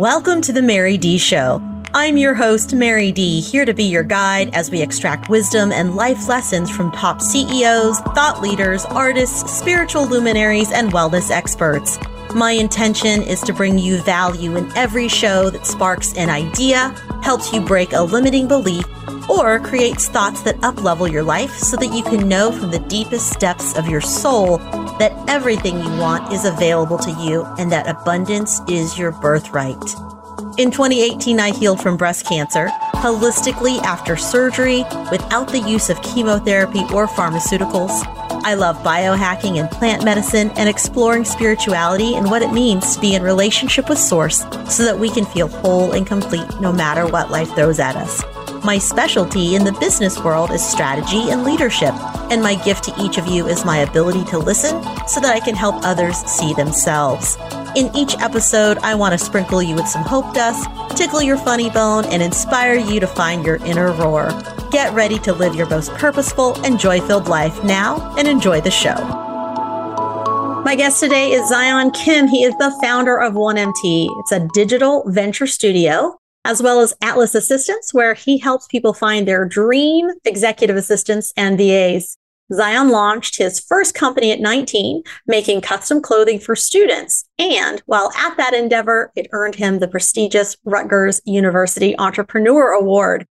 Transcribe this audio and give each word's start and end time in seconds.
Welcome 0.00 0.40
to 0.42 0.52
the 0.54 0.62
Mary 0.62 0.96
Dee 0.96 1.18
Show. 1.18 1.60
I'm 1.92 2.16
your 2.16 2.32
host, 2.32 2.72
Mary 2.72 3.12
Dee, 3.12 3.42
here 3.42 3.66
to 3.66 3.74
be 3.74 3.84
your 3.84 4.02
guide 4.02 4.48
as 4.54 4.70
we 4.70 4.80
extract 4.80 5.28
wisdom 5.28 5.72
and 5.72 5.94
life 5.94 6.26
lessons 6.26 6.70
from 6.70 6.90
top 6.92 7.20
CEOs, 7.20 8.00
thought 8.14 8.40
leaders, 8.40 8.86
artists, 8.86 9.52
spiritual 9.52 10.06
luminaries, 10.06 10.72
and 10.72 10.90
wellness 10.90 11.30
experts. 11.30 11.98
My 12.34 12.52
intention 12.52 13.20
is 13.20 13.42
to 13.42 13.52
bring 13.52 13.78
you 13.78 13.98
value 13.98 14.56
in 14.56 14.74
every 14.74 15.06
show 15.06 15.50
that 15.50 15.66
sparks 15.66 16.14
an 16.14 16.30
idea, 16.30 16.94
helps 17.22 17.52
you 17.52 17.60
break 17.60 17.92
a 17.92 18.00
limiting 18.00 18.48
belief, 18.48 18.86
or 19.28 19.60
creates 19.60 20.08
thoughts 20.08 20.40
that 20.44 20.56
uplevel 20.60 21.12
your 21.12 21.24
life 21.24 21.52
so 21.58 21.76
that 21.76 21.92
you 21.92 22.02
can 22.04 22.26
know 22.26 22.50
from 22.50 22.70
the 22.70 22.78
deepest 22.88 23.38
depths 23.38 23.76
of 23.76 23.86
your 23.86 24.00
soul 24.00 24.62
that 25.00 25.12
everything 25.28 25.80
you 25.80 25.90
want 25.96 26.32
is 26.32 26.44
available 26.44 26.98
to 26.98 27.10
you 27.12 27.44
and 27.58 27.72
that 27.72 27.88
abundance 27.88 28.60
is 28.68 28.98
your 28.98 29.10
birthright. 29.10 29.82
In 30.58 30.70
2018, 30.70 31.40
I 31.40 31.52
healed 31.52 31.80
from 31.80 31.96
breast 31.96 32.26
cancer 32.26 32.68
holistically 32.94 33.78
after 33.82 34.16
surgery 34.16 34.84
without 35.10 35.48
the 35.48 35.60
use 35.60 35.88
of 35.88 36.02
chemotherapy 36.02 36.80
or 36.92 37.06
pharmaceuticals. 37.06 37.90
I 38.42 38.54
love 38.54 38.76
biohacking 38.78 39.58
and 39.58 39.70
plant 39.70 40.04
medicine 40.04 40.50
and 40.56 40.68
exploring 40.68 41.24
spirituality 41.24 42.14
and 42.14 42.30
what 42.30 42.42
it 42.42 42.52
means 42.52 42.94
to 42.94 43.00
be 43.00 43.14
in 43.14 43.22
relationship 43.22 43.88
with 43.88 43.98
Source 43.98 44.40
so 44.68 44.84
that 44.84 44.98
we 44.98 45.10
can 45.10 45.24
feel 45.24 45.48
whole 45.48 45.92
and 45.92 46.06
complete 46.06 46.48
no 46.60 46.72
matter 46.72 47.06
what 47.06 47.30
life 47.30 47.50
throws 47.54 47.78
at 47.78 47.96
us. 47.96 48.22
My 48.62 48.76
specialty 48.76 49.54
in 49.54 49.64
the 49.64 49.72
business 49.72 50.22
world 50.22 50.50
is 50.50 50.62
strategy 50.62 51.30
and 51.30 51.44
leadership, 51.44 51.94
and 52.30 52.42
my 52.42 52.56
gift 52.62 52.84
to 52.84 52.94
each 53.00 53.16
of 53.16 53.26
you 53.26 53.46
is 53.46 53.64
my 53.64 53.78
ability 53.78 54.22
to 54.26 54.38
listen 54.38 54.82
so 55.08 55.18
that 55.20 55.34
I 55.34 55.40
can 55.40 55.54
help 55.54 55.76
others 55.82 56.18
see 56.18 56.52
themselves. 56.52 57.38
In 57.74 57.90
each 57.96 58.18
episode, 58.18 58.76
I 58.82 58.94
want 58.96 59.18
to 59.18 59.18
sprinkle 59.18 59.62
you 59.62 59.76
with 59.76 59.88
some 59.88 60.02
hope 60.02 60.34
dust, 60.34 60.68
tickle 60.94 61.22
your 61.22 61.38
funny 61.38 61.70
bone, 61.70 62.04
and 62.04 62.22
inspire 62.22 62.74
you 62.74 63.00
to 63.00 63.06
find 63.06 63.46
your 63.46 63.56
inner 63.64 63.92
roar. 63.92 64.28
Get 64.70 64.92
ready 64.92 65.18
to 65.20 65.32
live 65.32 65.54
your 65.54 65.68
most 65.70 65.90
purposeful 65.94 66.62
and 66.62 66.78
joy 66.78 67.00
filled 67.00 67.28
life 67.28 67.64
now 67.64 68.14
and 68.18 68.28
enjoy 68.28 68.60
the 68.60 68.70
show. 68.70 68.94
My 70.64 70.74
guest 70.76 71.00
today 71.00 71.32
is 71.32 71.48
Zion 71.48 71.92
Kim. 71.92 72.28
He 72.28 72.44
is 72.44 72.54
the 72.58 72.76
founder 72.82 73.18
of 73.18 73.32
1MT. 73.32 74.08
It's 74.20 74.32
a 74.32 74.46
digital 74.52 75.02
venture 75.06 75.46
studio 75.46 76.19
as 76.44 76.62
well 76.62 76.80
as 76.80 76.94
Atlas 77.02 77.34
Assistants, 77.34 77.92
where 77.92 78.14
he 78.14 78.38
helps 78.38 78.66
people 78.66 78.94
find 78.94 79.26
their 79.26 79.44
dream 79.44 80.08
executive 80.24 80.76
assistants 80.76 81.32
and 81.36 81.58
VAs. 81.58 82.16
Zion 82.52 82.90
launched 82.90 83.36
his 83.36 83.60
first 83.60 83.94
company 83.94 84.32
at 84.32 84.40
19, 84.40 85.02
making 85.26 85.60
custom 85.60 86.02
clothing 86.02 86.40
for 86.40 86.56
students. 86.56 87.24
And 87.38 87.80
while 87.86 88.10
at 88.16 88.36
that 88.38 88.54
endeavor, 88.54 89.12
it 89.14 89.28
earned 89.32 89.54
him 89.54 89.78
the 89.78 89.86
prestigious 89.86 90.56
Rutgers 90.64 91.20
University 91.24 91.96
Entrepreneur 91.98 92.72
Award. 92.72 93.26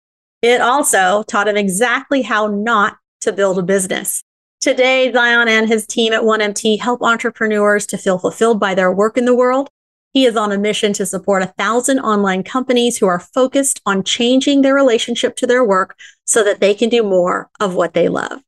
It 0.43 0.61
also 0.61 1.23
taught 1.23 1.49
him 1.49 1.57
exactly 1.57 2.23
how 2.23 2.49
not 2.49 2.97
to 3.21 3.33
build 3.33 3.59
a 3.59 3.63
business. 3.63 4.25
Today, 4.61 5.13
Zion 5.13 5.47
and 5.47 5.69
his 5.69 5.87
team 5.87 6.13
at 6.13 6.23
1MT 6.23 6.81
help 6.81 7.03
entrepreneurs 7.03 7.87
to 7.87 7.99
feel 7.99 8.19
fulfilled 8.19 8.59
by 8.59 8.75
their 8.75 8.91
work 8.91 9.17
in 9.17 9.27
the 9.27 9.35
world 9.35 9.69
he 10.15 10.25
is 10.25 10.37
on 10.37 10.53
a 10.53 10.59
mission 10.59 10.95
to 10.95 11.05
support 11.05 11.43
a 11.43 11.53
thousand 11.59 11.99
online 11.99 12.45
companies 12.45 12.97
who 12.97 13.07
are 13.07 13.19
focused 13.19 13.83
on 13.85 14.05
changing 14.05 14.63
their 14.63 14.75
relationship 14.75 15.35
to 15.37 15.47
their 15.47 15.65
work 15.65 15.99
so 16.25 16.43
that 16.45 16.61
they 16.61 16.73
can 16.73 16.89
do 16.89 17.03
more 17.03 17.51
of 17.61 17.75
what 17.75 17.93
they 17.95 18.09
love. 18.09 18.41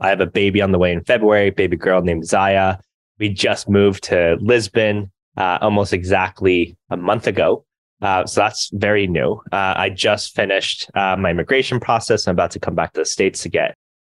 I 0.00 0.08
have 0.10 0.20
a 0.20 0.26
baby 0.26 0.62
on 0.62 0.72
the 0.72 0.78
way 0.78 0.92
in 0.92 1.02
February, 1.04 1.50
baby 1.50 1.76
girl 1.76 2.02
named 2.02 2.26
Zaya. 2.26 2.78
We 3.18 3.28
just 3.28 3.68
moved 3.68 4.04
to 4.04 4.36
Lisbon 4.40 5.10
uh, 5.36 5.58
almost 5.60 5.92
exactly 5.92 6.76
a 6.90 6.96
month 6.96 7.26
ago. 7.26 7.64
Uh, 8.00 8.24
so 8.26 8.40
that's 8.42 8.70
very 8.72 9.06
new. 9.06 9.40
Uh, 9.52 9.74
I 9.76 9.90
just 9.90 10.34
finished 10.34 10.90
uh, 10.94 11.16
my 11.16 11.30
immigration 11.30 11.80
process. 11.80 12.26
I'm 12.26 12.32
about 12.32 12.52
to 12.52 12.60
come 12.60 12.74
back 12.74 12.92
to 12.92 13.00
the 13.00 13.06
States 13.06 13.42
to 13.42 13.48
get 13.48 13.76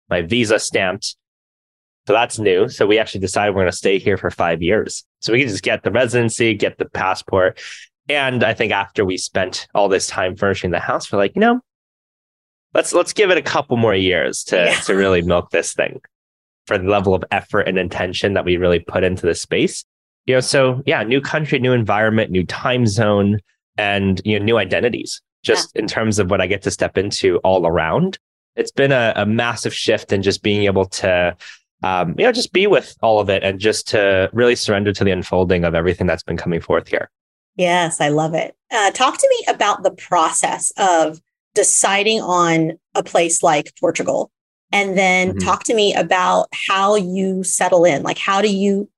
my 0.10 0.22
visa 0.22 0.60
stamped. 0.60 1.16
So 2.08 2.14
that's 2.14 2.40
new. 2.40 2.68
So 2.68 2.86
we 2.86 3.00
actually 3.00 3.22
decided 3.22 3.56
we're 3.56 3.62
going 3.62 3.72
to 3.72 3.78
stay 3.78 4.00
here 4.00 4.18
for 4.18 4.30
five 4.30 4.62
years. 4.62 5.04
So 5.20 5.34
we 5.34 5.40
can 5.40 5.50
just 5.50 5.64
get 5.64 5.84
the 5.84 5.92
residency, 5.92 6.54
get 6.54 6.78
the 6.78 6.90
passport. 6.90 7.60
And 8.10 8.44
I 8.44 8.54
think 8.54 8.72
after 8.72 9.06
we 9.06 9.18
spent 9.18 9.68
all 9.74 9.88
this 9.88 10.08
time 10.08 10.36
furnishing 10.36 10.72
the 10.72 10.80
house, 10.80 11.12
we're 11.12 11.20
like, 11.20 11.36
you 11.36 11.42
know, 11.42 11.62
let's 12.74 12.94
let's 12.94 13.14
give 13.14 13.30
it 13.32 13.38
a 13.38 13.42
couple 13.42 13.78
more 13.78 13.96
years 13.96 14.44
to 14.46 14.58
yeah. 14.58 14.80
to 14.82 14.96
really 14.96 15.22
milk 15.22 15.52
this 15.52 15.74
thing 15.74 16.02
for 16.66 16.78
the 16.78 16.90
level 16.90 17.14
of 17.14 17.24
effort 17.32 17.62
and 17.62 17.78
intention 17.78 18.34
that 18.34 18.46
we 18.46 18.58
really 18.58 18.80
put 18.80 19.04
into 19.04 19.26
the 19.26 19.36
space. 19.36 19.86
You 20.26 20.36
know, 20.36 20.40
so 20.40 20.82
yeah, 20.86 21.04
new 21.04 21.22
country, 21.22 21.60
new 21.60 21.74
environment, 21.74 22.32
new 22.32 22.46
time 22.46 22.86
zone, 22.86 23.40
and 23.78 24.22
you 24.26 24.38
know 24.38 24.46
new 24.46 24.58
identities 24.58 25.22
just 25.44 25.72
yeah. 25.74 25.82
in 25.82 25.88
terms 25.88 26.20
of 26.20 26.30
what 26.30 26.42
I 26.42 26.48
get 26.48 26.62
to 26.64 26.72
step 26.72 26.98
into 26.98 27.38
all 27.38 27.66
around. 27.66 28.18
It's 28.56 28.72
been 28.72 28.92
a, 28.92 29.14
a 29.16 29.26
massive 29.26 29.74
shift 29.74 30.12
in 30.12 30.22
just 30.22 30.44
being 30.44 30.66
able 30.66 30.86
to 30.86 31.36
um, 31.84 32.16
you 32.18 32.26
know, 32.26 32.32
just 32.32 32.54
be 32.54 32.68
with 32.68 32.96
all 33.02 33.20
of 33.20 33.30
it 33.30 33.44
and 33.44 33.60
just 33.60 33.88
to 33.90 34.30
really 34.34 34.56
surrender 34.56 34.94
to 34.94 35.04
the 35.04 35.12
unfolding 35.12 35.64
of 35.64 35.74
everything 35.74 36.08
that's 36.08 36.24
been 36.24 36.38
coming 36.38 36.62
forth 36.62 36.88
here. 36.88 37.10
Yes, 37.56 38.00
I 38.00 38.10
love 38.10 38.34
it. 38.34 38.56
Uh, 38.72 38.92
talk 38.92 39.18
to 39.18 39.28
me 39.30 39.54
about 39.54 39.84
the 39.84 39.92
process 39.92 40.72
of 40.78 41.20
deciding 41.54 42.22
on 42.22 42.78
a 42.96 43.04
place 43.04 43.44
like 43.44 43.74
Portugal. 43.80 44.32
And 44.72 44.98
then 44.98 45.30
mm-hmm. 45.30 45.40
talk 45.40 45.64
to 45.66 45.76
me 45.76 45.94
about 45.94 46.48
how 46.68 46.96
you 46.96 47.44
settle 47.44 47.84
in. 47.84 48.04
Like, 48.04 48.18
how 48.18 48.42
do 48.42 48.54
you? 48.54 48.90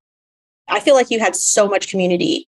I 0.67 0.79
feel 0.79 0.93
like 0.93 1.09
you 1.09 1.19
had 1.19 1.35
so 1.35 1.67
much 1.67 1.89
community 1.89 2.47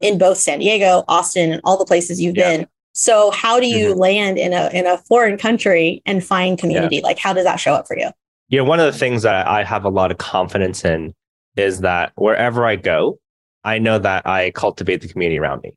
in 0.00 0.18
both 0.18 0.38
San 0.38 0.58
Diego, 0.58 1.04
Austin, 1.08 1.52
and 1.52 1.60
all 1.64 1.76
the 1.76 1.84
places 1.84 2.20
you've 2.20 2.36
yeah. 2.36 2.56
been. 2.56 2.68
So 2.92 3.30
how 3.30 3.60
do 3.60 3.66
you 3.66 3.90
mm-hmm. 3.90 4.00
land 4.00 4.38
in 4.38 4.52
a 4.52 4.70
in 4.72 4.86
a 4.86 4.98
foreign 4.98 5.36
country 5.36 6.02
and 6.06 6.24
find 6.24 6.58
community? 6.58 6.96
Yeah. 6.96 7.02
Like 7.02 7.18
how 7.18 7.32
does 7.32 7.44
that 7.44 7.56
show 7.56 7.74
up 7.74 7.86
for 7.86 7.96
you? 7.98 8.10
You 8.48 8.58
know, 8.58 8.64
one 8.64 8.80
of 8.80 8.90
the 8.90 8.98
things 8.98 9.22
that 9.22 9.46
I 9.46 9.64
have 9.64 9.84
a 9.84 9.88
lot 9.88 10.10
of 10.10 10.18
confidence 10.18 10.84
in 10.84 11.14
is 11.56 11.80
that 11.80 12.12
wherever 12.16 12.64
I 12.64 12.76
go, 12.76 13.18
I 13.64 13.78
know 13.78 13.98
that 13.98 14.26
I 14.26 14.50
cultivate 14.52 15.00
the 15.00 15.08
community 15.08 15.38
around 15.38 15.62
me. 15.62 15.74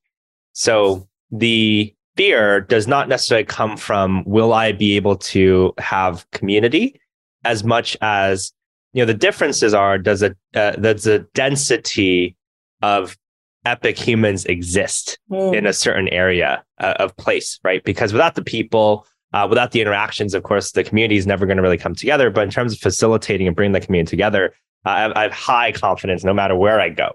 So 0.53 1.07
the 1.31 1.93
fear 2.15 2.61
does 2.61 2.87
not 2.87 3.09
necessarily 3.09 3.45
come 3.45 3.77
from 3.77 4.23
will 4.25 4.53
I 4.53 4.71
be 4.71 4.95
able 4.95 5.15
to 5.15 5.73
have 5.77 6.29
community 6.31 6.99
as 7.45 7.63
much 7.63 7.97
as 8.01 8.51
you 8.93 9.01
know 9.01 9.05
the 9.05 9.13
differences 9.13 9.73
are 9.73 9.97
does 9.97 10.21
a 10.21 10.35
uh, 10.55 10.71
does 10.71 11.03
the 11.03 11.25
density 11.33 12.35
of 12.81 13.17
epic 13.65 13.97
humans 13.97 14.45
exist 14.45 15.19
mm. 15.31 15.55
in 15.55 15.65
a 15.65 15.73
certain 15.73 16.07
area 16.09 16.63
uh, 16.79 16.93
of 16.99 17.15
place, 17.17 17.59
right? 17.63 17.83
Because 17.83 18.13
without 18.13 18.35
the 18.35 18.43
people, 18.43 19.05
uh, 19.33 19.47
without 19.49 19.71
the 19.71 19.81
interactions, 19.81 20.33
of 20.33 20.43
course, 20.43 20.71
the 20.71 20.83
community 20.83 21.17
is 21.17 21.27
never 21.27 21.45
going 21.45 21.57
to 21.57 21.63
really 21.63 21.77
come 21.77 21.95
together. 21.95 22.29
But 22.29 22.43
in 22.43 22.49
terms 22.49 22.73
of 22.73 22.79
facilitating 22.79 23.47
and 23.47 23.55
bringing 23.55 23.73
the 23.73 23.81
community 23.81 24.09
together, 24.09 24.53
uh, 24.85 24.89
I, 24.89 25.01
have, 25.01 25.11
I, 25.15 25.21
have, 25.23 25.31
high 25.31 25.71
confidence 25.71 26.23
no 26.23 26.33
matter 26.33 26.55
where 26.55 26.79
I 26.79 26.89
go. 26.89 27.11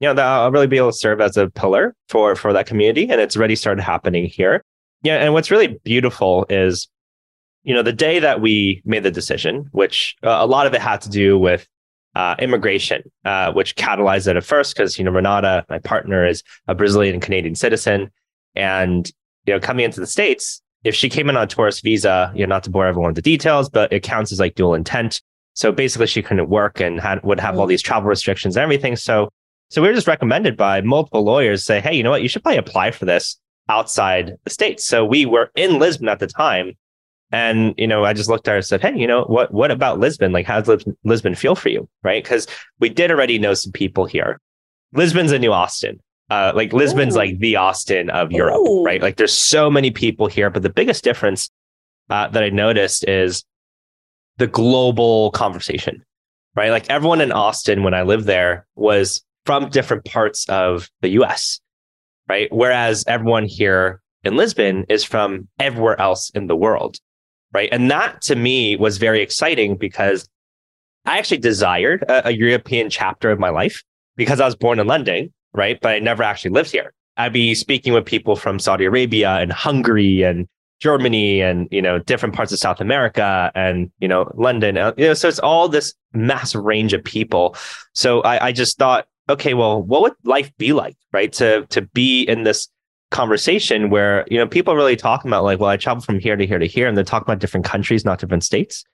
You 0.00 0.08
know, 0.08 0.14
that 0.14 0.26
I'll 0.26 0.52
really 0.52 0.66
be 0.66 0.76
able 0.76 0.92
to 0.92 0.96
serve 0.98 1.22
as 1.22 1.38
a 1.38 1.48
pillar 1.48 1.94
for 2.10 2.36
for 2.36 2.52
that 2.52 2.66
community, 2.66 3.08
and 3.08 3.18
it's 3.18 3.34
already 3.34 3.56
started 3.56 3.80
happening 3.80 4.26
here. 4.26 4.62
Yeah, 5.02 5.16
and 5.16 5.32
what's 5.32 5.50
really 5.50 5.78
beautiful 5.84 6.44
is, 6.50 6.88
you 7.62 7.72
know, 7.72 7.82
the 7.82 7.94
day 7.94 8.18
that 8.18 8.42
we 8.42 8.82
made 8.84 9.04
the 9.04 9.10
decision, 9.10 9.68
which 9.72 10.14
uh, 10.22 10.36
a 10.38 10.46
lot 10.46 10.66
of 10.66 10.74
it 10.74 10.82
had 10.82 11.00
to 11.02 11.08
do 11.08 11.38
with 11.38 11.66
uh, 12.16 12.34
immigration, 12.38 13.02
uh, 13.26 13.52
which 13.52 13.76
catalyzed 13.76 14.26
it 14.26 14.36
at 14.36 14.44
first 14.44 14.74
because 14.74 14.98
you 14.98 15.04
know 15.04 15.10
Renata, 15.10 15.66
my 15.68 15.78
partner, 15.78 16.26
is 16.26 16.42
a 16.66 16.74
Brazilian 16.74 17.20
Canadian 17.20 17.54
citizen, 17.54 18.10
and 18.54 19.12
you 19.44 19.52
know 19.52 19.60
coming 19.60 19.84
into 19.84 20.00
the 20.00 20.06
states, 20.06 20.62
if 20.82 20.94
she 20.94 21.10
came 21.10 21.28
in 21.28 21.36
on 21.36 21.42
a 21.42 21.46
tourist 21.46 21.84
visa, 21.84 22.32
you 22.34 22.40
know 22.46 22.54
not 22.54 22.64
to 22.64 22.70
bore 22.70 22.86
everyone 22.86 23.10
with 23.10 23.16
the 23.16 23.22
details, 23.22 23.68
but 23.68 23.92
it 23.92 24.02
counts 24.02 24.32
as 24.32 24.40
like 24.40 24.54
dual 24.54 24.72
intent. 24.72 25.20
So 25.52 25.72
basically, 25.72 26.06
she 26.06 26.22
couldn't 26.22 26.48
work 26.48 26.80
and 26.80 26.98
had 26.98 27.22
would 27.22 27.38
have 27.38 27.58
all 27.58 27.66
mm. 27.66 27.68
these 27.68 27.82
travel 27.82 28.08
restrictions 28.08 28.56
and 28.56 28.62
everything. 28.62 28.96
So 28.96 29.28
so 29.68 29.82
we 29.82 29.88
were 29.88 29.94
just 29.94 30.06
recommended 30.06 30.56
by 30.56 30.80
multiple 30.80 31.22
lawyers 31.22 31.64
say, 31.64 31.80
hey, 31.80 31.94
you 31.94 32.02
know 32.02 32.10
what, 32.10 32.22
you 32.22 32.28
should 32.28 32.42
probably 32.42 32.58
apply 32.58 32.92
for 32.92 33.04
this 33.04 33.36
outside 33.68 34.32
the 34.44 34.50
states. 34.50 34.86
So 34.86 35.04
we 35.04 35.26
were 35.26 35.50
in 35.54 35.78
Lisbon 35.78 36.08
at 36.08 36.18
the 36.18 36.28
time, 36.28 36.72
And, 37.32 37.74
you 37.76 37.86
know, 37.86 38.04
I 38.04 38.12
just 38.12 38.28
looked 38.28 38.46
at 38.46 38.52
her 38.52 38.56
and 38.58 38.64
said, 38.64 38.80
Hey, 38.80 38.96
you 38.96 39.06
know, 39.06 39.24
what, 39.24 39.52
what 39.52 39.70
about 39.70 39.98
Lisbon? 39.98 40.32
Like, 40.32 40.46
how 40.46 40.60
does 40.60 40.84
Lisbon 41.04 41.34
feel 41.34 41.54
for 41.54 41.68
you? 41.68 41.88
Right. 42.02 42.24
Cause 42.24 42.46
we 42.78 42.88
did 42.88 43.10
already 43.10 43.38
know 43.38 43.54
some 43.54 43.72
people 43.72 44.06
here. 44.06 44.40
Lisbon's 44.92 45.32
a 45.32 45.38
new 45.38 45.52
Austin. 45.52 46.00
Uh, 46.28 46.52
like 46.54 46.72
Lisbon's 46.72 47.14
Ooh. 47.14 47.18
like 47.18 47.38
the 47.38 47.56
Austin 47.56 48.10
of 48.10 48.32
Europe, 48.32 48.56
Ooh. 48.56 48.82
right? 48.84 49.00
Like 49.00 49.16
there's 49.16 49.36
so 49.36 49.70
many 49.70 49.92
people 49.92 50.26
here, 50.26 50.50
but 50.50 50.62
the 50.62 50.72
biggest 50.72 51.04
difference 51.04 51.50
uh, 52.10 52.28
that 52.28 52.42
I 52.42 52.48
noticed 52.48 53.06
is 53.06 53.44
the 54.38 54.48
global 54.48 55.30
conversation, 55.30 56.04
right? 56.56 56.70
Like 56.70 56.90
everyone 56.90 57.20
in 57.20 57.30
Austin 57.30 57.84
when 57.84 57.94
I 57.94 58.02
lived 58.02 58.24
there 58.24 58.66
was 58.74 59.24
from 59.44 59.70
different 59.70 60.04
parts 60.04 60.48
of 60.48 60.90
the 61.00 61.10
US, 61.10 61.60
right? 62.28 62.52
Whereas 62.52 63.04
everyone 63.06 63.44
here 63.44 64.02
in 64.24 64.36
Lisbon 64.36 64.84
is 64.88 65.04
from 65.04 65.48
everywhere 65.60 65.98
else 66.00 66.30
in 66.30 66.48
the 66.48 66.56
world, 66.56 66.98
right? 67.52 67.68
And 67.72 67.90
that 67.90 68.22
to 68.22 68.36
me 68.36 68.76
was 68.76 68.98
very 68.98 69.22
exciting 69.22 69.76
because 69.76 70.28
I 71.04 71.18
actually 71.18 71.38
desired 71.38 72.02
a, 72.08 72.28
a 72.28 72.30
European 72.32 72.90
chapter 72.90 73.30
of 73.30 73.38
my 73.38 73.50
life 73.50 73.82
because 74.16 74.40
I 74.40 74.44
was 74.44 74.56
born 74.56 74.78
in 74.78 74.86
London, 74.86 75.32
right? 75.54 75.78
But 75.80 75.94
I 75.94 75.98
never 76.00 76.22
actually 76.22 76.50
lived 76.50 76.70
here. 76.70 76.92
I'd 77.16 77.32
be 77.32 77.54
speaking 77.54 77.92
with 77.92 78.04
people 78.04 78.36
from 78.36 78.58
Saudi 78.58 78.84
Arabia 78.84 79.36
and 79.36 79.52
Hungary 79.52 80.22
and 80.22 80.46
Germany 80.80 81.40
and 81.40 81.68
you 81.70 81.80
know 81.80 81.98
different 81.98 82.34
parts 82.34 82.52
of 82.52 82.58
South 82.58 82.80
America 82.80 83.50
and 83.54 83.90
you 83.98 84.08
know 84.08 84.30
London. 84.34 84.76
Uh, 84.76 84.92
you 84.96 85.06
know, 85.06 85.14
so 85.14 85.28
it's 85.28 85.38
all 85.38 85.68
this 85.68 85.94
massive 86.12 86.62
range 86.62 86.92
of 86.92 87.02
people. 87.02 87.56
So 87.94 88.20
I, 88.22 88.48
I 88.48 88.52
just 88.52 88.76
thought, 88.76 89.06
okay, 89.28 89.54
well, 89.54 89.82
what 89.82 90.02
would 90.02 90.12
life 90.24 90.52
be 90.58 90.72
like, 90.72 90.96
right? 91.12 91.32
To 91.34 91.64
to 91.70 91.82
be 91.82 92.22
in 92.24 92.42
this 92.42 92.68
conversation 93.10 93.90
where 93.90 94.26
you 94.30 94.38
know 94.38 94.46
people 94.46 94.72
are 94.74 94.76
really 94.76 94.96
talking 94.96 95.28
about 95.28 95.44
like, 95.44 95.60
well, 95.60 95.70
I 95.70 95.76
travel 95.76 96.02
from 96.02 96.18
here 96.18 96.36
to 96.36 96.46
here 96.46 96.58
to 96.58 96.66
here, 96.66 96.88
and 96.88 96.96
they're 96.96 97.04
talking 97.04 97.26
about 97.26 97.38
different 97.38 97.66
countries, 97.66 98.04
not 98.04 98.18
different 98.18 98.44
states. 98.44 98.84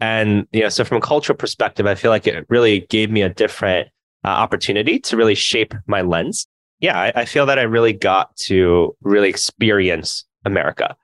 And 0.00 0.46
you 0.52 0.62
know, 0.62 0.68
so 0.68 0.84
from 0.84 0.98
a 0.98 1.00
cultural 1.00 1.36
perspective, 1.36 1.86
I 1.86 1.94
feel 1.94 2.10
like 2.10 2.26
it 2.26 2.46
really 2.48 2.80
gave 2.80 3.10
me 3.10 3.22
a 3.22 3.28
different 3.28 3.88
uh, 4.24 4.28
opportunity 4.28 4.98
to 5.00 5.16
really 5.16 5.34
shape 5.34 5.74
my 5.86 6.02
lens. 6.02 6.46
Yeah, 6.80 6.98
I, 6.98 7.12
I 7.14 7.24
feel 7.24 7.46
that 7.46 7.58
I 7.58 7.62
really 7.62 7.92
got 7.92 8.36
to 8.36 8.96
really 9.02 9.28
experience 9.28 10.24
America, 10.44 10.94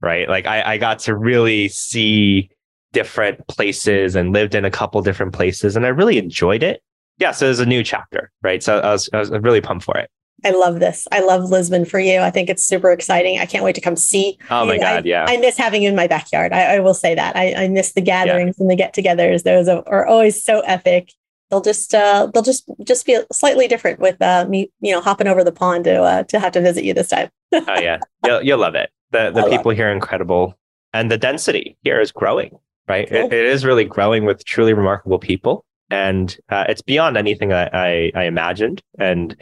right? 0.00 0.28
Like 0.28 0.46
I, 0.46 0.74
I 0.74 0.78
got 0.78 0.98
to 1.00 1.16
really 1.16 1.68
see 1.68 2.50
different 2.92 3.46
places 3.46 4.16
and 4.16 4.32
lived 4.32 4.54
in 4.54 4.64
a 4.64 4.70
couple 4.70 5.00
different 5.02 5.32
places, 5.32 5.76
and 5.76 5.86
I 5.86 5.90
really 5.90 6.18
enjoyed 6.18 6.62
it. 6.62 6.82
Yeah, 7.18 7.30
so 7.30 7.44
there's 7.44 7.60
a 7.60 7.66
new 7.66 7.84
chapter, 7.84 8.32
right? 8.42 8.62
So 8.62 8.78
I 8.80 8.90
was, 8.90 9.08
I 9.12 9.18
was 9.18 9.30
really 9.30 9.60
pumped 9.60 9.84
for 9.84 9.96
it. 9.96 10.10
I 10.44 10.50
love 10.50 10.80
this. 10.80 11.06
I 11.12 11.20
love 11.20 11.50
Lisbon 11.50 11.84
for 11.84 12.00
you. 12.00 12.20
I 12.20 12.30
think 12.30 12.48
it's 12.48 12.64
super 12.64 12.90
exciting. 12.90 13.38
I 13.38 13.46
can't 13.46 13.64
wait 13.64 13.74
to 13.76 13.80
come 13.80 13.96
see. 13.96 14.38
Oh 14.50 14.66
my 14.66 14.78
God. 14.78 15.04
I, 15.04 15.08
yeah. 15.08 15.24
I 15.28 15.36
miss 15.36 15.56
having 15.56 15.82
you 15.82 15.88
in 15.88 15.96
my 15.96 16.06
backyard. 16.06 16.52
I, 16.52 16.76
I 16.76 16.80
will 16.80 16.94
say 16.94 17.14
that. 17.14 17.36
I, 17.36 17.54
I 17.54 17.68
miss 17.68 17.92
the 17.92 18.00
gatherings 18.00 18.56
yeah. 18.58 18.62
and 18.62 18.70
the 18.70 18.76
get 18.76 18.94
togethers. 18.94 19.44
Those 19.44 19.68
are 19.68 20.06
always 20.06 20.42
so 20.42 20.60
epic 20.60 21.12
they'll 21.52 21.60
just 21.60 21.94
uh, 21.94 22.28
they'll 22.32 22.42
just 22.42 22.68
just 22.82 23.06
be 23.06 23.20
slightly 23.30 23.68
different 23.68 24.00
with 24.00 24.20
uh, 24.20 24.46
me, 24.48 24.72
you 24.80 24.90
know, 24.90 25.00
hopping 25.00 25.28
over 25.28 25.44
the 25.44 25.52
pond 25.52 25.84
to 25.84 26.02
uh, 26.02 26.22
to 26.24 26.40
have 26.40 26.52
to 26.52 26.60
visit 26.60 26.82
you 26.82 26.94
this 26.94 27.10
time. 27.10 27.28
oh 27.52 27.78
yeah, 27.78 27.98
you'll 28.24 28.42
you'll 28.42 28.58
love 28.58 28.74
it. 28.74 28.90
The 29.10 29.30
the 29.34 29.44
people 29.48 29.70
here 29.70 29.88
are 29.88 29.92
incredible, 29.92 30.58
and 30.92 31.10
the 31.10 31.18
density 31.18 31.76
here 31.82 32.00
is 32.00 32.10
growing. 32.10 32.58
Right, 32.88 33.08
cool. 33.08 33.26
it, 33.26 33.32
it 33.32 33.46
is 33.46 33.64
really 33.64 33.84
growing 33.84 34.24
with 34.24 34.44
truly 34.44 34.72
remarkable 34.72 35.18
people, 35.18 35.64
and 35.92 36.38
uh, 36.48 36.64
it's 36.68 36.80
beyond 36.80 37.16
anything 37.18 37.52
I 37.52 37.68
I, 37.72 38.12
I 38.14 38.24
imagined, 38.24 38.82
and 38.98 39.36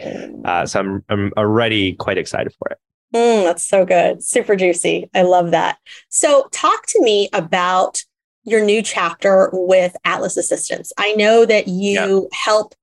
uh, 0.45 0.67
so 0.67 0.81
I'm 0.81 1.05
I'm 1.09 1.33
already 1.37 1.95
quite 1.95 2.19
excited 2.19 2.53
for 2.59 2.73
it. 2.73 2.79
Mm, 3.15 3.45
that's 3.45 3.63
so 3.63 3.85
good, 3.85 4.23
super 4.23 4.57
juicy. 4.57 5.09
I 5.15 5.23
love 5.23 5.53
that. 5.53 5.79
So, 6.09 6.49
talk 6.53 6.87
to 6.89 7.03
me 7.03 7.29
about 7.33 8.05
your 8.45 8.65
new 8.65 8.83
chapter 8.83 9.51
with 9.53 9.97
Atlas 10.05 10.37
Assistants. 10.37 10.93
I 10.99 11.13
know 11.13 11.47
that 11.47 11.69
you 11.69 12.29
help 12.33 12.75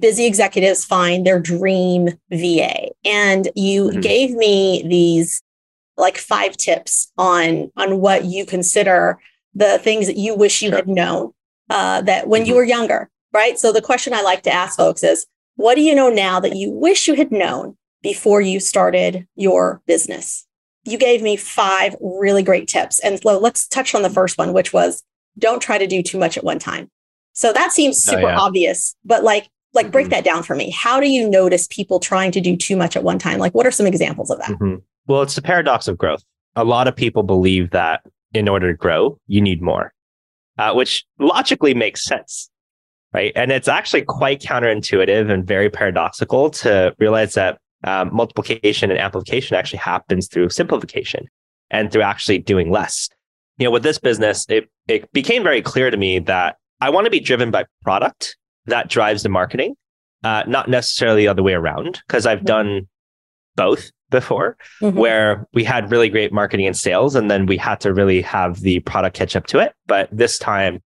busy 0.00 0.26
executives 0.26 0.84
find 0.84 1.26
their 1.26 1.40
dream 1.40 2.08
VA 2.30 2.90
and 3.04 3.48
you 3.54 3.84
mm-hmm. 3.84 4.00
gave 4.00 4.32
me 4.32 4.82
these 4.86 5.42
like 5.96 6.18
five 6.18 6.56
tips 6.56 7.12
on 7.16 7.70
on 7.76 8.00
what 8.00 8.24
you 8.24 8.44
consider 8.44 9.18
the 9.54 9.78
things 9.78 10.08
that 10.08 10.16
you 10.16 10.34
wish 10.34 10.60
you 10.60 10.70
sure. 10.70 10.78
had 10.78 10.88
known 10.88 11.32
uh, 11.70 12.02
that 12.02 12.28
when 12.28 12.42
mm-hmm. 12.42 12.50
you 12.50 12.54
were 12.56 12.64
younger, 12.64 13.10
right? 13.32 13.58
So 13.58 13.72
the 13.72 13.82
question 13.82 14.14
I 14.14 14.22
like 14.22 14.42
to 14.42 14.52
ask 14.52 14.76
folks 14.76 15.02
is, 15.02 15.26
what 15.56 15.74
do 15.74 15.82
you 15.82 15.94
know 15.94 16.10
now 16.10 16.40
that 16.40 16.56
you 16.56 16.70
wish 16.70 17.08
you 17.08 17.14
had 17.14 17.32
known 17.32 17.76
before 18.02 18.40
you 18.40 18.60
started 18.60 19.26
your 19.34 19.82
business? 19.86 20.46
you 20.86 20.96
gave 20.96 21.22
me 21.22 21.36
five 21.36 21.96
really 22.00 22.42
great 22.42 22.68
tips. 22.68 22.98
And 23.00 23.20
so 23.20 23.38
let's 23.38 23.66
touch 23.66 23.94
on 23.94 24.02
the 24.02 24.10
first 24.10 24.38
one, 24.38 24.52
which 24.52 24.72
was 24.72 25.02
don't 25.38 25.60
try 25.60 25.78
to 25.78 25.86
do 25.86 26.02
too 26.02 26.18
much 26.18 26.38
at 26.38 26.44
one 26.44 26.58
time. 26.58 26.88
So 27.32 27.52
that 27.52 27.72
seems 27.72 28.06
oh, 28.08 28.12
super 28.12 28.26
oh, 28.26 28.28
yeah. 28.28 28.38
obvious, 28.38 28.94
but 29.04 29.22
like, 29.22 29.48
like 29.74 29.90
break 29.90 30.04
mm-hmm. 30.04 30.10
that 30.12 30.24
down 30.24 30.42
for 30.42 30.54
me. 30.54 30.70
How 30.70 31.00
do 31.00 31.08
you 31.08 31.28
notice 31.28 31.66
people 31.66 32.00
trying 32.00 32.30
to 32.32 32.40
do 32.40 32.56
too 32.56 32.76
much 32.76 32.96
at 32.96 33.02
one 33.02 33.18
time? 33.18 33.38
Like, 33.38 33.54
what 33.54 33.66
are 33.66 33.70
some 33.70 33.86
examples 33.86 34.30
of 34.30 34.38
that? 34.38 34.50
Mm-hmm. 34.50 34.76
Well, 35.06 35.22
it's 35.22 35.34
the 35.34 35.42
paradox 35.42 35.86
of 35.86 35.98
growth. 35.98 36.24
A 36.54 36.64
lot 36.64 36.88
of 36.88 36.96
people 36.96 37.22
believe 37.22 37.70
that 37.70 38.02
in 38.32 38.48
order 38.48 38.72
to 38.72 38.76
grow, 38.76 39.18
you 39.26 39.42
need 39.42 39.60
more, 39.60 39.92
uh, 40.58 40.72
which 40.74 41.04
logically 41.18 41.74
makes 41.74 42.04
sense. 42.04 42.50
Right. 43.12 43.32
And 43.34 43.50
it's 43.50 43.68
actually 43.68 44.02
quite 44.02 44.42
counterintuitive 44.42 45.30
and 45.30 45.46
very 45.46 45.70
paradoxical 45.70 46.50
to 46.50 46.94
realize 46.98 47.34
that 47.34 47.58
um, 47.84 48.14
multiplication 48.14 48.90
and 48.90 49.00
amplification 49.00 49.56
actually 49.56 49.78
happens 49.78 50.28
through 50.28 50.50
simplification 50.50 51.26
and 51.70 51.90
through 51.90 52.02
actually 52.02 52.38
doing 52.38 52.70
less. 52.70 53.08
You 53.58 53.64
know, 53.64 53.70
with 53.70 53.84
this 53.84 53.98
business, 53.98 54.44
it, 54.48 54.68
it 54.86 55.10
became 55.12 55.42
very 55.42 55.62
clear 55.62 55.90
to 55.90 55.96
me 55.96 56.18
that 56.20 56.56
I 56.80 56.90
want 56.90 57.06
to 57.06 57.10
be 57.10 57.20
driven 57.20 57.50
by 57.50 57.64
product 57.82 58.36
that 58.66 58.90
drives 58.90 59.22
the 59.22 59.30
marketing, 59.30 59.76
uh, 60.22 60.42
not 60.46 60.68
necessarily 60.68 61.22
the 61.22 61.28
other 61.28 61.42
way 61.42 61.54
around, 61.54 62.02
because 62.06 62.26
I've 62.26 62.38
mm-hmm. 62.38 62.46
done 62.46 62.88
both 63.56 63.90
before 64.10 64.56
mm-hmm. 64.80 64.96
where 64.96 65.46
we 65.52 65.64
had 65.64 65.90
really 65.90 66.08
great 66.08 66.32
marketing 66.32 66.66
and 66.66 66.76
sales, 66.76 67.14
and 67.14 67.30
then 67.30 67.46
we 67.46 67.56
had 67.56 67.80
to 67.80 67.92
really 67.92 68.22
have 68.22 68.60
the 68.60 68.80
product 68.80 69.16
catch 69.16 69.34
up 69.34 69.46
to 69.48 69.58
it. 69.58 69.72
But 69.86 70.08
this 70.12 70.38
time 70.38 70.82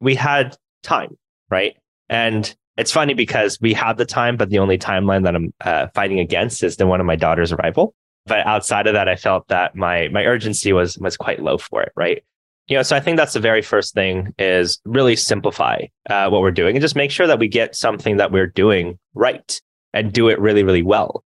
we 0.00 0.14
had 0.14 0.56
time, 0.82 1.16
right? 1.50 1.76
And 2.08 2.54
it's 2.76 2.92
funny 2.92 3.14
because 3.14 3.58
we 3.60 3.74
have 3.74 3.98
the 3.98 4.06
time, 4.06 4.36
but 4.36 4.50
the 4.50 4.58
only 4.58 4.78
timeline 4.78 5.24
that 5.24 5.36
I'm 5.36 5.52
uh, 5.60 5.88
fighting 5.94 6.20
against 6.20 6.62
is 6.62 6.76
the 6.76 6.86
one 6.86 7.00
of 7.00 7.06
my 7.06 7.16
daughter's 7.16 7.52
arrival. 7.52 7.94
But 8.26 8.46
outside 8.46 8.86
of 8.86 8.94
that, 8.94 9.08
I 9.08 9.16
felt 9.16 9.48
that 9.48 9.74
my 9.74 10.08
my 10.08 10.24
urgency 10.24 10.72
was 10.72 10.96
was 10.98 11.16
quite 11.16 11.42
low 11.42 11.58
for 11.58 11.82
it, 11.82 11.92
right? 11.96 12.22
You 12.68 12.76
know, 12.76 12.82
so 12.82 12.96
I 12.96 13.00
think 13.00 13.16
that's 13.16 13.32
the 13.32 13.40
very 13.40 13.60
first 13.60 13.92
thing 13.92 14.32
is 14.38 14.80
really 14.84 15.16
simplify 15.16 15.86
uh, 16.08 16.28
what 16.30 16.40
we're 16.40 16.52
doing 16.52 16.76
and 16.76 16.80
just 16.80 16.94
make 16.94 17.10
sure 17.10 17.26
that 17.26 17.40
we 17.40 17.48
get 17.48 17.74
something 17.74 18.18
that 18.18 18.30
we're 18.30 18.46
doing 18.46 18.98
right 19.14 19.60
and 19.92 20.12
do 20.12 20.28
it 20.28 20.40
really, 20.40 20.62
really 20.62 20.82
well. 20.82 21.24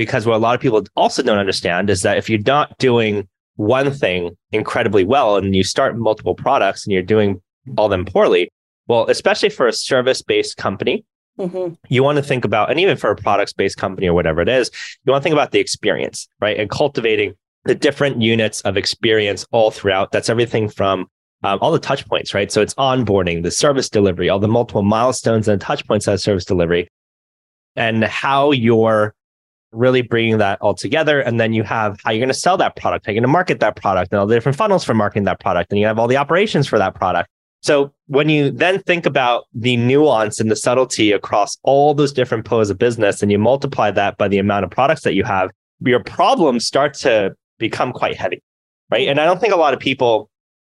Because 0.00 0.24
what 0.24 0.36
a 0.36 0.38
lot 0.38 0.54
of 0.54 0.62
people 0.62 0.82
also 0.96 1.22
don't 1.22 1.36
understand 1.36 1.90
is 1.90 2.00
that 2.00 2.16
if 2.16 2.30
you're 2.30 2.40
not 2.46 2.78
doing 2.78 3.28
one 3.56 3.92
thing 3.92 4.34
incredibly 4.50 5.04
well 5.04 5.36
and 5.36 5.54
you 5.54 5.62
start 5.62 5.98
multiple 5.98 6.34
products 6.34 6.86
and 6.86 6.94
you're 6.94 7.02
doing 7.02 7.42
all 7.76 7.90
them 7.90 8.06
poorly, 8.06 8.50
well, 8.88 9.10
especially 9.10 9.50
for 9.50 9.66
a 9.66 9.74
service 9.74 10.22
based 10.22 10.56
company, 10.56 11.04
mm-hmm. 11.38 11.74
you 11.90 12.02
want 12.02 12.16
to 12.16 12.22
think 12.22 12.46
about, 12.46 12.70
and 12.70 12.80
even 12.80 12.96
for 12.96 13.10
a 13.10 13.16
products 13.16 13.52
based 13.52 13.76
company 13.76 14.08
or 14.08 14.14
whatever 14.14 14.40
it 14.40 14.48
is, 14.48 14.70
you 15.04 15.12
want 15.12 15.22
to 15.22 15.24
think 15.24 15.34
about 15.34 15.50
the 15.50 15.60
experience, 15.60 16.28
right? 16.40 16.58
And 16.58 16.70
cultivating 16.70 17.34
the 17.64 17.74
different 17.74 18.22
units 18.22 18.62
of 18.62 18.78
experience 18.78 19.44
all 19.50 19.70
throughout. 19.70 20.12
That's 20.12 20.30
everything 20.30 20.70
from 20.70 21.08
um, 21.42 21.58
all 21.60 21.72
the 21.72 21.78
touch 21.78 22.08
points, 22.08 22.32
right? 22.32 22.50
So 22.50 22.62
it's 22.62 22.72
onboarding, 22.76 23.42
the 23.42 23.50
service 23.50 23.90
delivery, 23.90 24.30
all 24.30 24.38
the 24.38 24.48
multiple 24.48 24.82
milestones 24.82 25.46
and 25.46 25.60
touch 25.60 25.86
points 25.86 26.08
of 26.08 26.22
service 26.22 26.46
delivery, 26.46 26.88
and 27.76 28.02
how 28.02 28.52
you're 28.52 29.14
really 29.72 30.02
bringing 30.02 30.38
that 30.38 30.60
all 30.60 30.74
together. 30.74 31.20
And 31.20 31.40
then 31.40 31.52
you 31.52 31.62
have 31.62 31.98
how 32.04 32.10
you're 32.10 32.20
going 32.20 32.28
to 32.28 32.34
sell 32.34 32.56
that 32.56 32.76
product, 32.76 33.06
how 33.06 33.12
you're 33.12 33.20
going 33.20 33.28
to 33.28 33.32
market 33.32 33.60
that 33.60 33.76
product, 33.76 34.12
and 34.12 34.18
all 34.18 34.26
the 34.26 34.34
different 34.34 34.56
funnels 34.56 34.84
for 34.84 34.94
marketing 34.94 35.24
that 35.24 35.40
product. 35.40 35.70
And 35.70 35.80
you 35.80 35.86
have 35.86 35.98
all 35.98 36.08
the 36.08 36.16
operations 36.16 36.66
for 36.66 36.78
that 36.78 36.94
product. 36.94 37.28
So 37.62 37.92
when 38.06 38.28
you 38.28 38.50
then 38.50 38.82
think 38.82 39.04
about 39.04 39.44
the 39.52 39.76
nuance 39.76 40.40
and 40.40 40.50
the 40.50 40.56
subtlety 40.56 41.12
across 41.12 41.58
all 41.62 41.92
those 41.94 42.12
different 42.12 42.46
pillars 42.46 42.70
of 42.70 42.78
business 42.78 43.22
and 43.22 43.30
you 43.30 43.38
multiply 43.38 43.90
that 43.90 44.16
by 44.16 44.28
the 44.28 44.38
amount 44.38 44.64
of 44.64 44.70
products 44.70 45.02
that 45.02 45.14
you 45.14 45.24
have, 45.24 45.50
your 45.80 46.02
problems 46.02 46.64
start 46.64 46.94
to 46.94 47.34
become 47.58 47.92
quite 47.92 48.16
heavy. 48.16 48.42
Right. 48.90 49.08
And 49.08 49.20
I 49.20 49.24
don't 49.24 49.40
think 49.40 49.52
a 49.52 49.58
lot 49.58 49.74
of 49.74 49.78
people 49.78 50.30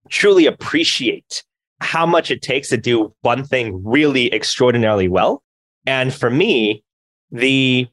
truly 0.09 0.47
appreciate 0.47 1.45
how 1.81 2.07
much 2.07 2.31
it 2.31 2.43
takes 2.43 2.69
to 2.71 2.77
do 2.77 3.15
one 3.21 3.45
thing 3.45 3.81
really 3.85 4.33
extraordinarily 4.33 5.09
well. 5.09 5.43
And 5.87 6.13
for 6.13 6.31
me, 6.31 6.83
the 7.31 7.89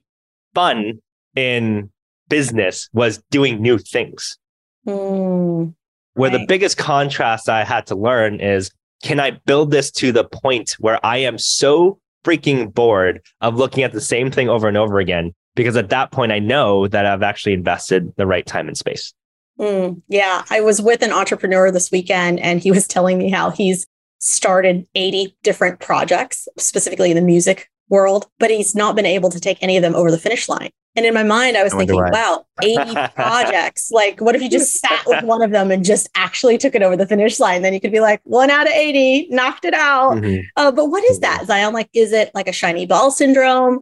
fun 0.57 0.99
in 1.35 1.87
business 2.29 2.89
was 2.91 3.19
doing 3.29 3.61
new 3.61 3.77
things. 3.77 4.39
Mm, 4.87 5.75
where 6.15 6.31
right. 6.31 6.39
the 6.39 6.45
biggest 6.47 6.79
contrast 6.79 7.47
I 7.47 7.63
had 7.63 7.85
to 7.87 7.95
learn 7.95 8.39
is 8.39 8.71
can 9.03 9.19
I 9.19 9.31
build 9.45 9.69
this 9.69 9.91
to 9.91 10.11
the 10.11 10.23
point 10.23 10.75
where 10.79 10.99
I 11.05 11.17
am 11.17 11.37
so 11.37 11.99
freaking 12.25 12.73
bored 12.73 13.21
of 13.39 13.55
looking 13.55 13.83
at 13.83 13.91
the 13.91 14.01
same 14.01 14.31
thing 14.31 14.49
over 14.49 14.67
and 14.67 14.77
over 14.77 14.97
again? 14.97 15.35
Because 15.55 15.77
at 15.77 15.89
that 15.89 16.11
point, 16.11 16.31
I 16.31 16.39
know 16.39 16.87
that 16.87 17.05
I've 17.05 17.21
actually 17.21 17.53
invested 17.53 18.11
the 18.15 18.25
right 18.25 18.45
time 18.45 18.67
and 18.67 18.75
space. 18.75 19.13
Mm, 19.59 20.01
yeah, 20.07 20.43
I 20.49 20.61
was 20.61 20.81
with 20.81 21.03
an 21.03 21.11
entrepreneur 21.11 21.69
this 21.69 21.91
weekend 21.91 22.39
and 22.39 22.59
he 22.59 22.71
was 22.71 22.87
telling 22.87 23.19
me 23.19 23.29
how 23.29 23.51
he's 23.51 23.85
started 24.17 24.87
80 24.95 25.35
different 25.43 25.79
projects, 25.79 26.47
specifically 26.57 27.11
in 27.11 27.15
the 27.15 27.21
music 27.21 27.69
world, 27.89 28.27
but 28.39 28.50
he's 28.50 28.75
not 28.75 28.96
been 28.96 29.06
able 29.06 29.29
to 29.29 29.39
take 29.39 29.62
any 29.62 29.77
of 29.77 29.82
them 29.82 29.96
over 29.96 30.12
the 30.12 30.17
finish 30.17 30.50
line. 30.50 30.72
And 30.98 31.06
in 31.06 31.13
my 31.13 31.24
mind, 31.24 31.56
I 31.56 31.63
was 31.63 31.75
I 31.75 31.77
thinking, 31.77 31.96
why. 31.96 32.10
wow, 32.10 32.46
80 32.62 32.96
projects. 33.15 33.91
Like, 33.91 34.20
what 34.20 34.36
if 34.36 34.41
you 34.41 34.50
just 34.50 34.79
sat 34.79 35.03
with 35.06 35.24
one 35.24 35.44
of 35.44 35.51
them 35.51 35.70
and 35.70 35.86
just 35.86 36.10
actually 36.15 36.58
took 36.58 36.74
it 36.74 36.82
over 36.82 36.98
the 36.98 37.06
finish 37.06 37.39
line? 37.39 37.62
Then 37.62 37.74
you 37.75 37.79
could 37.79 37.91
be 37.91 38.00
like, 38.00 38.20
one 38.24 38.50
out 38.50 38.65
of 38.65 38.74
80, 38.74 39.27
knocked 39.29 39.63
it 39.63 39.75
out. 39.75 40.15
Mm-hmm. 40.15 40.41
Uh, 40.56 40.72
but 40.72 40.88
what 40.88 41.03
is 41.06 41.20
that, 41.20 41.38
mm-hmm. 41.38 41.46
Zion? 41.46 41.74
Like, 41.74 41.89
is 41.94 42.12
it 42.13 42.32
like 42.34 42.48
a 42.48 42.51
shiny 42.51 42.88
ball 42.88 43.12
syndrome? 43.12 43.79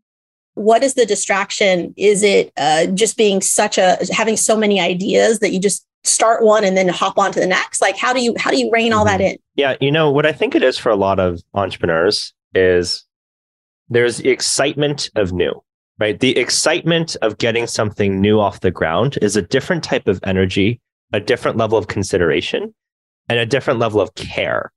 What 0.56 0.84
is 0.84 0.96
the 0.96 1.06
distraction? 1.06 1.94
Is 1.96 2.22
it 2.22 2.52
uh, 2.58 2.88
just 2.88 3.16
being 3.16 3.40
such 3.40 3.78
a, 3.78 3.98
having 4.12 4.36
so 4.36 4.58
many 4.58 4.82
ideas 4.82 5.40
that 5.40 5.52
you 5.52 5.60
just 5.60 5.88
start 6.04 6.44
one 6.44 6.66
and 6.66 6.76
then 6.76 6.90
hop 6.90 7.18
on 7.18 7.32
to 7.32 7.40
the 7.40 7.48
next? 7.48 7.82
Like, 7.82 7.96
how 7.96 8.12
do 8.12 8.22
you, 8.22 8.36
how 8.38 8.52
do 8.52 8.60
you 8.60 8.70
rein 8.74 8.92
all 8.92 9.06
that 9.06 9.22
mm-hmm. 9.22 9.36
in? 9.36 9.38
Yeah. 9.56 9.78
You 9.80 9.92
know, 9.92 10.12
what 10.12 10.26
I 10.26 10.34
think 10.34 10.54
it 10.54 10.64
is 10.64 10.78
for 10.78 10.90
a 10.90 10.98
lot 10.98 11.22
of 11.22 11.42
entrepreneurs 11.54 12.34
is 12.54 13.05
there's 13.90 14.18
the 14.18 14.30
excitement 14.30 15.10
of 15.16 15.32
new 15.32 15.62
right? 16.00 16.20
The 16.20 16.38
excitement 16.38 17.16
of 17.22 17.38
getting 17.38 17.68
something 17.68 18.20
new 18.20 18.40
off 18.40 18.60
the 18.60 18.72
ground 18.72 19.18
is 19.22 19.36
a 19.36 19.42
different 19.42 19.84
type 19.84 20.08
of 20.08 20.20
energy, 20.24 20.82
a 21.14 21.20
different 21.20 21.58
level 21.58 21.78
of 21.78 21.88
consideration, 21.88 22.74
and 23.30 23.40
a 23.40 23.46
different 23.46 23.80
level 23.80 24.02
of 24.02 24.14
care 24.16 24.72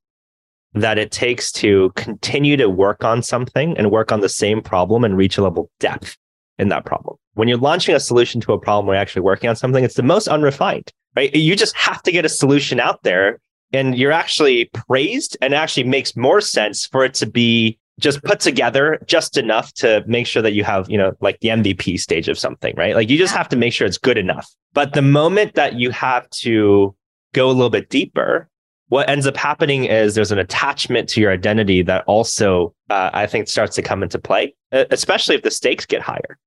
that 0.75 0.99
it 0.99 1.11
takes 1.11 1.51
to 1.51 1.91
continue 1.97 2.57
to 2.57 2.69
work 2.69 3.03
on 3.03 3.23
something 3.23 3.77
and 3.77 3.91
work 3.91 4.13
on 4.13 4.21
the 4.21 4.29
same 4.29 4.61
problem 4.61 5.03
and 5.03 5.17
reach 5.17 5.39
a 5.39 5.43
level 5.43 5.65
of 5.65 5.71
depth 5.81 6.17
in 6.59 6.69
that 6.69 6.85
problem. 6.85 7.17
When 7.35 7.49
you're 7.49 7.59
launching 7.59 7.95
a 7.95 8.01
solution 8.01 8.41
to 8.43 8.53
a 8.53 8.61
problem 8.61 8.91
or 8.91 8.95
actually 8.95 9.23
working 9.23 9.49
on 9.49 9.57
something, 9.57 9.83
it's 9.83 9.95
the 9.95 10.03
most 10.03 10.29
unrefined, 10.29 10.93
right? 11.17 11.35
You 11.35 11.57
just 11.57 11.77
have 11.77 12.03
to 12.03 12.13
get 12.13 12.25
a 12.25 12.29
solution 12.29 12.81
out 12.81 13.03
there 13.03 13.41
and 13.73 13.97
you're 13.97 14.13
actually 14.13 14.67
praised 14.67 15.37
and 15.41 15.55
actually 15.55 15.85
makes 15.85 16.17
more 16.17 16.41
sense 16.41 16.87
for 16.87 17.05
it 17.05 17.15
to 17.15 17.27
be 17.27 17.79
just 17.99 18.23
put 18.23 18.41
together 18.41 19.01
just 19.07 19.37
enough 19.37 19.73
to 19.75 20.05
make 20.07 20.27
sure 20.27 20.43
that 20.43 20.53
you 20.53 20.65
have, 20.65 20.89
you 20.89 20.97
know, 20.97 21.13
like 21.21 21.41
the 21.41 21.49
MVP 21.49 21.99
stage 21.99 22.29
of 22.29 22.39
something, 22.39 22.75
right? 22.77 22.95
Like 22.95 23.11
you 23.11 23.19
just 23.19 23.35
have 23.35 23.49
to 23.51 23.57
make 23.57 23.73
sure 23.73 23.87
it's 23.87 23.99
good 23.99 24.19
enough. 24.19 24.49
But 24.73 24.93
the 24.93 25.03
moment 25.03 25.55
that 25.55 25.75
you 25.75 25.91
have 25.91 26.29
to 26.31 26.95
go 27.35 27.49
a 27.49 27.53
little 27.53 27.71
bit 27.71 27.89
deeper, 27.89 28.49
what 28.89 29.09
ends 29.09 29.27
up 29.27 29.37
happening 29.37 29.85
is 29.85 30.15
there's 30.15 30.33
an 30.33 30.39
attachment 30.39 31.09
to 31.11 31.21
your 31.21 31.33
identity 31.33 31.83
that 31.83 32.05
also, 32.07 32.75
uh, 32.89 33.11
I 33.13 33.27
think, 33.27 33.49
starts 33.49 33.75
to 33.77 33.83
come 33.83 34.03
into 34.03 34.19
play, 34.19 34.55
especially 34.73 35.35
if 35.35 35.43
the 35.43 35.51
stakes 35.51 35.85
get 35.85 36.01
higher. 36.01 36.39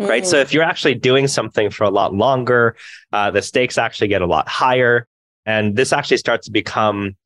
Mm-hmm. 0.00 0.10
Right. 0.10 0.26
So 0.26 0.36
mm-hmm. 0.36 0.42
if 0.42 0.54
you're 0.54 0.64
actually 0.64 0.94
doing 0.94 1.28
something 1.28 1.70
for 1.70 1.84
a 1.84 1.90
lot 1.90 2.14
longer, 2.14 2.76
uh, 3.12 3.30
the 3.30 3.42
stakes 3.42 3.78
actually 3.78 4.08
get 4.08 4.22
a 4.22 4.26
lot 4.26 4.48
higher. 4.48 5.06
And 5.44 5.76
this 5.76 5.92
actually 5.92 6.16
starts 6.16 6.46
to 6.46 6.52
become 6.52 7.16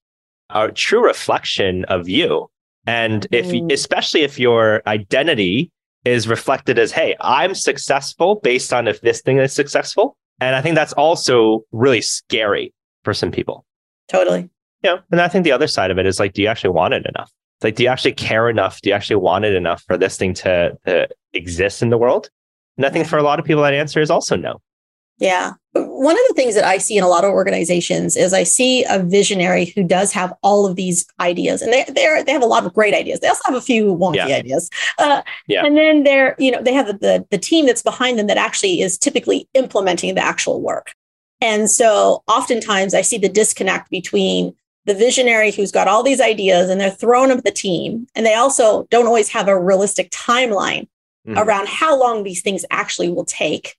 a 0.51 0.71
true 0.71 1.05
reflection 1.05 1.85
of 1.85 2.09
you 2.09 2.51
and 2.87 3.27
if, 3.31 3.47
mm. 3.47 3.73
especially 3.73 4.23
if 4.23 4.39
your 4.39 4.83
identity 4.87 5.71
is 6.05 6.29
reflected 6.29 6.79
as, 6.79 6.93
hey, 6.93 7.17
I'm 7.21 7.55
successful 7.55 8.41
based 8.43 8.73
on 8.73 8.87
if 8.87 9.01
this 9.01 9.21
thing 9.23 9.39
is 9.39 9.53
successful. 9.53 10.17
And 10.41 10.55
I 10.55 10.61
think 10.61 10.77
that's 10.77 10.93
also 10.93 11.63
really 11.73 12.01
scary 12.01 12.73
for 13.03 13.13
some 13.13 13.33
people. 13.33 13.65
Totally. 14.09 14.49
Yeah. 14.83 14.91
You 14.91 14.97
know, 14.97 15.03
and 15.11 15.21
I 15.21 15.29
think 15.29 15.45
the 15.45 15.53
other 15.53 15.67
side 15.67 15.91
of 15.91 15.99
it 15.99 16.07
is 16.07 16.21
like, 16.21 16.33
do 16.33 16.43
you 16.43 16.49
actually 16.49 16.71
want 16.71 16.95
it 16.95 17.07
enough? 17.07 17.33
It's 17.59 17.65
like, 17.65 17.75
do 17.75 17.83
you 17.83 17.89
actually 17.89 18.13
care 18.13 18.49
enough? 18.49 18.81
Do 18.83 18.91
you 18.91 18.95
actually 18.95 19.17
want 19.17 19.47
it 19.47 19.55
enough 19.55 19.83
for 19.87 19.97
this 19.97 20.17
thing 20.17 20.35
to, 20.35 20.77
to 20.87 21.09
exist 21.33 21.83
in 21.83 21.89
the 21.89 21.99
world? 21.99 22.29
And 22.77 22.85
I 22.85 22.91
think 22.91 23.07
for 23.07 23.19
a 23.19 23.23
lot 23.23 23.41
of 23.41 23.47
people, 23.47 23.63
that 23.63 23.75
answer 23.75 24.01
is 24.01 24.11
also 24.11 24.37
no. 24.37 24.61
Yeah. 25.19 25.53
One 25.85 26.15
of 26.15 26.23
the 26.29 26.35
things 26.35 26.55
that 26.55 26.65
I 26.65 26.79
see 26.79 26.97
in 26.97 27.05
a 27.05 27.09
lot 27.09 27.25
of 27.25 27.31
organizations 27.31 28.17
is 28.17 28.33
I 28.33 28.43
see 28.43 28.85
a 28.85 28.99
visionary 28.99 29.67
who 29.67 29.83
does 29.85 30.13
have 30.13 30.33
all 30.43 30.67
of 30.67 30.77
these 30.77 31.07
ideas 31.21 31.63
and 31.63 31.73
they 31.73 31.85
they 31.85 32.23
they 32.25 32.33
have 32.33 32.43
a 32.43 32.47
lot 32.47 32.65
of 32.65 32.73
great 32.73 32.95
ideas. 32.95 33.21
They 33.21 33.29
also 33.29 33.43
have 33.47 33.55
a 33.55 33.61
few 33.61 33.95
wonky 33.95 34.17
yeah. 34.17 34.37
ideas. 34.37 34.71
Uh, 34.99 35.23
yeah. 35.47 35.65
And 35.65 35.77
then 35.77 36.05
they're, 36.05 36.37
you 36.39 36.51
know, 36.51 36.63
they 36.63 36.73
have 36.73 36.87
the, 36.87 36.95
the, 36.95 37.27
the 37.31 37.39
team 37.39 37.67
that's 37.67 37.83
behind 37.83 38.19
them 38.19 38.27
that 38.29 38.37
actually 38.37 38.81
is 38.81 38.97
typically 38.97 39.49
implementing 39.55 40.15
the 40.15 40.25
actual 40.25 40.61
work. 40.61 40.93
And 41.41 41.71
so 41.71 42.23
oftentimes 42.29 42.95
I 42.95 43.03
see 43.03 43.19
the 43.19 43.29
disconnect 43.29 43.91
between 43.91 44.55
the 44.87 44.95
visionary 44.95 45.51
who's 45.51 45.73
got 45.73 45.89
all 45.89 46.03
these 46.03 46.21
ideas 46.21 46.71
and 46.71 46.81
they're 46.81 46.91
throwing 46.91 47.29
them 47.29 47.39
at 47.39 47.45
the 47.45 47.51
team. 47.51 48.07
And 48.15 48.25
they 48.25 48.35
also 48.35 48.87
don't 48.91 49.07
always 49.07 49.29
have 49.31 49.49
a 49.49 49.59
realistic 49.59 50.11
timeline 50.11 50.87
mm-hmm. 51.27 51.37
around 51.37 51.69
how 51.69 51.99
long 51.99 52.23
these 52.23 52.41
things 52.41 52.65
actually 52.71 53.09
will 53.09 53.25
take 53.25 53.77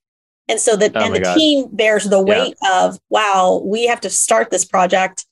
and 0.48 0.60
so 0.60 0.76
that 0.76 0.96
oh 0.96 1.00
and 1.00 1.16
the 1.16 1.20
God. 1.20 1.36
team 1.36 1.68
bears 1.72 2.06
the 2.06 2.22
weight 2.22 2.56
yeah. 2.62 2.86
of, 2.86 3.00
wow, 3.10 3.62
we 3.66 3.86
have 3.88 4.02
to 4.02 4.10
start 4.10 4.50
this 4.50 4.64
project. 4.64 5.26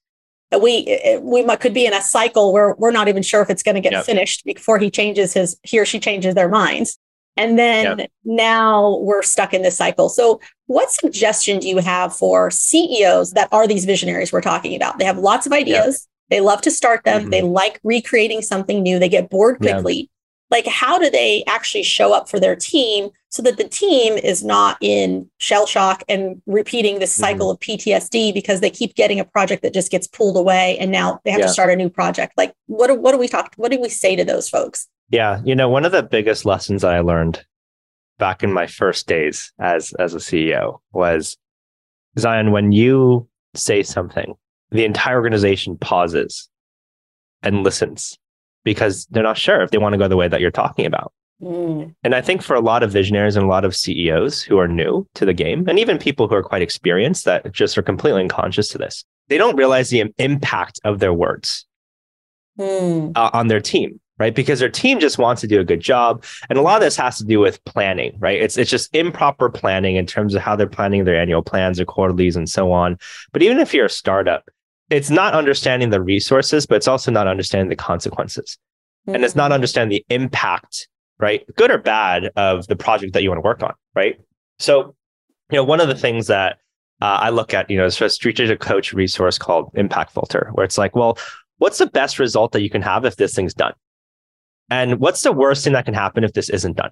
Uh, 0.53 0.59
we 0.59 0.99
uh, 1.05 1.17
uh, 1.17 1.21
we 1.21 1.43
could 1.57 1.73
be 1.73 1.85
in 1.85 1.93
a 1.93 2.01
cycle 2.01 2.51
where 2.51 2.75
we're 2.77 2.91
not 2.91 3.07
even 3.07 3.23
sure 3.23 3.41
if 3.41 3.49
it's 3.49 3.63
going 3.63 3.75
to 3.75 3.81
get 3.81 3.93
yep. 3.93 4.05
finished 4.05 4.43
before 4.45 4.77
he 4.77 4.91
changes 4.91 5.33
his 5.33 5.57
he 5.63 5.79
or 5.79 5.85
she 5.85 5.99
changes 5.99 6.35
their 6.35 6.49
minds. 6.49 6.97
And 7.37 7.59
then 7.59 7.99
yep. 7.99 8.11
now 8.23 8.97
we're 8.99 9.23
stuck 9.23 9.53
in 9.53 9.61
this 9.61 9.75
cycle. 9.75 10.09
So, 10.09 10.39
what 10.67 10.91
suggestion 10.91 11.59
do 11.59 11.67
you 11.67 11.79
have 11.79 12.15
for 12.15 12.51
CEOs 12.51 13.31
that 13.31 13.49
are 13.51 13.67
these 13.67 13.85
visionaries 13.85 14.31
we're 14.31 14.41
talking 14.41 14.75
about? 14.75 14.99
They 14.99 15.05
have 15.05 15.17
lots 15.17 15.45
of 15.45 15.53
ideas. 15.53 16.07
Yep. 16.07 16.09
They 16.29 16.41
love 16.41 16.61
to 16.61 16.71
start 16.71 17.03
them. 17.03 17.21
Mm-hmm. 17.21 17.29
They 17.29 17.41
like 17.41 17.79
recreating 17.83 18.41
something 18.41 18.81
new. 18.81 18.99
They 18.99 19.09
get 19.09 19.29
bored 19.29 19.57
quickly 19.57 20.09
like 20.51 20.67
how 20.67 20.99
do 20.99 21.09
they 21.09 21.43
actually 21.47 21.83
show 21.83 22.13
up 22.13 22.29
for 22.29 22.39
their 22.39 22.55
team 22.55 23.09
so 23.29 23.41
that 23.41 23.57
the 23.57 23.67
team 23.67 24.13
is 24.13 24.43
not 24.43 24.77
in 24.79 25.29
shell 25.37 25.65
shock 25.65 26.03
and 26.07 26.41
repeating 26.45 26.99
this 26.99 27.13
mm-hmm. 27.13 27.21
cycle 27.21 27.55
mm-hmm. 27.55 27.71
of 27.71 27.79
PTSD 27.79 28.33
because 28.33 28.61
they 28.61 28.69
keep 28.69 28.95
getting 28.95 29.19
a 29.19 29.25
project 29.25 29.61
that 29.63 29.73
just 29.73 29.91
gets 29.91 30.07
pulled 30.07 30.37
away 30.37 30.77
and 30.77 30.91
now 30.91 31.19
they 31.25 31.31
have 31.31 31.39
yeah. 31.39 31.47
to 31.47 31.51
start 31.51 31.69
a 31.69 31.75
new 31.75 31.89
project. 31.89 32.33
Like 32.37 32.53
what 32.67 32.87
do, 32.87 32.95
what 32.95 33.11
do 33.11 33.17
we 33.17 33.27
talk 33.27 33.53
what 33.57 33.71
do 33.71 33.79
we 33.79 33.89
say 33.89 34.15
to 34.15 34.23
those 34.23 34.49
folks? 34.49 34.87
Yeah, 35.09 35.41
you 35.43 35.55
know, 35.55 35.69
one 35.69 35.85
of 35.85 35.91
the 35.91 36.03
biggest 36.03 36.45
lessons 36.45 36.83
I 36.83 36.99
learned 36.99 37.43
back 38.17 38.43
in 38.43 38.53
my 38.53 38.67
first 38.67 39.07
days 39.07 39.51
as 39.59 39.93
as 39.99 40.13
a 40.13 40.19
CEO 40.19 40.79
was 40.91 41.37
Zion 42.17 42.51
when 42.51 42.71
you 42.71 43.27
say 43.53 43.83
something, 43.83 44.35
the 44.71 44.85
entire 44.85 45.15
organization 45.15 45.77
pauses 45.77 46.49
and 47.43 47.63
listens 47.63 48.17
because 48.65 49.05
they're 49.11 49.23
not 49.23 49.37
sure 49.37 49.61
if 49.61 49.71
they 49.71 49.77
want 49.77 49.93
to 49.93 49.97
go 49.97 50.09
the 50.09 50.17
way 50.17 50.27
that 50.27 50.41
you're 50.41 50.51
talking 50.51 50.85
about. 50.85 51.13
Mm. 51.41 51.93
And 52.03 52.15
I 52.15 52.21
think 52.21 52.41
for 52.41 52.55
a 52.55 52.61
lot 52.61 52.83
of 52.83 52.91
visionaries 52.91 53.35
and 53.35 53.45
a 53.45 53.49
lot 53.49 53.63
of 53.63 53.75
CEOs 53.75 54.41
who 54.41 54.57
are 54.57 54.67
new 54.67 55.07
to 55.15 55.25
the 55.25 55.33
game, 55.33 55.67
and 55.69 55.79
even 55.79 55.97
people 55.97 56.27
who 56.27 56.35
are 56.35 56.43
quite 56.43 56.61
experienced 56.61 57.25
that 57.25 57.51
just 57.53 57.77
are 57.77 57.83
completely 57.83 58.21
unconscious 58.21 58.67
to 58.69 58.77
this, 58.77 59.05
they 59.29 59.37
don't 59.37 59.55
realize 59.55 59.89
the 59.89 60.11
impact 60.17 60.79
of 60.83 60.99
their 60.99 61.13
words 61.13 61.65
mm. 62.59 63.11
uh, 63.15 63.29
on 63.33 63.47
their 63.47 63.59
team, 63.59 63.99
right? 64.17 64.33
Because 64.33 64.59
their 64.59 64.69
team 64.69 64.99
just 64.99 65.17
wants 65.17 65.41
to 65.41 65.47
do 65.47 65.59
a 65.59 65.65
good 65.65 65.81
job, 65.81 66.23
and 66.49 66.57
a 66.57 66.61
lot 66.61 66.77
of 66.77 66.81
this 66.81 66.95
has 66.97 67.17
to 67.17 67.25
do 67.25 67.39
with 67.39 67.63
planning, 67.65 68.15
right? 68.19 68.41
It's 68.41 68.57
it's 68.57 68.71
just 68.71 68.95
improper 68.95 69.49
planning 69.49 69.97
in 69.97 70.05
terms 70.05 70.35
of 70.35 70.41
how 70.41 70.55
they're 70.55 70.67
planning 70.67 71.03
their 71.03 71.19
annual 71.19 71.43
plans 71.43 71.79
or 71.79 71.85
quarterlies 71.85 72.37
and 72.37 72.49
so 72.49 72.71
on. 72.71 72.97
But 73.33 73.43
even 73.43 73.59
if 73.59 73.73
you're 73.73 73.87
a 73.87 73.89
startup, 73.89 74.47
it's 74.89 75.09
not 75.09 75.33
understanding 75.33 75.89
the 75.89 76.01
resources, 76.01 76.65
but 76.65 76.75
it's 76.75 76.87
also 76.87 77.11
not 77.11 77.27
understanding 77.27 77.69
the 77.69 77.75
consequences. 77.75 78.57
Mm-hmm. 79.07 79.15
And 79.15 79.25
it's 79.25 79.35
not 79.35 79.45
mm-hmm. 79.45 79.53
understanding 79.53 80.01
the 80.07 80.13
impact, 80.13 80.87
right? 81.19 81.43
Good 81.55 81.71
or 81.71 81.77
bad 81.77 82.31
of 82.35 82.67
the 82.67 82.75
project 82.75 83.13
that 83.13 83.23
you 83.23 83.29
want 83.29 83.39
to 83.39 83.45
work 83.45 83.63
on, 83.63 83.73
right? 83.95 84.19
So, 84.59 84.95
you 85.51 85.57
know, 85.57 85.63
one 85.63 85.81
of 85.81 85.87
the 85.87 85.95
things 85.95 86.27
that 86.27 86.57
uh, 87.01 87.19
I 87.21 87.29
look 87.29 87.53
at, 87.53 87.69
you 87.69 87.77
know, 87.77 87.85
is 87.85 87.99
a 88.01 88.09
strategic 88.09 88.59
coach 88.59 88.93
resource 88.93 89.37
called 89.37 89.71
Impact 89.75 90.11
Filter, 90.13 90.49
where 90.53 90.63
it's 90.63 90.77
like, 90.77 90.95
well, 90.95 91.17
what's 91.57 91.77
the 91.77 91.87
best 91.87 92.19
result 92.19 92.51
that 92.53 92.61
you 92.61 92.69
can 92.69 92.81
have 92.81 93.05
if 93.05 93.15
this 93.15 93.33
thing's 93.33 93.53
done? 93.53 93.73
And 94.69 94.99
what's 94.99 95.21
the 95.21 95.31
worst 95.31 95.63
thing 95.63 95.73
that 95.73 95.85
can 95.85 95.93
happen 95.93 96.23
if 96.23 96.33
this 96.33 96.49
isn't 96.49 96.77
done? 96.77 96.91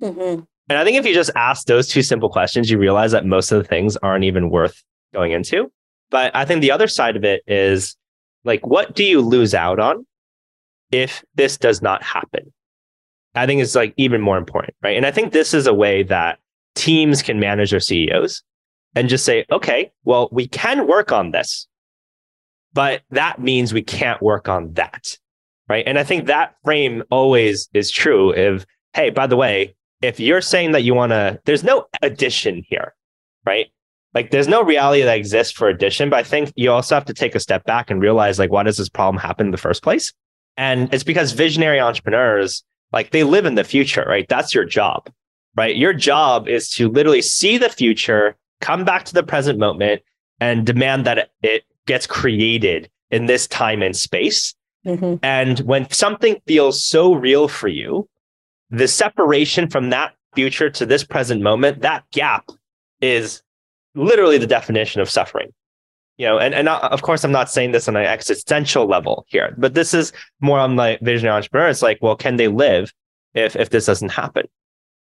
Mm-hmm. 0.00 0.42
And 0.68 0.78
I 0.78 0.84
think 0.84 0.96
if 0.96 1.04
you 1.04 1.12
just 1.12 1.32
ask 1.34 1.66
those 1.66 1.88
two 1.88 2.02
simple 2.02 2.30
questions, 2.30 2.70
you 2.70 2.78
realize 2.78 3.12
that 3.12 3.26
most 3.26 3.50
of 3.50 3.60
the 3.60 3.68
things 3.68 3.96
aren't 3.98 4.24
even 4.24 4.50
worth 4.50 4.82
going 5.12 5.32
into. 5.32 5.70
But 6.10 6.34
I 6.34 6.44
think 6.44 6.60
the 6.60 6.72
other 6.72 6.88
side 6.88 7.16
of 7.16 7.24
it 7.24 7.42
is 7.46 7.96
like, 8.44 8.66
what 8.66 8.94
do 8.94 9.04
you 9.04 9.20
lose 9.20 9.54
out 9.54 9.78
on 9.78 10.06
if 10.90 11.24
this 11.34 11.56
does 11.56 11.82
not 11.82 12.02
happen? 12.02 12.52
I 13.34 13.46
think 13.46 13.62
it's 13.62 13.76
like 13.76 13.94
even 13.96 14.20
more 14.20 14.36
important, 14.38 14.74
right? 14.82 14.96
And 14.96 15.06
I 15.06 15.12
think 15.12 15.32
this 15.32 15.54
is 15.54 15.66
a 15.66 15.74
way 15.74 16.02
that 16.04 16.38
teams 16.74 17.22
can 17.22 17.38
manage 17.38 17.70
their 17.70 17.80
CEOs 17.80 18.42
and 18.96 19.08
just 19.08 19.24
say, 19.24 19.44
okay, 19.52 19.92
well, 20.04 20.28
we 20.32 20.48
can 20.48 20.88
work 20.88 21.12
on 21.12 21.30
this, 21.30 21.68
but 22.72 23.02
that 23.10 23.40
means 23.40 23.72
we 23.72 23.82
can't 23.82 24.20
work 24.20 24.48
on 24.48 24.72
that, 24.74 25.16
right? 25.68 25.84
And 25.86 25.98
I 25.98 26.02
think 26.04 26.26
that 26.26 26.56
frame 26.64 27.04
always 27.10 27.68
is 27.72 27.90
true. 27.90 28.34
If, 28.34 28.66
hey, 28.94 29.10
by 29.10 29.28
the 29.28 29.36
way, 29.36 29.76
if 30.02 30.18
you're 30.18 30.40
saying 30.40 30.72
that 30.72 30.82
you 30.82 30.94
want 30.94 31.10
to, 31.10 31.40
there's 31.44 31.62
no 31.62 31.86
addition 32.02 32.64
here, 32.68 32.94
right? 33.44 33.68
Like 34.14 34.30
there's 34.30 34.48
no 34.48 34.62
reality 34.62 35.02
that 35.02 35.16
exists 35.16 35.52
for 35.52 35.68
addition 35.68 36.10
but 36.10 36.18
i 36.18 36.22
think 36.22 36.52
you 36.56 36.70
also 36.70 36.94
have 36.94 37.04
to 37.04 37.14
take 37.14 37.34
a 37.34 37.40
step 37.40 37.64
back 37.64 37.90
and 37.90 38.00
realize 38.00 38.38
like 38.38 38.50
why 38.50 38.62
does 38.62 38.76
this 38.76 38.88
problem 38.88 39.20
happen 39.20 39.46
in 39.46 39.52
the 39.52 39.58
first 39.58 39.82
place 39.82 40.12
and 40.56 40.92
it's 40.92 41.04
because 41.04 41.32
visionary 41.32 41.80
entrepreneurs 41.80 42.64
like 42.92 43.10
they 43.10 43.24
live 43.24 43.46
in 43.46 43.54
the 43.54 43.64
future 43.64 44.04
right 44.06 44.26
that's 44.28 44.54
your 44.54 44.64
job 44.64 45.10
right 45.56 45.76
your 45.76 45.92
job 45.92 46.48
is 46.48 46.70
to 46.70 46.88
literally 46.88 47.22
see 47.22 47.58
the 47.58 47.68
future 47.68 48.36
come 48.60 48.84
back 48.84 49.04
to 49.04 49.14
the 49.14 49.22
present 49.22 49.58
moment 49.58 50.02
and 50.40 50.66
demand 50.66 51.04
that 51.06 51.30
it, 51.42 51.64
gets 51.86 52.06
created 52.06 52.88
in 53.10 53.26
this 53.26 53.48
time 53.48 53.82
and 53.82 53.96
space. 53.96 54.54
Mm-hmm. 54.86 55.16
And 55.24 55.58
when 55.60 55.90
something 55.90 56.40
feels 56.46 56.84
so 56.84 57.14
real 57.14 57.48
for 57.48 57.66
you, 57.66 58.08
the 58.68 58.86
separation 58.86 59.68
from 59.68 59.90
that 59.90 60.14
future 60.36 60.70
to 60.70 60.86
this 60.86 61.02
present 61.02 61.42
moment, 61.42 61.80
that 61.82 62.04
gap 62.12 62.48
is 63.00 63.42
literally 63.94 64.38
the 64.38 64.46
definition 64.46 65.00
of 65.00 65.10
suffering. 65.10 65.52
You 66.18 66.26
know, 66.26 66.38
and, 66.38 66.54
and 66.54 66.68
of 66.68 67.00
course, 67.00 67.24
I'm 67.24 67.32
not 67.32 67.50
saying 67.50 67.72
this 67.72 67.88
on 67.88 67.96
an 67.96 68.04
existential 68.04 68.86
level 68.86 69.24
here, 69.28 69.54
but 69.56 69.72
this 69.72 69.94
is 69.94 70.12
more 70.40 70.58
on 70.58 70.76
the 70.76 70.98
visionary 71.00 71.34
entrepreneur. 71.34 71.68
It's 71.68 71.80
like, 71.80 71.98
well, 72.02 72.14
can 72.14 72.36
they 72.36 72.48
live 72.48 72.92
if 73.32 73.56
if 73.56 73.70
this 73.70 73.86
doesn't 73.86 74.10
happen? 74.10 74.46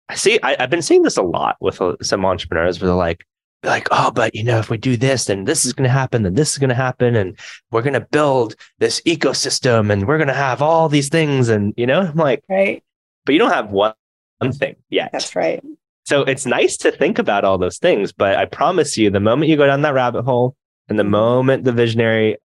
I 0.10 0.16
see. 0.16 0.40
I, 0.44 0.58
have 0.60 0.70
been 0.70 0.82
seeing 0.82 1.04
this 1.04 1.16
a 1.16 1.24
lot 1.24 1.56
with 1.62 1.82
uh, 1.82 1.96
some 2.02 2.26
entrepreneurs 2.26 2.82
where 2.82 2.88
they're 2.88 2.98
like, 2.98 3.26
like, 3.64 3.88
oh, 3.92 4.12
but 4.12 4.36
you 4.36 4.44
know, 4.44 4.60
if 4.60 4.70
we 4.70 4.78
do 4.78 4.98
this, 4.98 5.26
then 5.26 5.46
this 5.46 5.66
is 5.66 5.74
going 5.74 5.88
to 5.88 5.94
happen, 5.94 6.24
then 6.24 6.36
this 6.36 6.52
is 6.52 6.58
going 6.58 6.70
to 6.70 6.76
happen, 6.76 7.16
and 7.16 7.40
we're 7.72 7.82
going 7.82 7.94
to 7.94 8.08
build 8.12 8.56
this 8.80 9.02
ecosystem, 9.02 9.92
and 9.92 10.08
we're 10.08 10.18
going 10.18 10.28
to 10.28 10.34
have 10.34 10.62
all 10.62 10.90
these 10.90 11.10
things, 11.10 11.50
and 11.50 11.74
you 11.78 11.88
know, 11.88 12.02
I'm 12.02 12.16
like, 12.16 12.44
right, 12.50 12.84
but 13.26 13.34
you 13.34 13.40
don't 13.40 13.54
have 13.54 13.72
one, 13.72 13.94
one 14.40 14.52
thing 14.52 14.76
yet. 14.90 15.12
That's 15.12 15.36
right. 15.36 15.64
So 16.06 16.22
it's 16.22 16.46
nice 16.46 16.78
to 16.78 16.92
think 16.92 17.20
about 17.20 17.44
all 17.44 17.58
those 17.58 17.78
things, 17.78 18.12
but 18.12 18.36
I 18.36 18.46
promise 18.46 18.98
you, 18.98 19.10
the 19.10 19.20
moment 19.20 19.50
you 19.50 19.58
go 19.58 19.66
down 19.66 19.82
that 19.82 19.94
rabbit 19.94 20.24
hole, 20.24 20.56
and 20.88 21.00
the 21.00 21.04
mm-hmm. 21.04 21.12
moment 21.12 21.64
the 21.64 21.72
visionary 21.72 22.38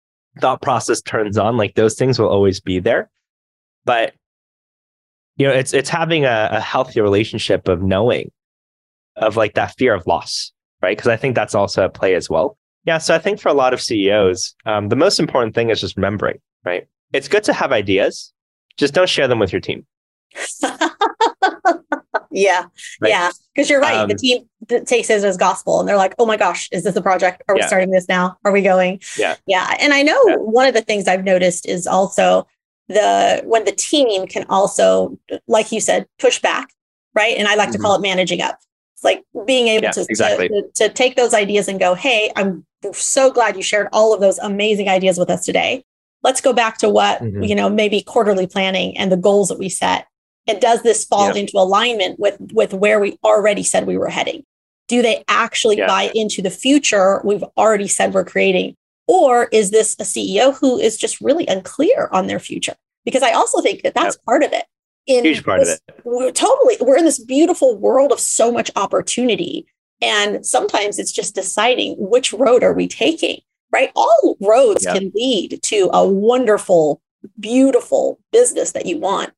thought 0.41 0.62
process 0.62 1.00
turns 1.03 1.37
on, 1.37 1.57
like 1.57 1.75
those 1.75 1.97
things 1.97 2.19
will 2.19 2.29
always 2.29 2.61
be 2.61 2.79
there. 2.79 3.11
But 3.85 4.15
you 5.37 5.47
know, 5.47 5.53
it's 5.53 5.73
it's 5.75 5.88
having 5.88 6.25
a, 6.25 6.49
a 6.53 6.61
healthy 6.61 7.00
relationship 7.00 7.69
of 7.69 7.83
knowing, 7.83 8.31
of 9.17 9.37
like 9.37 9.55
that 9.55 9.75
fear 9.77 9.95
of 9.95 10.07
loss 10.07 10.53
right? 10.83 10.97
Because 10.97 11.09
I 11.09 11.17
think 11.17 11.35
that's 11.35 11.55
also 11.55 11.85
at 11.85 11.95
play 11.95 12.15
as 12.15 12.31
well. 12.31 12.57
Yeah. 12.85 12.99
So 12.99 13.15
I 13.15 13.19
think 13.19 13.41
for 13.41 13.49
a 13.49 13.55
lot 13.55 13.75
of 13.75 13.81
CEOs, 13.81 14.55
um, 14.67 14.88
the 14.88 14.97
most 14.97 15.19
important 15.19 15.55
thing 15.55 15.71
is 15.71 15.81
just 15.81 15.97
remembering, 15.97 16.38
right? 16.65 16.87
It's 17.12 17.29
good 17.29 17.45
to 17.45 17.53
have 17.53 17.73
ideas, 17.73 18.33
just 18.77 18.95
don't 18.95 19.09
share 19.09 19.29
them 19.29 19.38
with 19.38 19.53
your 19.53 19.61
team. 19.61 19.87
yeah. 22.38 22.64
Right? 23.00 23.11
Yeah. 23.11 23.30
Because 23.54 23.68
you're 23.68 23.80
right. 23.80 23.97
Um, 23.97 24.09
the 24.09 24.14
team 24.14 24.49
takes 24.87 25.11
it 25.11 25.25
as 25.25 25.37
gospel 25.37 25.80
and 25.80 25.88
they're 25.88 25.97
like, 25.97 26.14
oh 26.18 26.26
my 26.26 26.37
gosh, 26.37 26.68
is 26.73 26.85
this 26.85 26.97
a 26.97 27.02
project? 27.02 27.42
Are 27.49 27.54
we 27.54 27.62
starting 27.62 27.90
this 27.90 28.09
now? 28.09 28.37
Are 28.45 28.52
we 28.52 28.62
going? 28.62 29.00
Yeah. 29.18 29.37
Yeah. 29.47 29.76
And 29.80 29.92
I 29.92 30.02
know 30.02 30.23
yeah. 30.26 30.37
one 30.37 30.66
of 30.66 30.75
the 30.75 30.83
things 30.83 31.09
I've 31.09 31.25
noticed 31.25 31.66
is 31.66 31.87
also 31.87 32.47
the 32.88 33.42
when 33.45 33.64
the 33.64 33.73
team 33.73 34.26
can 34.26 34.47
also, 34.49 35.18
like 35.47 35.73
you 35.73 35.80
said, 35.80 36.07
push 36.18 36.40
back, 36.40 36.68
right? 37.14 37.37
And 37.37 37.49
I 37.49 37.54
like 37.54 37.68
mm-hmm. 37.68 37.76
to 37.76 37.83
call 37.83 37.95
it 37.97 38.00
managing 38.00 38.40
up. 38.40 38.59
It's 38.95 39.04
like 39.04 39.25
being 39.47 39.68
able 39.68 39.85
yeah, 39.85 39.90
to, 39.92 40.07
exactly. 40.09 40.49
to, 40.49 40.62
to 40.76 40.88
take 40.88 41.16
those 41.16 41.35
ideas 41.35 41.68
and 41.68 41.78
go, 41.78 41.95
hey, 41.95 42.33
I'm 42.35 42.64
so 42.92 43.30
glad 43.30 43.57
you 43.57 43.62
shared 43.62 43.88
all 43.92 44.14
of 44.14 44.21
those 44.21 44.38
amazing 44.38 44.88
ideas 44.88 45.18
with 45.18 45.30
us 45.30 45.45
today. 45.45 45.85
Let's 46.25 46.40
go 46.40 46.52
back 46.52 46.78
to 46.78 46.88
what, 46.88 47.21
mm-hmm. 47.21 47.45
you 47.45 47.54
know, 47.54 47.68
maybe 47.68 48.02
quarterly 48.02 48.47
planning 48.47 48.97
and 48.97 49.12
the 49.12 49.16
goals 49.16 49.49
that 49.50 49.59
we 49.59 49.68
set. 49.68 50.07
And 50.49 50.61
does 50.61 50.83
this 50.83 51.05
fall 51.05 51.37
into 51.37 51.59
alignment 51.59 52.19
with 52.19 52.38
with 52.52 52.73
where 52.73 52.99
we 52.99 53.19
already 53.23 53.62
said 53.62 53.87
we 53.87 53.99
were 53.99 54.09
heading? 54.09 54.45
Do 54.88 55.02
they 55.02 55.23
actually 55.28 55.76
yeah. 55.78 55.87
buy 55.87 56.11
into 56.14 56.40
the 56.40 56.50
future 56.50 57.21
we've 57.23 57.45
already 57.57 57.87
said 57.87 58.14
we're 58.14 58.25
creating? 58.25 58.75
Or 59.07 59.49
is 59.52 59.71
this 59.71 59.95
a 60.00 60.05
CEO 60.05 60.59
who 60.59 60.78
is 60.78 60.97
just 60.97 61.21
really 61.21 61.47
unclear 61.47 62.09
on 62.12 62.26
their 62.26 62.40
future? 62.40 62.75
Because 63.05 63.23
I 63.23 63.33
also 63.33 63.61
think 63.61 63.83
that 63.83 63.95
that's 63.95 64.17
yep. 64.17 64.25
part 64.25 64.43
of 64.43 64.52
it 64.52 64.64
in 65.09 65.25
huge 65.25 65.45
part 65.45 65.61
this, 65.61 65.81
of 65.88 65.95
it. 65.97 66.00
We're 66.05 66.31
totally, 66.31 66.76
we're 66.81 66.99
in 66.99 67.05
this 67.05 67.23
beautiful 67.23 67.76
world 67.76 68.12
of 68.12 68.21
so 68.21 68.52
much 68.52 68.71
opportunity. 68.76 69.67
And 70.00 70.47
sometimes 70.47 70.99
it's 70.99 71.11
just 71.12 71.35
deciding 71.35 71.97
which 71.99 72.33
road 72.33 72.62
are 72.62 72.75
we 72.75 72.87
taking, 72.87 73.40
right? 73.73 73.90
All 73.97 74.37
roads 74.40 74.85
yep. 74.85 74.97
can 74.97 75.11
lead 75.14 75.61
to 75.62 75.90
a 75.93 76.07
wonderful, 76.07 77.00
beautiful 77.40 78.21
business 78.31 78.73
that 78.73 78.87
you 78.87 78.99
want. 78.99 79.33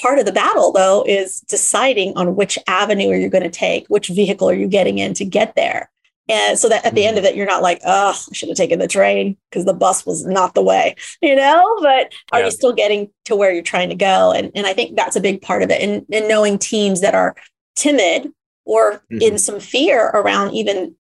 Part 0.00 0.18
of 0.18 0.26
the 0.26 0.32
battle, 0.32 0.72
though, 0.72 1.04
is 1.06 1.40
deciding 1.40 2.16
on 2.16 2.36
which 2.36 2.58
avenue 2.66 3.10
are 3.10 3.16
you 3.16 3.30
going 3.30 3.44
to 3.44 3.50
take, 3.50 3.86
which 3.88 4.08
vehicle 4.08 4.48
are 4.48 4.54
you 4.54 4.68
getting 4.68 4.98
in 4.98 5.14
to 5.14 5.24
get 5.24 5.54
there. 5.56 5.90
And 6.28 6.58
so 6.58 6.68
that 6.68 6.84
at 6.84 6.94
the 6.94 7.02
mm-hmm. 7.02 7.08
end 7.08 7.18
of 7.18 7.24
it, 7.24 7.36
you're 7.36 7.46
not 7.46 7.62
like, 7.62 7.80
oh, 7.86 8.10
I 8.10 8.34
should 8.34 8.48
have 8.48 8.56
taken 8.56 8.78
the 8.78 8.88
train 8.88 9.36
because 9.48 9.64
the 9.64 9.72
bus 9.72 10.04
was 10.04 10.26
not 10.26 10.54
the 10.54 10.62
way, 10.62 10.96
you 11.22 11.36
know? 11.36 11.78
But 11.80 12.12
are 12.32 12.40
yeah. 12.40 12.46
you 12.46 12.50
still 12.50 12.72
getting 12.72 13.10
to 13.26 13.36
where 13.36 13.52
you're 13.52 13.62
trying 13.62 13.90
to 13.90 13.94
go? 13.94 14.32
And, 14.32 14.50
and 14.54 14.66
I 14.66 14.72
think 14.72 14.96
that's 14.96 15.16
a 15.16 15.20
big 15.20 15.40
part 15.40 15.62
of 15.62 15.70
it. 15.70 15.80
And, 15.80 16.04
and 16.12 16.28
knowing 16.28 16.58
teams 16.58 17.00
that 17.00 17.14
are 17.14 17.36
timid 17.76 18.32
or 18.64 18.94
mm-hmm. 18.94 19.22
in 19.22 19.38
some 19.38 19.60
fear 19.60 20.08
around 20.08 20.54
even 20.54 20.96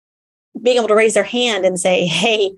being 0.60 0.76
able 0.76 0.88
to 0.88 0.94
raise 0.94 1.14
their 1.14 1.24
hand 1.24 1.64
and 1.64 1.80
say, 1.80 2.06
hey, 2.06 2.54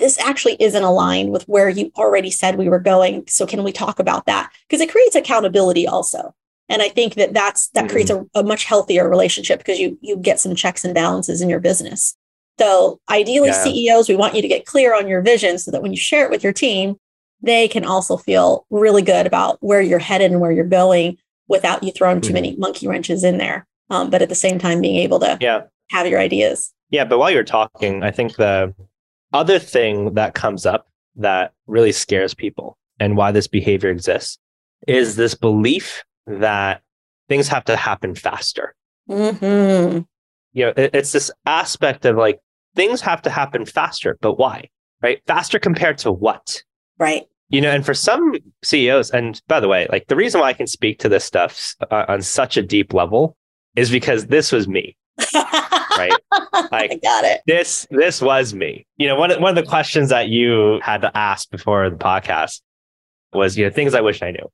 this 0.00 0.18
actually 0.18 0.56
isn't 0.58 0.82
aligned 0.82 1.30
with 1.30 1.44
where 1.44 1.68
you 1.68 1.92
already 1.96 2.30
said 2.30 2.56
we 2.56 2.68
were 2.68 2.80
going. 2.80 3.24
So 3.28 3.46
can 3.46 3.62
we 3.62 3.70
talk 3.70 4.00
about 4.00 4.26
that? 4.26 4.50
Because 4.68 4.80
it 4.80 4.90
creates 4.90 5.14
accountability 5.14 5.86
also. 5.86 6.34
And 6.68 6.82
I 6.82 6.88
think 6.88 7.14
that 7.14 7.32
that's 7.34 7.68
that 7.70 7.84
mm-hmm. 7.84 7.92
creates 7.92 8.10
a, 8.10 8.26
a 8.34 8.42
much 8.42 8.64
healthier 8.64 9.08
relationship 9.08 9.58
because 9.58 9.78
you 9.78 9.98
you 10.00 10.16
get 10.16 10.40
some 10.40 10.54
checks 10.54 10.84
and 10.84 10.94
balances 10.94 11.40
in 11.40 11.48
your 11.48 11.60
business. 11.60 12.16
So 12.58 13.00
ideally, 13.08 13.48
yeah. 13.48 13.64
CEOs, 13.64 14.08
we 14.08 14.16
want 14.16 14.34
you 14.34 14.42
to 14.42 14.48
get 14.48 14.66
clear 14.66 14.94
on 14.94 15.08
your 15.08 15.22
vision 15.22 15.58
so 15.58 15.70
that 15.70 15.82
when 15.82 15.92
you 15.92 15.96
share 15.96 16.26
it 16.26 16.30
with 16.30 16.44
your 16.44 16.52
team, 16.52 16.96
they 17.42 17.68
can 17.68 17.84
also 17.84 18.16
feel 18.16 18.66
really 18.70 19.02
good 19.02 19.26
about 19.26 19.56
where 19.60 19.80
you're 19.80 19.98
headed 19.98 20.30
and 20.30 20.40
where 20.40 20.52
you're 20.52 20.64
going 20.64 21.16
without 21.48 21.82
you 21.82 21.90
throwing 21.90 22.18
mm-hmm. 22.18 22.28
too 22.28 22.34
many 22.34 22.56
monkey 22.56 22.86
wrenches 22.86 23.24
in 23.24 23.38
there. 23.38 23.66
Um, 23.88 24.10
but 24.10 24.22
at 24.22 24.28
the 24.28 24.34
same 24.34 24.58
time, 24.58 24.80
being 24.80 24.96
able 24.96 25.18
to 25.20 25.38
yeah. 25.40 25.62
have 25.90 26.06
your 26.06 26.20
ideas. 26.20 26.72
Yeah, 26.90 27.04
but 27.04 27.18
while 27.18 27.30
you're 27.30 27.44
talking, 27.44 28.02
I 28.02 28.10
think 28.10 28.36
the 28.36 28.74
other 29.32 29.58
thing 29.58 30.14
that 30.14 30.34
comes 30.34 30.66
up 30.66 30.86
that 31.16 31.52
really 31.66 31.92
scares 31.92 32.34
people 32.34 32.78
and 32.98 33.16
why 33.16 33.32
this 33.32 33.46
behavior 33.46 33.90
exists 33.90 34.38
is 34.86 35.16
this 35.16 35.34
belief 35.34 36.04
that 36.26 36.82
things 37.28 37.48
have 37.48 37.64
to 37.64 37.76
happen 37.76 38.14
faster. 38.14 38.74
Mm-hmm. 39.08 40.00
You 40.52 40.64
know, 40.66 40.72
it, 40.76 40.94
it's 40.94 41.12
this 41.12 41.30
aspect 41.46 42.04
of 42.04 42.16
like 42.16 42.40
things 42.74 43.00
have 43.00 43.22
to 43.22 43.30
happen 43.30 43.64
faster, 43.64 44.18
but 44.20 44.38
why? 44.38 44.68
Right? 45.02 45.22
Faster 45.26 45.58
compared 45.58 45.98
to 45.98 46.12
what? 46.12 46.62
Right. 46.98 47.24
You 47.48 47.60
know, 47.60 47.70
and 47.70 47.84
for 47.84 47.94
some 47.94 48.34
CEOs, 48.62 49.10
and 49.10 49.40
by 49.48 49.58
the 49.58 49.68
way, 49.68 49.88
like 49.90 50.06
the 50.06 50.16
reason 50.16 50.40
why 50.40 50.48
I 50.48 50.52
can 50.52 50.68
speak 50.68 51.00
to 51.00 51.08
this 51.08 51.24
stuff 51.24 51.74
uh, 51.90 52.04
on 52.06 52.22
such 52.22 52.56
a 52.56 52.62
deep 52.62 52.94
level 52.94 53.36
is 53.74 53.90
because 53.90 54.26
this 54.26 54.52
was 54.52 54.68
me. 54.68 54.96
Right? 55.34 56.12
Like, 56.72 56.92
I 56.92 56.96
got 57.02 57.24
it. 57.24 57.40
This 57.46 57.86
this 57.90 58.20
was 58.20 58.54
me. 58.54 58.86
You 58.96 59.08
know, 59.08 59.16
one 59.16 59.30
one 59.40 59.56
of 59.56 59.64
the 59.64 59.68
questions 59.68 60.10
that 60.10 60.28
you 60.28 60.78
had 60.82 61.00
to 61.02 61.16
ask 61.16 61.50
before 61.50 61.88
the 61.90 61.96
podcast 61.96 62.60
was, 63.32 63.56
you 63.56 63.64
know, 63.64 63.70
things 63.70 63.94
I 63.94 64.00
wish 64.00 64.22
I 64.22 64.30
knew 64.30 64.48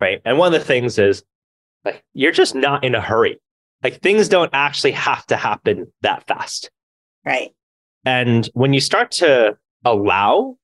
right? 0.00 0.20
And 0.24 0.38
one 0.38 0.52
of 0.52 0.60
the 0.60 0.66
things 0.66 0.98
is 0.98 1.24
like 1.84 2.02
you're 2.12 2.32
just 2.32 2.54
not 2.54 2.84
in 2.84 2.94
a 2.94 3.00
hurry. 3.00 3.40
Like 3.82 4.00
things 4.00 4.28
don't 4.28 4.50
actually 4.52 4.92
have 4.92 5.26
to 5.26 5.36
happen 5.36 5.92
that 6.02 6.26
fast. 6.26 6.70
Right. 7.24 7.50
And 8.04 8.48
when 8.54 8.72
you 8.72 8.80
start 8.80 9.10
to 9.12 9.56
allow 9.84 10.56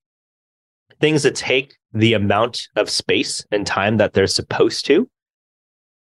things 0.99 1.23
to 1.23 1.31
take 1.31 1.75
the 1.93 2.13
amount 2.13 2.67
of 2.75 2.89
space 2.89 3.45
and 3.51 3.65
time 3.65 3.97
that 3.97 4.13
they're 4.13 4.27
supposed 4.27 4.85
to 4.85 5.09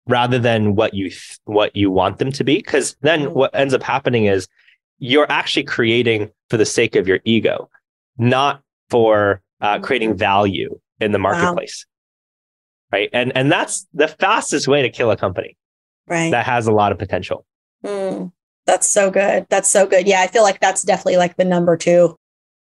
rather 0.07 0.39
than 0.39 0.75
what 0.75 0.93
you 0.93 1.09
th- 1.09 1.39
what 1.45 1.75
you 1.75 1.89
want 1.89 2.17
them 2.17 2.31
to 2.31 2.43
be 2.43 2.57
because 2.57 2.95
then 3.01 3.21
mm-hmm. 3.21 3.33
what 3.33 3.55
ends 3.55 3.73
up 3.73 3.83
happening 3.83 4.25
is 4.25 4.47
you're 4.99 5.31
actually 5.31 5.63
creating 5.63 6.29
for 6.49 6.57
the 6.57 6.65
sake 6.65 6.95
of 6.95 7.07
your 7.07 7.19
ego 7.23 7.69
not 8.17 8.61
for 8.89 9.41
uh, 9.61 9.79
creating 9.79 10.09
mm-hmm. 10.09 10.19
value 10.19 10.79
in 10.99 11.11
the 11.11 11.19
marketplace 11.19 11.85
right? 12.93 13.09
And 13.11 13.35
and 13.35 13.51
that's 13.51 13.87
the 13.93 14.07
fastest 14.07 14.67
way 14.67 14.83
to 14.83 14.89
kill 14.89 15.11
a 15.11 15.17
company, 15.17 15.57
right? 16.07 16.29
That 16.29 16.45
has 16.45 16.67
a 16.67 16.71
lot 16.71 16.91
of 16.91 16.99
potential. 16.99 17.45
Mm, 17.83 18.31
that's 18.65 18.87
so 18.87 19.09
good. 19.09 19.47
That's 19.49 19.67
so 19.67 19.85
good. 19.87 20.07
Yeah, 20.07 20.21
I 20.21 20.27
feel 20.27 20.43
like 20.43 20.61
that's 20.61 20.83
definitely 20.83 21.17
like 21.17 21.35
the 21.35 21.43
number 21.43 21.75
two 21.75 22.15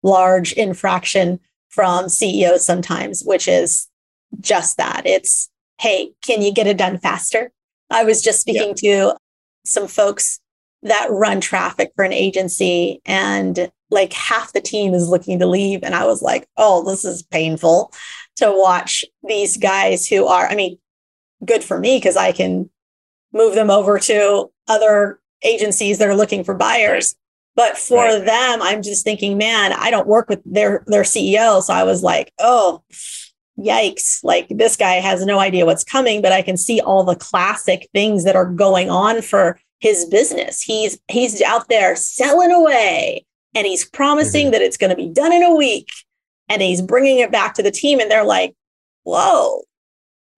large 0.04 0.54
infraction 0.54 1.39
from 1.69 2.10
CEOs 2.10 2.63
sometimes, 2.65 3.23
which 3.23 3.47
is 3.47 3.88
just 4.41 4.78
that. 4.78 5.04
It's 5.06 5.50
hey, 5.79 6.11
can 6.25 6.41
you 6.41 6.53
get 6.53 6.67
it 6.67 6.77
done 6.77 6.97
faster? 6.97 7.51
I 7.89 8.03
was 8.03 8.21
just 8.21 8.41
speaking 8.41 8.73
yeah. 8.81 9.11
to 9.11 9.17
some 9.65 9.87
folks 9.87 10.39
that 10.83 11.07
run 11.09 11.41
traffic 11.41 11.91
for 11.95 12.03
an 12.03 12.13
agency 12.13 13.01
and 13.05 13.71
like 13.89 14.13
half 14.13 14.53
the 14.53 14.61
team 14.61 14.93
is 14.93 15.09
looking 15.09 15.39
to 15.39 15.47
leave 15.47 15.79
and 15.81 15.95
i 15.95 16.05
was 16.05 16.21
like 16.21 16.47
oh 16.55 16.87
this 16.87 17.03
is 17.03 17.23
painful 17.23 17.91
to 18.37 18.51
watch 18.51 19.03
these 19.27 19.57
guys 19.57 20.07
who 20.07 20.27
are, 20.27 20.47
I 20.47 20.55
mean, 20.55 20.77
good 21.43 21.63
for 21.63 21.79
me 21.79 21.97
because 21.97 22.15
I 22.15 22.31
can 22.31 22.69
move 23.33 23.55
them 23.55 23.69
over 23.69 23.99
to 23.99 24.49
other 24.67 25.19
agencies 25.43 25.97
that 25.97 26.07
are 26.07 26.15
looking 26.15 26.43
for 26.43 26.53
buyers. 26.53 27.15
But 27.55 27.77
for 27.77 28.03
right. 28.03 28.23
them, 28.23 28.61
I'm 28.61 28.83
just 28.83 29.03
thinking, 29.03 29.37
man, 29.37 29.73
I 29.73 29.89
don't 29.89 30.07
work 30.07 30.29
with 30.29 30.41
their 30.45 30.83
their 30.85 31.01
CEO. 31.01 31.61
So 31.63 31.73
I 31.73 31.83
was 31.83 32.03
like, 32.03 32.31
oh, 32.37 32.83
yikes. 33.59 34.23
Like 34.23 34.47
this 34.49 34.75
guy 34.75 34.95
has 34.95 35.25
no 35.25 35.39
idea 35.39 35.65
what's 35.65 35.83
coming, 35.83 36.21
but 36.21 36.31
I 36.31 36.41
can 36.41 36.57
see 36.57 36.79
all 36.79 37.03
the 37.03 37.15
classic 37.15 37.89
things 37.93 38.23
that 38.23 38.35
are 38.35 38.45
going 38.45 38.89
on 38.89 39.21
for 39.21 39.59
his 39.79 40.05
business. 40.05 40.61
He's 40.61 40.99
he's 41.07 41.41
out 41.41 41.67
there 41.69 41.95
selling 41.95 42.51
away 42.51 43.25
and 43.55 43.65
he's 43.65 43.85
promising 43.85 44.45
mm-hmm. 44.45 44.51
that 44.53 44.61
it's 44.61 44.77
going 44.77 44.89
to 44.89 44.95
be 44.95 45.09
done 45.09 45.33
in 45.33 45.43
a 45.43 45.55
week 45.55 45.87
and 46.49 46.61
he's 46.61 46.81
bringing 46.81 47.19
it 47.19 47.31
back 47.31 47.53
to 47.55 47.63
the 47.63 47.71
team 47.71 47.99
and 47.99 48.09
they're 48.09 48.25
like, 48.25 48.55
"Whoa. 49.03 49.63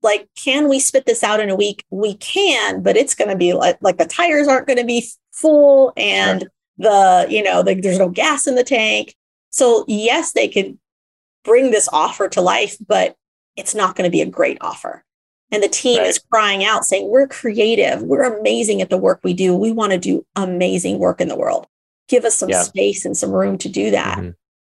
Like 0.01 0.29
can 0.37 0.69
we 0.69 0.79
spit 0.79 1.05
this 1.05 1.23
out 1.23 1.41
in 1.41 1.49
a 1.49 1.55
week? 1.55 1.83
We 1.89 2.15
can, 2.15 2.81
but 2.81 2.95
it's 2.95 3.15
going 3.15 3.29
to 3.29 3.35
be 3.35 3.53
like 3.53 3.77
like 3.81 3.97
the 3.97 4.05
tires 4.05 4.47
aren't 4.47 4.67
going 4.67 4.79
to 4.79 4.85
be 4.85 5.05
full 5.33 5.93
and 5.97 6.41
sure. 6.41 6.49
the, 6.77 7.27
you 7.29 7.43
know, 7.43 7.63
the, 7.63 7.75
there's 7.75 7.99
no 7.99 8.09
gas 8.09 8.47
in 8.47 8.55
the 8.55 8.63
tank. 8.63 9.15
So 9.49 9.83
yes, 9.87 10.31
they 10.31 10.47
could 10.47 10.77
bring 11.49 11.71
this 11.71 11.89
offer 11.91 12.29
to 12.29 12.41
life, 12.41 12.77
but 12.87 13.15
it's 13.55 13.73
not 13.73 13.95
going 13.95 14.07
to 14.07 14.11
be 14.11 14.21
a 14.21 14.25
great 14.25 14.59
offer. 14.61 15.03
And 15.51 15.63
the 15.63 15.67
team 15.67 15.97
right. 15.97 16.07
is 16.07 16.19
crying 16.31 16.63
out 16.63 16.85
saying, 16.85 17.09
We're 17.09 17.27
creative. 17.27 18.03
We're 18.03 18.39
amazing 18.39 18.81
at 18.81 18.91
the 18.91 18.97
work 18.97 19.19
we 19.23 19.33
do. 19.33 19.55
We 19.55 19.71
want 19.71 19.91
to 19.93 19.97
do 19.97 20.25
amazing 20.35 20.99
work 20.99 21.19
in 21.19 21.27
the 21.27 21.35
world. 21.35 21.65
Give 22.07 22.23
us 22.23 22.35
some 22.35 22.49
yeah. 22.49 22.61
space 22.61 23.03
and 23.03 23.17
some 23.17 23.31
room 23.31 23.57
to 23.57 23.69
do 23.69 23.89
that. 23.91 24.19
Mm-hmm. 24.19 24.29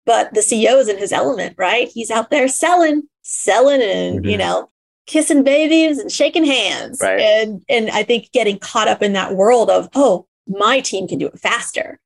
But 0.05 0.33
the 0.33 0.41
CEO 0.41 0.79
is 0.79 0.89
in 0.89 0.97
his 0.97 1.13
element, 1.13 1.55
right? 1.57 1.87
He's 1.87 2.11
out 2.11 2.31
there 2.31 2.47
selling, 2.47 3.03
selling 3.21 3.81
and, 3.81 4.19
mm-hmm. 4.19 4.29
you 4.29 4.37
know, 4.37 4.69
kissing 5.05 5.43
babies 5.43 5.99
and 5.99 6.11
shaking 6.11 6.43
hands. 6.43 6.99
Right. 7.01 7.19
And 7.21 7.63
and 7.69 7.91
I 7.91 8.01
think 8.01 8.31
getting 8.31 8.57
caught 8.57 8.87
up 8.87 9.03
in 9.03 9.13
that 9.13 9.35
world 9.35 9.69
of, 9.69 9.89
oh, 9.93 10.25
my 10.47 10.79
team 10.79 11.07
can 11.07 11.19
do 11.19 11.27
it 11.27 11.39
faster. 11.39 11.99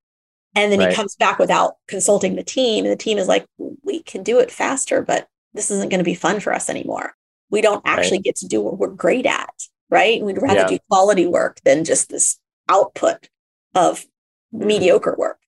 And 0.55 0.71
then 0.71 0.79
right. 0.79 0.89
he 0.89 0.95
comes 0.95 1.15
back 1.15 1.39
without 1.39 1.75
consulting 1.87 2.35
the 2.35 2.43
team. 2.43 2.85
And 2.85 2.91
the 2.91 2.97
team 2.97 3.17
is 3.17 3.27
like, 3.27 3.45
we 3.83 4.01
can 4.03 4.23
do 4.23 4.39
it 4.39 4.51
faster, 4.51 5.01
but 5.01 5.27
this 5.53 5.69
isn't 5.69 5.89
going 5.89 5.99
to 5.99 6.03
be 6.03 6.15
fun 6.15 6.39
for 6.39 6.53
us 6.53 6.69
anymore 6.69 7.13
we 7.49 7.61
don't 7.61 7.81
actually 7.85 8.17
right. 8.17 8.25
get 8.25 8.35
to 8.37 8.47
do 8.47 8.61
what 8.61 8.77
we're 8.77 8.87
great 8.87 9.25
at, 9.25 9.53
right? 9.89 10.21
We'd 10.21 10.41
rather 10.41 10.61
yeah. 10.61 10.67
do 10.67 10.79
quality 10.89 11.25
work 11.25 11.59
than 11.63 11.83
just 11.83 12.09
this 12.09 12.39
output 12.69 13.29
of 13.75 14.05
mm-hmm. 14.53 14.67
mediocre 14.67 15.15
work. 15.17 15.39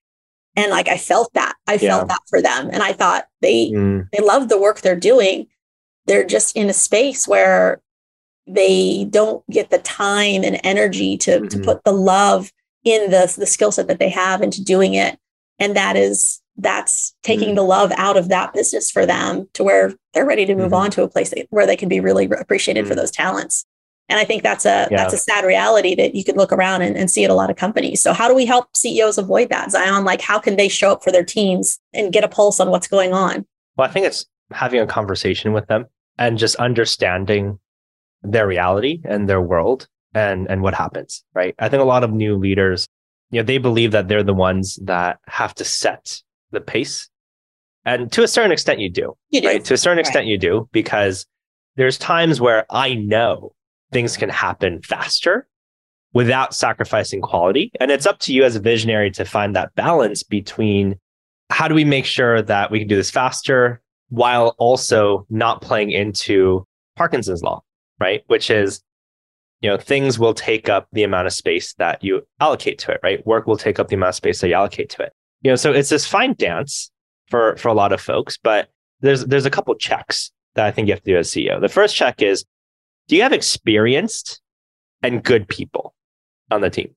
And 0.55 0.71
like 0.71 0.87
I 0.87 0.97
felt 0.97 1.33
that. 1.33 1.55
I 1.67 1.73
yeah. 1.73 1.79
felt 1.79 2.07
that 2.09 2.21
for 2.27 2.41
them. 2.41 2.69
And 2.71 2.81
I 2.83 2.93
thought 2.93 3.25
they 3.41 3.71
mm. 3.71 4.07
they 4.11 4.23
love 4.23 4.49
the 4.49 4.59
work 4.59 4.81
they're 4.81 4.95
doing. 4.95 5.47
They're 6.05 6.25
just 6.25 6.55
in 6.55 6.69
a 6.69 6.73
space 6.73 7.27
where 7.27 7.81
they 8.47 9.05
don't 9.09 9.47
get 9.49 9.69
the 9.69 9.77
time 9.77 10.43
and 10.43 10.59
energy 10.63 11.17
to, 11.17 11.39
mm-hmm. 11.39 11.47
to 11.47 11.59
put 11.59 11.83
the 11.83 11.91
love 11.91 12.51
in 12.89 13.11
the, 13.11 13.33
the 13.37 13.45
skill 13.45 13.71
set 13.71 13.87
that 13.87 13.99
they 13.99 14.09
have 14.09 14.41
into 14.41 14.63
doing 14.63 14.93
it. 14.93 15.17
And 15.59 15.75
that 15.75 15.95
is 15.95 16.41
that's 16.59 17.15
taking 17.23 17.49
mm-hmm. 17.49 17.55
the 17.55 17.63
love 17.63 17.91
out 17.95 18.17
of 18.17 18.29
that 18.29 18.53
business 18.53 18.91
for 18.91 19.05
them 19.05 19.47
to 19.53 19.63
where 19.63 19.93
they're 20.13 20.25
ready 20.25 20.45
to 20.45 20.55
move 20.55 20.67
mm-hmm. 20.67 20.75
on 20.75 20.91
to 20.91 21.03
a 21.03 21.07
place 21.07 21.29
that, 21.29 21.47
where 21.49 21.65
they 21.65 21.77
can 21.77 21.89
be 21.89 21.99
really 21.99 22.25
appreciated 22.25 22.81
mm-hmm. 22.81 22.89
for 22.89 22.95
those 22.95 23.11
talents 23.11 23.65
and 24.09 24.19
i 24.19 24.25
think 24.25 24.43
that's 24.43 24.65
a 24.65 24.87
yeah. 24.91 24.97
that's 24.97 25.13
a 25.13 25.17
sad 25.17 25.45
reality 25.45 25.95
that 25.95 26.15
you 26.15 26.23
can 26.23 26.35
look 26.35 26.51
around 26.51 26.81
and, 26.81 26.97
and 26.97 27.09
see 27.09 27.23
at 27.23 27.29
a 27.29 27.33
lot 27.33 27.49
of 27.49 27.55
companies 27.55 28.01
so 28.01 28.11
how 28.11 28.27
do 28.27 28.35
we 28.35 28.45
help 28.45 28.67
ceos 28.75 29.17
avoid 29.17 29.49
that 29.49 29.71
zion 29.71 30.03
like 30.03 30.21
how 30.21 30.37
can 30.37 30.57
they 30.57 30.67
show 30.67 30.91
up 30.91 31.03
for 31.03 31.11
their 31.11 31.23
teams 31.23 31.79
and 31.93 32.11
get 32.11 32.23
a 32.23 32.27
pulse 32.27 32.59
on 32.59 32.69
what's 32.69 32.87
going 32.87 33.13
on 33.13 33.45
well 33.77 33.87
i 33.87 33.91
think 33.91 34.05
it's 34.05 34.25
having 34.51 34.81
a 34.81 34.87
conversation 34.87 35.53
with 35.53 35.65
them 35.67 35.85
and 36.17 36.37
just 36.37 36.55
understanding 36.57 37.57
their 38.21 38.47
reality 38.47 39.01
and 39.05 39.29
their 39.29 39.41
world 39.41 39.87
and 40.13 40.49
and 40.49 40.61
what 40.61 40.73
happens 40.73 41.23
right 41.33 41.55
i 41.59 41.69
think 41.69 41.81
a 41.81 41.85
lot 41.85 42.03
of 42.03 42.11
new 42.11 42.35
leaders 42.35 42.87
you 43.31 43.39
know 43.39 43.45
they 43.45 43.57
believe 43.57 43.91
that 43.91 44.07
they're 44.07 44.23
the 44.23 44.33
ones 44.33 44.79
that 44.83 45.19
have 45.27 45.53
to 45.55 45.65
set 45.65 46.21
the 46.51 46.61
pace. 46.61 47.09
And 47.85 48.11
to 48.13 48.23
a 48.23 48.27
certain 48.27 48.51
extent, 48.51 48.79
you 48.79 48.89
do. 48.89 49.15
You 49.29 49.41
do. 49.41 49.47
Right? 49.47 49.65
To 49.65 49.73
a 49.73 49.77
certain 49.77 49.99
extent, 49.99 50.23
right. 50.23 50.27
you 50.27 50.37
do, 50.37 50.69
because 50.71 51.25
there's 51.75 51.97
times 51.97 52.41
where 52.41 52.65
I 52.69 52.95
know 52.95 53.53
things 53.91 54.17
can 54.17 54.29
happen 54.29 54.81
faster 54.81 55.47
without 56.13 56.53
sacrificing 56.53 57.21
quality. 57.21 57.71
And 57.79 57.91
it's 57.91 58.05
up 58.05 58.19
to 58.19 58.33
you 58.33 58.43
as 58.43 58.55
a 58.55 58.59
visionary 58.59 59.11
to 59.11 59.25
find 59.25 59.55
that 59.55 59.73
balance 59.75 60.23
between 60.23 60.95
how 61.49 61.67
do 61.67 61.75
we 61.75 61.85
make 61.85 62.05
sure 62.05 62.41
that 62.41 62.69
we 62.71 62.79
can 62.79 62.87
do 62.87 62.95
this 62.95 63.11
faster 63.11 63.81
while 64.09 64.55
also 64.57 65.25
not 65.29 65.61
playing 65.61 65.91
into 65.91 66.65
Parkinson's 66.95 67.43
law, 67.43 67.61
right? 67.99 68.23
Which 68.27 68.49
is, 68.49 68.81
you 69.61 69.69
know, 69.69 69.77
things 69.77 70.17
will 70.17 70.33
take 70.33 70.69
up 70.69 70.87
the 70.91 71.03
amount 71.03 71.27
of 71.27 71.33
space 71.33 71.73
that 71.75 72.03
you 72.03 72.21
allocate 72.39 72.79
to 72.79 72.91
it, 72.91 72.99
right? 73.03 73.25
Work 73.25 73.47
will 73.47 73.57
take 73.57 73.79
up 73.79 73.87
the 73.87 73.95
amount 73.95 74.09
of 74.09 74.15
space 74.15 74.41
that 74.41 74.47
you 74.47 74.53
allocate 74.53 74.89
to 74.91 75.03
it 75.03 75.13
you 75.41 75.51
know, 75.51 75.55
so 75.55 75.71
it's 75.71 75.89
this 75.89 76.05
fine 76.05 76.33
dance 76.33 76.91
for 77.27 77.55
for 77.57 77.69
a 77.69 77.73
lot 77.73 77.93
of 77.93 78.01
folks, 78.01 78.37
but 78.37 78.69
there's 79.01 79.25
there's 79.25 79.45
a 79.45 79.49
couple 79.49 79.73
checks 79.75 80.31
that 80.55 80.65
I 80.65 80.71
think 80.71 80.87
you 80.87 80.93
have 80.93 81.03
to 81.03 81.11
do 81.11 81.17
as 81.17 81.29
CEO. 81.29 81.61
The 81.61 81.69
first 81.69 81.95
check 81.95 82.21
is 82.21 82.45
do 83.07 83.15
you 83.15 83.23
have 83.23 83.33
experienced 83.33 84.41
and 85.01 85.23
good 85.23 85.47
people 85.47 85.93
on 86.51 86.61
the 86.61 86.69
team? 86.69 86.95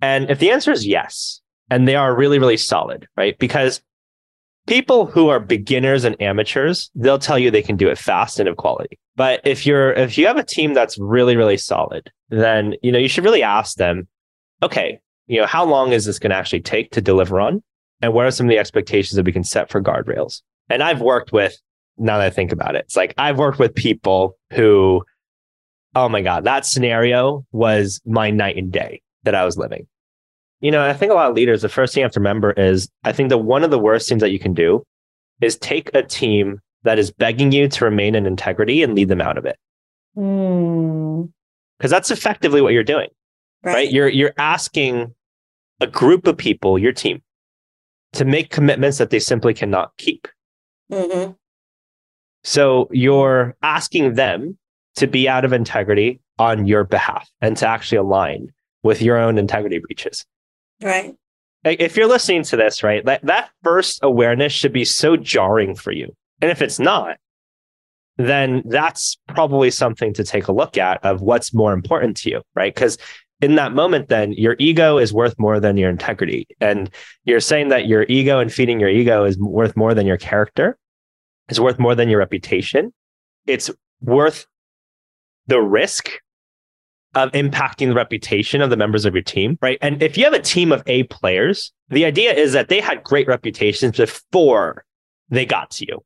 And 0.00 0.30
if 0.30 0.38
the 0.38 0.50
answer 0.50 0.72
is 0.72 0.86
yes, 0.86 1.40
and 1.70 1.86
they 1.86 1.96
are 1.96 2.14
really, 2.14 2.38
really 2.38 2.56
solid, 2.56 3.06
right? 3.16 3.38
Because 3.38 3.80
people 4.68 5.06
who 5.06 5.28
are 5.28 5.40
beginners 5.40 6.04
and 6.04 6.20
amateurs, 6.20 6.90
they'll 6.94 7.18
tell 7.18 7.38
you 7.38 7.50
they 7.50 7.62
can 7.62 7.76
do 7.76 7.88
it 7.88 7.98
fast 7.98 8.38
and 8.38 8.48
of 8.48 8.56
quality. 8.56 8.98
But 9.16 9.40
if 9.44 9.66
you're 9.66 9.92
if 9.94 10.16
you 10.16 10.26
have 10.26 10.36
a 10.36 10.44
team 10.44 10.74
that's 10.74 10.96
really, 10.98 11.36
really 11.36 11.56
solid, 11.56 12.10
then 12.28 12.74
you 12.82 12.92
know 12.92 12.98
you 12.98 13.08
should 13.08 13.24
really 13.24 13.42
ask 13.42 13.76
them, 13.76 14.06
okay, 14.62 15.00
you 15.26 15.40
know, 15.40 15.46
how 15.46 15.64
long 15.64 15.92
is 15.92 16.04
this 16.04 16.18
going 16.18 16.30
to 16.30 16.36
actually 16.36 16.60
take 16.60 16.92
to 16.92 17.00
deliver 17.00 17.40
on? 17.40 17.62
And 18.00 18.12
what 18.12 18.26
are 18.26 18.30
some 18.30 18.46
of 18.46 18.50
the 18.50 18.58
expectations 18.58 19.16
that 19.16 19.26
we 19.26 19.32
can 19.32 19.42
set 19.42 19.70
for 19.70 19.82
guardrails? 19.82 20.42
And 20.68 20.82
I've 20.82 21.00
worked 21.00 21.32
with, 21.32 21.56
now 21.96 22.18
that 22.18 22.26
I 22.26 22.30
think 22.30 22.52
about 22.52 22.76
it, 22.76 22.84
it's 22.84 22.96
like 22.96 23.14
I've 23.18 23.38
worked 23.38 23.58
with 23.58 23.74
people 23.74 24.38
who, 24.52 25.02
oh 25.96 26.08
my 26.08 26.22
God, 26.22 26.44
that 26.44 26.64
scenario 26.64 27.44
was 27.50 28.00
my 28.06 28.30
night 28.30 28.56
and 28.56 28.70
day 28.70 29.02
that 29.24 29.34
I 29.34 29.44
was 29.44 29.56
living. 29.56 29.88
You 30.60 30.70
know, 30.70 30.84
I 30.84 30.92
think 30.92 31.12
a 31.12 31.14
lot 31.14 31.30
of 31.30 31.36
leaders, 31.36 31.62
the 31.62 31.68
first 31.68 31.94
thing 31.94 32.00
you 32.00 32.04
have 32.04 32.12
to 32.12 32.20
remember 32.20 32.52
is 32.52 32.88
I 33.04 33.12
think 33.12 33.28
that 33.28 33.38
one 33.38 33.62
of 33.62 33.70
the 33.70 33.78
worst 33.78 34.08
things 34.08 34.20
that 34.20 34.32
you 34.32 34.38
can 34.38 34.54
do 34.54 34.84
is 35.40 35.56
take 35.56 35.90
a 35.94 36.02
team 36.02 36.60
that 36.82 36.98
is 36.98 37.10
begging 37.10 37.52
you 37.52 37.68
to 37.68 37.84
remain 37.84 38.14
in 38.14 38.26
integrity 38.26 38.82
and 38.82 38.94
lead 38.94 39.08
them 39.08 39.20
out 39.20 39.38
of 39.38 39.44
it. 39.44 39.56
Because 40.14 40.26
mm. 40.26 41.28
that's 41.80 42.10
effectively 42.10 42.60
what 42.60 42.72
you're 42.72 42.82
doing. 42.82 43.08
Right. 43.62 43.74
right. 43.74 43.90
You're 43.90 44.08
you're 44.08 44.34
asking 44.38 45.14
a 45.80 45.86
group 45.86 46.26
of 46.26 46.36
people, 46.36 46.78
your 46.78 46.92
team, 46.92 47.22
to 48.12 48.24
make 48.24 48.50
commitments 48.50 48.98
that 48.98 49.10
they 49.10 49.18
simply 49.18 49.54
cannot 49.54 49.92
keep. 49.96 50.28
Mm-hmm. 50.90 51.32
So 52.44 52.88
you're 52.90 53.56
asking 53.62 54.14
them 54.14 54.58
to 54.96 55.06
be 55.06 55.28
out 55.28 55.44
of 55.44 55.52
integrity 55.52 56.20
on 56.38 56.66
your 56.66 56.84
behalf 56.84 57.28
and 57.40 57.56
to 57.58 57.66
actually 57.66 57.98
align 57.98 58.52
with 58.82 59.02
your 59.02 59.18
own 59.18 59.38
integrity 59.38 59.78
breaches. 59.78 60.24
Right. 60.82 61.16
If 61.64 61.96
you're 61.96 62.06
listening 62.06 62.44
to 62.44 62.56
this, 62.56 62.82
right, 62.82 63.04
that, 63.04 63.24
that 63.26 63.50
first 63.62 63.98
awareness 64.02 64.52
should 64.52 64.72
be 64.72 64.84
so 64.84 65.16
jarring 65.16 65.74
for 65.74 65.92
you. 65.92 66.14
And 66.40 66.50
if 66.50 66.62
it's 66.62 66.78
not, 66.78 67.16
then 68.16 68.62
that's 68.66 69.16
probably 69.28 69.70
something 69.70 70.12
to 70.14 70.24
take 70.24 70.48
a 70.48 70.52
look 70.52 70.78
at 70.78 71.04
of 71.04 71.20
what's 71.20 71.52
more 71.52 71.72
important 71.72 72.16
to 72.18 72.30
you, 72.30 72.42
right? 72.54 72.74
Because 72.74 72.96
in 73.40 73.54
that 73.56 73.72
moment, 73.72 74.08
then 74.08 74.32
your 74.32 74.56
ego 74.58 74.98
is 74.98 75.12
worth 75.12 75.38
more 75.38 75.60
than 75.60 75.76
your 75.76 75.90
integrity. 75.90 76.46
And 76.60 76.90
you're 77.24 77.40
saying 77.40 77.68
that 77.68 77.86
your 77.86 78.04
ego 78.08 78.40
and 78.40 78.52
feeding 78.52 78.80
your 78.80 78.88
ego 78.88 79.24
is 79.24 79.38
worth 79.38 79.76
more 79.76 79.94
than 79.94 80.06
your 80.06 80.16
character, 80.16 80.76
is 81.48 81.60
worth 81.60 81.78
more 81.78 81.94
than 81.94 82.08
your 82.08 82.18
reputation. 82.18 82.92
It's 83.46 83.70
worth 84.00 84.46
the 85.46 85.60
risk 85.60 86.10
of 87.14 87.32
impacting 87.32 87.88
the 87.88 87.94
reputation 87.94 88.60
of 88.60 88.70
the 88.70 88.76
members 88.76 89.04
of 89.04 89.14
your 89.14 89.22
team, 89.22 89.58
right? 89.62 89.78
And 89.80 90.02
if 90.02 90.16
you 90.18 90.24
have 90.24 90.34
a 90.34 90.40
team 90.40 90.72
of 90.72 90.82
A 90.86 91.04
players, 91.04 91.72
the 91.88 92.04
idea 92.04 92.32
is 92.32 92.52
that 92.52 92.68
they 92.68 92.80
had 92.80 93.02
great 93.02 93.26
reputations 93.26 93.96
before 93.96 94.84
they 95.30 95.46
got 95.46 95.70
to 95.72 95.86
you, 95.86 96.04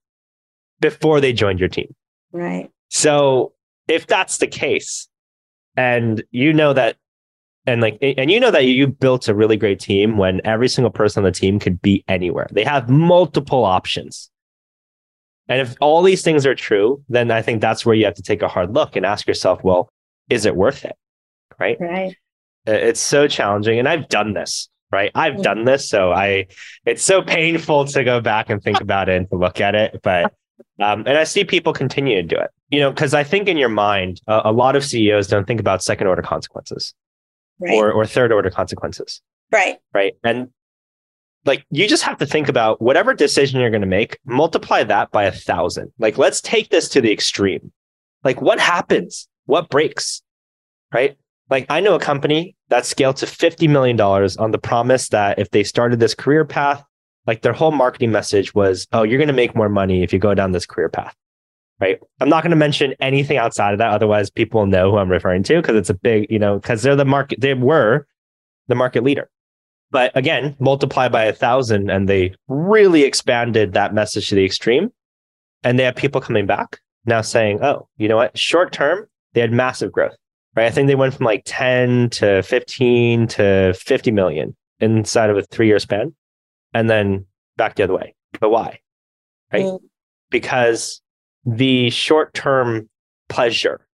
before 0.81 1.21
they 1.21 1.33
joined 1.33 1.61
your 1.61 1.69
team. 1.69 1.95
Right. 2.33 2.71
So 2.89 3.53
if 3.89 4.07
that's 4.07 4.39
the 4.39 4.47
case, 4.47 5.09
and 5.77 6.23
you 6.31 6.53
know 6.53 6.73
that 6.73 6.97
and 7.67 7.81
like 7.81 7.99
and 8.01 8.31
you 8.31 8.41
know 8.41 8.51
that 8.51 8.65
you 8.65 8.87
built 8.87 9.29
a 9.29 9.35
really 9.35 9.57
great 9.57 9.81
team 9.81 10.17
when 10.17 10.41
every 10.45 10.69
single 10.69 10.91
person 10.91 11.21
on 11.21 11.25
the 11.25 11.33
team 11.33 11.59
could 11.59 11.81
be 11.81 12.05
anywhere 12.09 12.47
they 12.53 12.65
have 12.65 12.89
multiple 12.89 13.65
options 13.65 14.31
and 15.49 15.61
if 15.61 15.75
all 15.81 16.03
these 16.03 16.23
things 16.23 16.45
are 16.45 16.55
true 16.55 17.03
then 17.09 17.31
i 17.31 17.41
think 17.41 17.61
that's 17.61 17.87
where 17.87 17.95
you 17.95 18.05
have 18.05 18.15
to 18.15 18.23
take 18.23 18.43
a 18.43 18.49
hard 18.49 18.75
look 18.75 18.97
and 18.97 19.07
ask 19.07 19.27
yourself 19.27 19.63
well 19.63 19.89
is 20.33 20.47
it 20.47 20.57
worth 20.57 20.85
it 20.85 20.97
right 21.59 21.77
right 21.81 22.17
it's 22.67 23.01
so 23.01 23.27
challenging 23.29 23.79
and 23.79 23.89
i've 23.89 24.09
done 24.09 24.35
this 24.35 24.69
right 24.91 25.11
i've 25.15 25.35
mm-hmm. 25.35 25.43
done 25.43 25.65
this 25.65 25.89
so 25.89 26.13
i 26.13 26.47
it's 26.85 27.03
so 27.03 27.23
painful 27.23 27.85
to 27.85 28.05
go 28.05 28.21
back 28.21 28.51
and 28.51 28.63
think 28.63 28.81
about 28.81 29.09
it 29.09 29.17
and 29.17 29.29
to 29.29 29.37
look 29.37 29.61
at 29.61 29.75
it 29.75 30.01
but 30.03 30.33
um, 30.81 31.01
and 31.07 31.19
i 31.19 31.25
see 31.25 31.45
people 31.45 31.73
continue 31.73 32.21
to 32.21 32.27
do 32.27 32.37
it 32.37 32.51
you 32.71 32.81
know 32.81 32.91
because 32.91 33.15
i 33.15 33.25
think 33.25 33.49
in 33.49 33.57
your 33.57 33.69
mind 33.69 34.21
uh, 34.29 34.43
a 34.45 34.53
lot 34.53 34.77
of 34.77 34.85
ceos 34.85 35.27
don't 35.27 35.47
think 35.47 35.61
about 35.61 35.83
second 35.83 36.07
order 36.07 36.23
consequences 36.23 36.95
right. 37.63 37.75
or 37.75 37.93
or 37.93 38.07
third 38.07 38.33
order 38.33 38.51
consequences. 38.51 39.21
Right. 39.51 39.79
Right. 39.95 40.15
And 40.25 40.49
like 41.45 41.65
you 41.71 41.89
just 41.89 42.05
have 42.05 42.19
to 42.19 42.27
think 42.27 42.49
about 42.49 42.81
whatever 42.81 43.15
decision 43.15 43.61
you're 43.61 43.71
going 43.71 43.83
to 43.83 43.87
make, 43.87 44.19
multiply 44.25 44.85
that 44.85 45.11
by 45.11 45.25
a 45.25 45.33
thousand. 45.33 45.93
Like 45.99 46.19
let's 46.19 46.41
take 46.41 46.71
this 46.71 46.89
to 46.91 47.01
the 47.01 47.13
extreme. 47.13 47.73
Like 48.25 48.41
what 48.41 48.61
happens? 48.61 49.29
What 49.47 49.71
breaks? 49.71 50.23
Right? 50.93 51.17
Like 51.51 51.67
I 51.69 51.81
know 51.81 51.95
a 51.95 52.01
company 52.01 52.57
that 52.69 52.87
scaled 52.87 53.17
to 53.19 53.27
$50 53.27 53.69
million 53.69 54.01
on 54.01 54.51
the 54.51 54.59
promise 54.59 55.09
that 55.11 55.39
if 55.39 55.51
they 55.51 55.63
started 55.63 56.01
this 56.01 56.15
career 56.15 56.45
path, 56.45 56.83
like 57.27 57.43
their 57.43 57.53
whole 57.53 57.71
marketing 57.71 58.11
message 58.11 58.55
was, 58.55 58.87
oh, 58.93 59.03
you're 59.03 59.19
going 59.19 59.29
to 59.29 59.35
make 59.35 59.55
more 59.55 59.69
money 59.69 60.03
if 60.03 60.13
you 60.13 60.19
go 60.19 60.35
down 60.35 60.53
this 60.53 60.67
career 60.67 60.89
path. 60.89 61.15
Right. 61.81 61.99
I'm 62.21 62.29
not 62.29 62.43
going 62.43 62.51
to 62.51 62.57
mention 62.57 62.95
anything 63.01 63.39
outside 63.39 63.73
of 63.73 63.79
that. 63.79 63.91
Otherwise, 63.91 64.31
people 64.31 64.67
know 64.67 64.93
who 64.93 64.99
I'm 64.99 65.11
referring 65.11 65.43
to 65.45 65.57
because 65.57 65.77
it's 65.77 65.91
a 65.91 65.95
big, 65.95 66.31
you 66.31 66.39
know, 66.39 66.59
because 66.59 66.83
they're 66.83 66.97
the 66.97 67.05
market, 67.05 67.41
they 67.41 67.55
were 67.55 68.07
the 68.69 68.75
market 68.77 69.03
leader. 69.03 69.29
But 69.91 70.17
again, 70.17 70.57
multiply 70.59 71.09
by 71.09 71.25
a 71.25 71.33
thousand 71.33 71.91
and 71.91 72.09
they 72.09 72.35
really 72.49 73.03
expanded 73.03 73.73
that 73.73 73.93
message 73.93 74.29
to 74.29 74.35
the 74.35 74.45
extreme. 74.45 74.93
And 75.65 75.79
they 75.79 75.85
have 75.85 75.97
people 75.97 76.21
coming 76.21 76.47
back 76.47 76.81
now 77.05 77.21
saying, 77.21 77.63
oh, 77.63 77.89
you 77.99 78.09
know 78.09 78.17
what? 78.17 78.39
Short 78.39 78.73
term, 78.73 79.07
they 79.35 79.41
had 79.41 79.53
massive 79.53 79.93
growth, 79.93 80.17
right? 80.55 80.67
I 80.67 80.71
think 80.71 80.89
they 80.89 80.95
went 80.95 81.15
from 81.15 81.27
like 81.27 81.43
10 81.45 82.11
to 82.11 82.43
15 82.43 83.27
to 83.29 83.75
50 83.75 84.11
million 84.11 84.57
inside 84.81 85.31
of 85.31 85.37
a 85.37 85.43
three 85.43 85.67
year 85.67 85.79
span 85.79 86.15
and 86.75 86.91
then 86.91 87.27
back 87.57 87.77
the 87.77 87.85
other 87.85 87.95
way. 87.95 88.15
But 88.41 88.51
why? 88.51 88.81
Right? 89.53 89.65
Mm. 89.65 89.81
Because 90.31 91.01
the 91.45 91.91
short 91.91 92.35
term 92.35 92.89
pleasure 93.29 93.87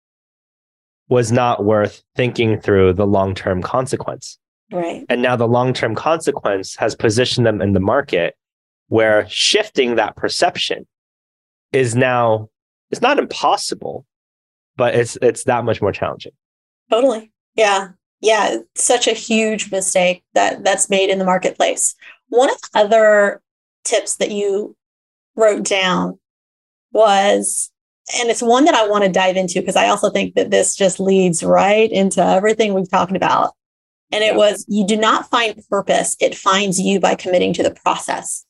was 1.10 1.32
not 1.32 1.64
worth 1.64 2.04
thinking 2.16 2.60
through 2.60 2.94
the 2.94 3.08
long 3.08 3.34
term 3.34 3.62
consequence. 3.62 4.38
Right. 4.72 5.06
And 5.10 5.22
now 5.22 5.36
the 5.36 5.48
long 5.48 5.74
term 5.74 5.96
consequence 5.96 6.76
has 6.76 6.96
positioned 6.96 7.46
them 7.46 7.62
in 7.62 7.74
the 7.74 7.80
market 7.80 8.36
where 8.90 9.28
shifting 9.30 9.96
that 9.96 10.16
perception 10.16 10.86
is 11.72 11.96
now 11.96 12.50
it's 12.92 13.02
not 13.02 13.20
impossible, 13.20 14.06
but 14.78 14.96
it's 14.96 15.18
it's 15.22 15.44
that 15.46 15.66
much 15.66 15.82
more 15.82 15.92
challenging. 15.92 16.32
Totally. 16.90 17.32
Yeah. 17.56 17.90
Yeah. 18.22 18.58
Such 18.76 19.08
a 19.08 19.14
huge 19.14 19.72
mistake 19.72 20.24
that 20.34 20.64
that's 20.64 20.90
made 20.90 21.10
in 21.10 21.20
the 21.20 21.26
marketplace. 21.26 21.96
One 22.30 22.50
of 22.50 22.62
the 22.62 22.80
other 22.80 23.42
tips 23.84 24.18
that 24.18 24.32
you 24.32 24.76
wrote 25.36 25.64
down 25.64 26.20
was, 26.94 27.72
and 28.20 28.30
it's 28.30 28.42
one 28.42 28.66
that 28.66 28.76
I 28.76 28.88
want 28.88 29.04
to 29.04 29.12
dive 29.12 29.38
into 29.38 29.60
because 29.60 29.76
I 29.76 29.88
also 29.88 30.10
think 30.10 30.36
that 30.36 30.52
this 30.52 30.76
just 30.76 31.00
leads 31.00 31.44
right 31.44 31.92
into 31.92 32.24
everything 32.24 32.74
we've 32.74 32.90
talked 32.90 33.16
about. 33.16 33.54
And 34.12 34.24
it 34.24 34.36
was, 34.36 34.66
you 34.70 34.88
do 34.88 34.96
not 34.96 35.30
find 35.30 35.62
purpose, 35.70 36.16
it 36.22 36.34
finds 36.34 36.80
you 36.80 37.00
by 37.00 37.16
committing 37.16 37.52
to 37.54 37.64
the 37.64 37.72
process. 37.72 38.46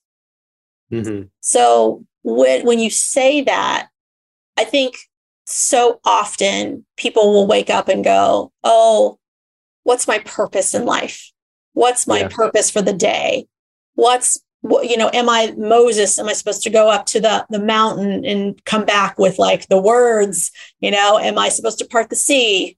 Mm-hmm. 0.92 1.24
So 1.42 2.06
when, 2.22 2.66
when 2.66 2.80
you 2.80 2.92
say 2.92 3.42
that, 3.42 3.88
I 4.56 4.64
think 4.66 4.98
so 5.48 6.00
often 6.04 6.86
people 6.98 7.32
will 7.32 7.48
wake 7.48 7.70
up 7.70 7.88
and 7.88 8.04
go, 8.04 8.52
Oh, 8.64 9.18
what's 9.84 10.08
my 10.08 10.20
purpose 10.20 10.74
in 10.74 10.86
life? 10.86 11.32
What's 11.74 12.06
my 12.06 12.20
yeah. 12.20 12.28
purpose 12.30 12.70
for 12.70 12.82
the 12.82 12.94
day? 12.94 13.48
What's 13.96 14.40
you 14.64 14.98
know, 14.98 15.10
am 15.14 15.30
I 15.30 15.54
Moses? 15.58 16.20
Am 16.20 16.28
I 16.28 16.34
supposed 16.34 16.64
to 16.64 16.70
go 16.70 16.90
up 16.90 17.06
to 17.08 17.22
the, 17.22 17.46
the 17.50 17.60
mountain 17.60 18.26
and 18.26 18.64
come 18.66 18.84
back 18.84 19.18
with 19.18 19.40
like 19.40 19.68
the 19.70 19.80
words? 19.80 20.52
You 20.82 20.92
know, 20.92 21.18
am 21.20 21.38
I 21.38 21.50
supposed 21.50 21.80
to 21.80 21.86
part 21.86 22.10
the 22.10 22.16
sea? 22.16 22.78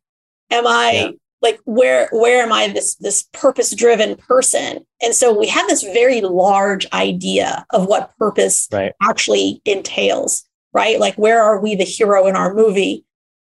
Am 0.52 0.68
I 0.68 0.92
yeah. 0.92 1.12
like 1.42 1.60
where 1.64 2.10
where 2.12 2.44
am 2.44 2.52
I 2.52 2.68
this 2.68 2.96
this 2.96 3.28
purpose 3.34 3.74
driven 3.74 4.16
person? 4.16 4.86
And 5.02 5.16
so 5.16 5.38
we 5.38 5.48
have 5.48 5.68
this 5.68 5.82
very 5.82 6.22
large 6.22 6.86
idea 6.94 7.66
of 7.72 7.88
what 7.88 8.16
purpose 8.18 8.68
right. 8.72 8.94
actually 9.02 9.62
entails 9.66 10.46
right? 10.74 11.00
Like, 11.00 11.16
where 11.16 11.42
are 11.42 11.60
we 11.60 11.76
the 11.76 11.84
hero 11.84 12.28
in 12.28 12.36
our 12.36 12.54
movie? 12.54 13.06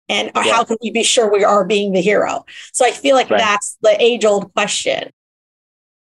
And 0.10 0.32
yeah. 0.36 0.44
how 0.44 0.64
can 0.64 0.78
we 0.82 0.92
be 0.92 1.04
sure 1.04 1.32
we 1.32 1.44
are 1.44 1.66
being 1.66 1.94
the 1.94 2.02
hero? 2.02 2.46
So 2.74 2.86
I 2.86 2.92
feel 2.92 3.16
like 3.16 3.30
right. 3.30 3.40
that's 3.40 3.78
the 3.82 3.96
age 4.02 4.26
old 4.26 4.54
question. 4.54 5.12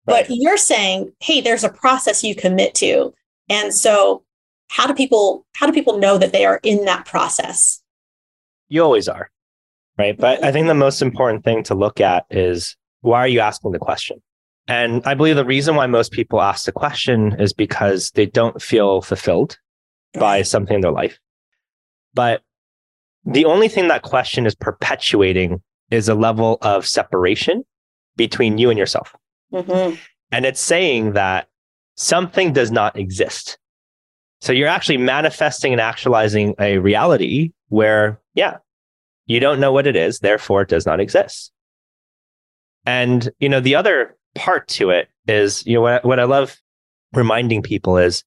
Right. 0.07 0.26
But 0.29 0.37
you're 0.37 0.59
saying, 0.59 1.12
hey, 1.20 1.40
there's 1.40 1.64
a 1.64 1.68
process 1.68 2.22
you 2.22 2.35
commit 2.35 2.74
to. 2.76 3.12
And 3.48 3.74
so 3.74 4.22
how 4.68 4.87
do 4.87 4.94
people 4.94 5.46
how 5.55 5.66
do 5.66 5.72
people 5.72 5.98
know 5.98 6.18
that 6.18 6.33
they 6.33 6.44
are 6.44 6.61
in 6.62 6.85
that 6.85 7.07
process? 7.07 7.83
You 8.68 8.83
always 8.83 9.09
are. 9.09 9.31
Right. 9.98 10.16
But 10.16 10.44
I 10.44 10.52
think 10.52 10.66
the 10.66 10.74
most 10.74 11.00
important 11.00 11.44
thing 11.44 11.62
to 11.64 11.74
look 11.74 12.00
at 12.00 12.26
is 12.31 12.76
why 13.00 13.20
are 13.20 13.29
you 13.29 13.40
asking 13.40 13.72
the 13.72 13.79
question? 13.79 14.22
And 14.68 15.02
I 15.07 15.14
believe 15.14 15.37
the 15.37 15.44
reason 15.44 15.76
why 15.76 15.87
most 15.87 16.12
people 16.12 16.42
ask 16.42 16.66
the 16.66 16.72
question 16.72 17.37
is 17.40 17.52
because 17.52 18.11
they 18.11 18.26
don't 18.26 18.61
feel 18.61 19.00
fulfilled 19.00 19.59
by 20.14 20.42
something 20.42 20.77
in 20.77 20.81
their 20.81 20.92
life. 20.92 21.19
But 22.14 22.42
the 23.25 23.45
only 23.45 23.69
thing 23.69 23.88
that 23.88 24.03
question 24.03 24.47
is 24.47 24.55
perpetuating 24.55 25.62
is 25.90 26.09
a 26.09 26.14
level 26.14 26.59
of 26.62 26.87
separation 26.87 27.64
between 28.16 28.59
you 28.59 28.71
and 28.71 28.79
yourself. 28.79 29.14
Mm-hmm. 29.53 29.97
And 30.33 30.45
it's 30.47 30.61
saying 30.61 31.12
that 31.12 31.49
something 31.97 32.53
does 32.53 32.71
not 32.71 32.97
exist. 32.97 33.59
So 34.40 34.53
you're 34.53 34.69
actually 34.69 34.99
manifesting 34.99 35.73
and 35.73 35.81
actualizing 35.81 36.55
a 36.59 36.79
reality 36.79 37.53
where, 37.69 38.21
yeah, 38.35 38.59
you 39.27 39.40
don't 39.40 39.61
know 39.61 39.73
what 39.73 39.87
it 39.87 39.97
is, 39.97 40.21
therefore 40.21 40.62
it 40.62 40.69
does 40.69 40.87
not 40.87 41.01
exist. 41.01 41.53
And, 42.85 43.29
you 43.38 43.49
know, 43.49 43.61
the 43.61 43.75
other 43.75 44.16
part 44.35 44.69
to 44.69 44.90
it 44.90 45.09
is, 45.27 45.66
you 45.66 45.75
know, 45.75 45.81
what, 45.81 46.05
what 46.05 46.21
I 46.21 46.25
love 46.25 46.57
reminding 47.12 47.62
people 47.62 47.97
is 47.97 48.23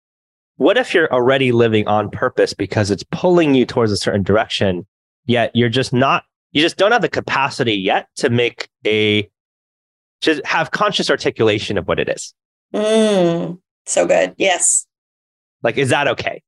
what 0.59 0.77
if 0.77 0.93
you're 0.93 1.11
already 1.13 1.53
living 1.53 1.87
on 1.87 2.09
purpose 2.09 2.53
because 2.53 2.91
it's 2.91 3.03
pulling 3.11 3.55
you 3.55 3.65
towards 3.65 3.93
a 3.93 3.97
certain 3.97 4.23
direction, 4.23 4.85
yet 5.25 5.55
you're 5.55 5.69
just 5.69 5.93
not, 5.93 6.25
you 6.51 6.61
just 6.61 6.75
don't 6.75 6.91
have 6.91 7.01
the 7.01 7.07
capacity 7.07 7.75
yet 7.75 8.09
to 8.17 8.29
make 8.29 8.67
a, 8.85 9.29
to 10.19 10.41
have 10.43 10.71
conscious 10.71 11.09
articulation 11.09 11.77
of 11.77 11.87
what 11.87 11.97
it 11.97 12.09
is. 12.09 12.33
Mm, 12.73 13.57
so 13.85 14.05
good. 14.05 14.35
Yes. 14.37 14.85
Like, 15.63 15.77
is 15.77 15.91
that 15.91 16.09
okay? 16.09 16.43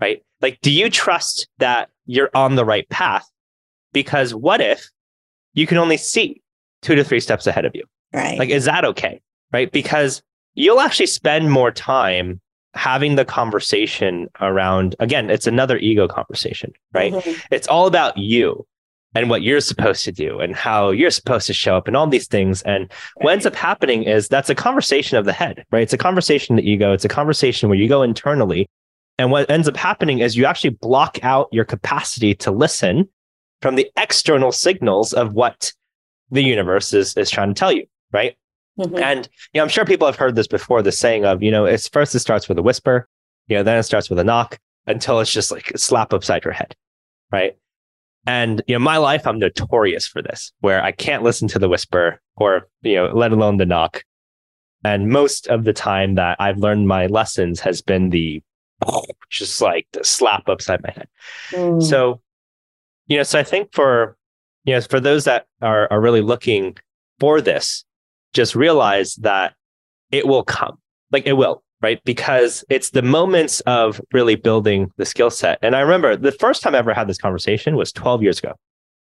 Right? 0.00 0.24
Like, 0.40 0.60
do 0.60 0.72
you 0.72 0.90
trust 0.90 1.46
that 1.58 1.90
you're 2.06 2.30
on 2.34 2.56
the 2.56 2.64
right 2.64 2.88
path? 2.88 3.30
Because 3.92 4.34
what 4.34 4.60
if 4.60 4.90
you 5.54 5.68
can 5.68 5.78
only 5.78 5.96
see 5.96 6.42
two 6.80 6.96
to 6.96 7.04
three 7.04 7.20
steps 7.20 7.46
ahead 7.46 7.66
of 7.66 7.76
you? 7.76 7.84
Right. 8.12 8.36
Like, 8.36 8.50
is 8.50 8.64
that 8.64 8.84
okay? 8.84 9.20
Right? 9.52 9.70
Because 9.70 10.24
you'll 10.54 10.80
actually 10.80 11.06
spend 11.06 11.52
more 11.52 11.70
time 11.70 12.40
having 12.74 13.16
the 13.16 13.24
conversation 13.24 14.28
around 14.40 14.96
again 14.98 15.30
it's 15.30 15.46
another 15.46 15.76
ego 15.78 16.08
conversation 16.08 16.72
right? 16.94 17.12
Mm-hmm. 17.12 17.40
it's 17.50 17.68
all 17.68 17.86
about 17.86 18.16
you 18.16 18.66
and 19.14 19.28
what 19.28 19.42
you're 19.42 19.60
supposed 19.60 20.04
to 20.04 20.12
do 20.12 20.40
and 20.40 20.54
how 20.54 20.90
you're 20.90 21.10
supposed 21.10 21.46
to 21.46 21.52
show 21.52 21.76
up 21.76 21.86
and 21.86 21.96
all 21.96 22.06
these 22.06 22.26
things. 22.26 22.62
And 22.62 22.84
right. 22.84 23.24
what 23.24 23.32
ends 23.32 23.46
up 23.46 23.54
happening 23.54 24.04
is 24.04 24.28
that's 24.28 24.50
a 24.50 24.54
conversation 24.54 25.18
of 25.18 25.24
the 25.24 25.32
head 25.32 25.64
right? 25.70 25.82
It's 25.82 25.92
a 25.92 25.98
conversation 25.98 26.58
of 26.58 26.64
the 26.64 26.70
ego. 26.70 26.92
It's 26.92 27.04
a 27.04 27.08
conversation 27.08 27.68
where 27.68 27.78
you 27.78 27.88
go 27.88 28.02
internally. 28.02 28.68
And 29.18 29.30
what 29.30 29.50
ends 29.50 29.68
up 29.68 29.76
happening 29.76 30.20
is 30.20 30.36
you 30.36 30.46
actually 30.46 30.70
block 30.70 31.18
out 31.22 31.48
your 31.52 31.64
capacity 31.64 32.34
to 32.36 32.50
listen 32.50 33.08
from 33.60 33.76
the 33.76 33.90
external 33.96 34.50
signals 34.50 35.12
of 35.12 35.34
what 35.34 35.72
the 36.30 36.42
universe 36.42 36.94
is, 36.94 37.16
is 37.16 37.30
trying 37.30 37.52
to 37.52 37.58
tell 37.58 37.72
you 37.72 37.86
right 38.12 38.36
Mm-hmm. 38.78 38.98
And 38.98 39.28
you 39.52 39.58
know, 39.58 39.62
I'm 39.62 39.68
sure 39.68 39.84
people 39.84 40.06
have 40.06 40.16
heard 40.16 40.34
this 40.34 40.46
before, 40.46 40.82
the 40.82 40.92
saying 40.92 41.24
of, 41.24 41.42
you 41.42 41.50
know, 41.50 41.64
it's 41.64 41.88
first 41.88 42.14
it 42.14 42.20
starts 42.20 42.48
with 42.48 42.58
a 42.58 42.62
whisper, 42.62 43.08
you 43.48 43.56
know, 43.56 43.62
then 43.62 43.78
it 43.78 43.82
starts 43.82 44.08
with 44.08 44.18
a 44.18 44.24
knock 44.24 44.58
until 44.86 45.20
it's 45.20 45.32
just 45.32 45.50
like 45.50 45.70
a 45.70 45.78
slap 45.78 46.12
upside 46.12 46.44
your 46.44 46.54
head. 46.54 46.74
Right. 47.30 47.56
And 48.26 48.62
you 48.66 48.74
know, 48.74 48.78
my 48.78 48.98
life, 48.98 49.26
I'm 49.26 49.38
notorious 49.38 50.06
for 50.06 50.22
this, 50.22 50.52
where 50.60 50.82
I 50.82 50.92
can't 50.92 51.22
listen 51.22 51.48
to 51.48 51.58
the 51.58 51.68
whisper 51.68 52.20
or, 52.36 52.68
you 52.82 52.96
know, 52.96 53.06
let 53.12 53.32
alone 53.32 53.56
the 53.56 53.66
knock. 53.66 54.04
And 54.84 55.08
most 55.08 55.46
of 55.48 55.64
the 55.64 55.72
time 55.72 56.14
that 56.16 56.36
I've 56.40 56.58
learned 56.58 56.88
my 56.88 57.06
lessons 57.06 57.60
has 57.60 57.82
been 57.82 58.10
the 58.10 58.42
just 59.30 59.60
like 59.60 59.86
the 59.92 60.04
slap 60.04 60.48
upside 60.48 60.82
my 60.82 60.90
head. 60.90 61.08
Mm. 61.50 61.82
So, 61.82 62.20
you 63.06 63.16
know, 63.16 63.22
so 63.22 63.38
I 63.38 63.42
think 63.42 63.72
for 63.72 64.16
you 64.64 64.74
know, 64.74 64.80
for 64.80 65.00
those 65.00 65.24
that 65.24 65.46
are 65.60 65.90
are 65.92 66.00
really 66.00 66.20
looking 66.20 66.76
for 67.18 67.40
this, 67.40 67.84
just 68.32 68.54
realize 68.54 69.16
that 69.16 69.54
it 70.10 70.26
will 70.26 70.44
come. 70.44 70.78
Like 71.10 71.26
it 71.26 71.34
will, 71.34 71.62
right? 71.80 72.02
Because 72.04 72.64
it's 72.68 72.90
the 72.90 73.02
moments 73.02 73.60
of 73.60 74.00
really 74.12 74.36
building 74.36 74.90
the 74.96 75.04
skill 75.04 75.30
set. 75.30 75.58
And 75.62 75.76
I 75.76 75.80
remember 75.80 76.16
the 76.16 76.32
first 76.32 76.62
time 76.62 76.74
I 76.74 76.78
ever 76.78 76.94
had 76.94 77.08
this 77.08 77.18
conversation 77.18 77.76
was 77.76 77.92
12 77.92 78.22
years 78.22 78.38
ago 78.38 78.54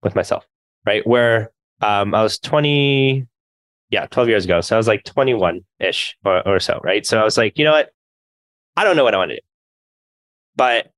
with 0.02 0.14
myself, 0.14 0.46
right? 0.87 1.06
Where 1.06 1.52
um, 1.80 2.14
I 2.14 2.22
was 2.22 2.38
20, 2.38 3.26
yeah, 3.90 4.06
12 4.06 4.28
years 4.28 4.44
ago. 4.44 4.61
So 4.61 4.76
I 4.76 4.78
was 4.78 4.88
like 4.88 5.04
21 5.04 5.61
ish 5.80 6.16
or, 6.24 6.46
or 6.46 6.61
so, 6.61 6.80
right? 6.82 7.04
So 7.06 7.20
I 7.20 7.24
was 7.24 7.37
like, 7.37 7.58
you 7.58 7.64
know 7.64 7.72
what? 7.72 7.90
I 8.76 8.85
don't 8.85 8.96
know 8.96 9.04
what 9.04 9.14
I 9.14 9.18
want 9.18 9.30
to 9.30 9.37
do. 9.37 9.42
But 10.56 10.90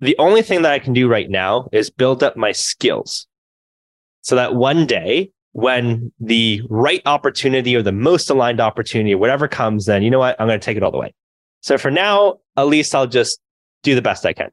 the 0.00 0.16
only 0.18 0.42
thing 0.42 0.62
that 0.62 0.72
I 0.72 0.78
can 0.78 0.92
do 0.92 1.08
right 1.08 1.30
now 1.30 1.68
is 1.72 1.90
build 1.90 2.22
up 2.22 2.36
my 2.36 2.52
skills 2.52 3.26
so 4.22 4.36
that 4.36 4.54
one 4.54 4.86
day 4.86 5.30
when 5.54 6.12
the 6.18 6.60
right 6.68 7.00
opportunity 7.06 7.76
or 7.76 7.82
the 7.82 7.92
most 7.92 8.28
aligned 8.28 8.60
opportunity, 8.60 9.14
whatever 9.14 9.46
comes, 9.46 9.86
then 9.86 10.02
you 10.02 10.10
know 10.10 10.18
what? 10.18 10.34
I'm 10.40 10.48
going 10.48 10.58
to 10.58 10.64
take 10.64 10.76
it 10.76 10.82
all 10.82 10.90
the 10.90 10.98
way. 10.98 11.14
So 11.60 11.78
for 11.78 11.92
now, 11.92 12.40
at 12.56 12.66
least 12.66 12.92
I'll 12.92 13.06
just 13.06 13.38
do 13.84 13.94
the 13.94 14.02
best 14.02 14.26
I 14.26 14.32
can. 14.32 14.50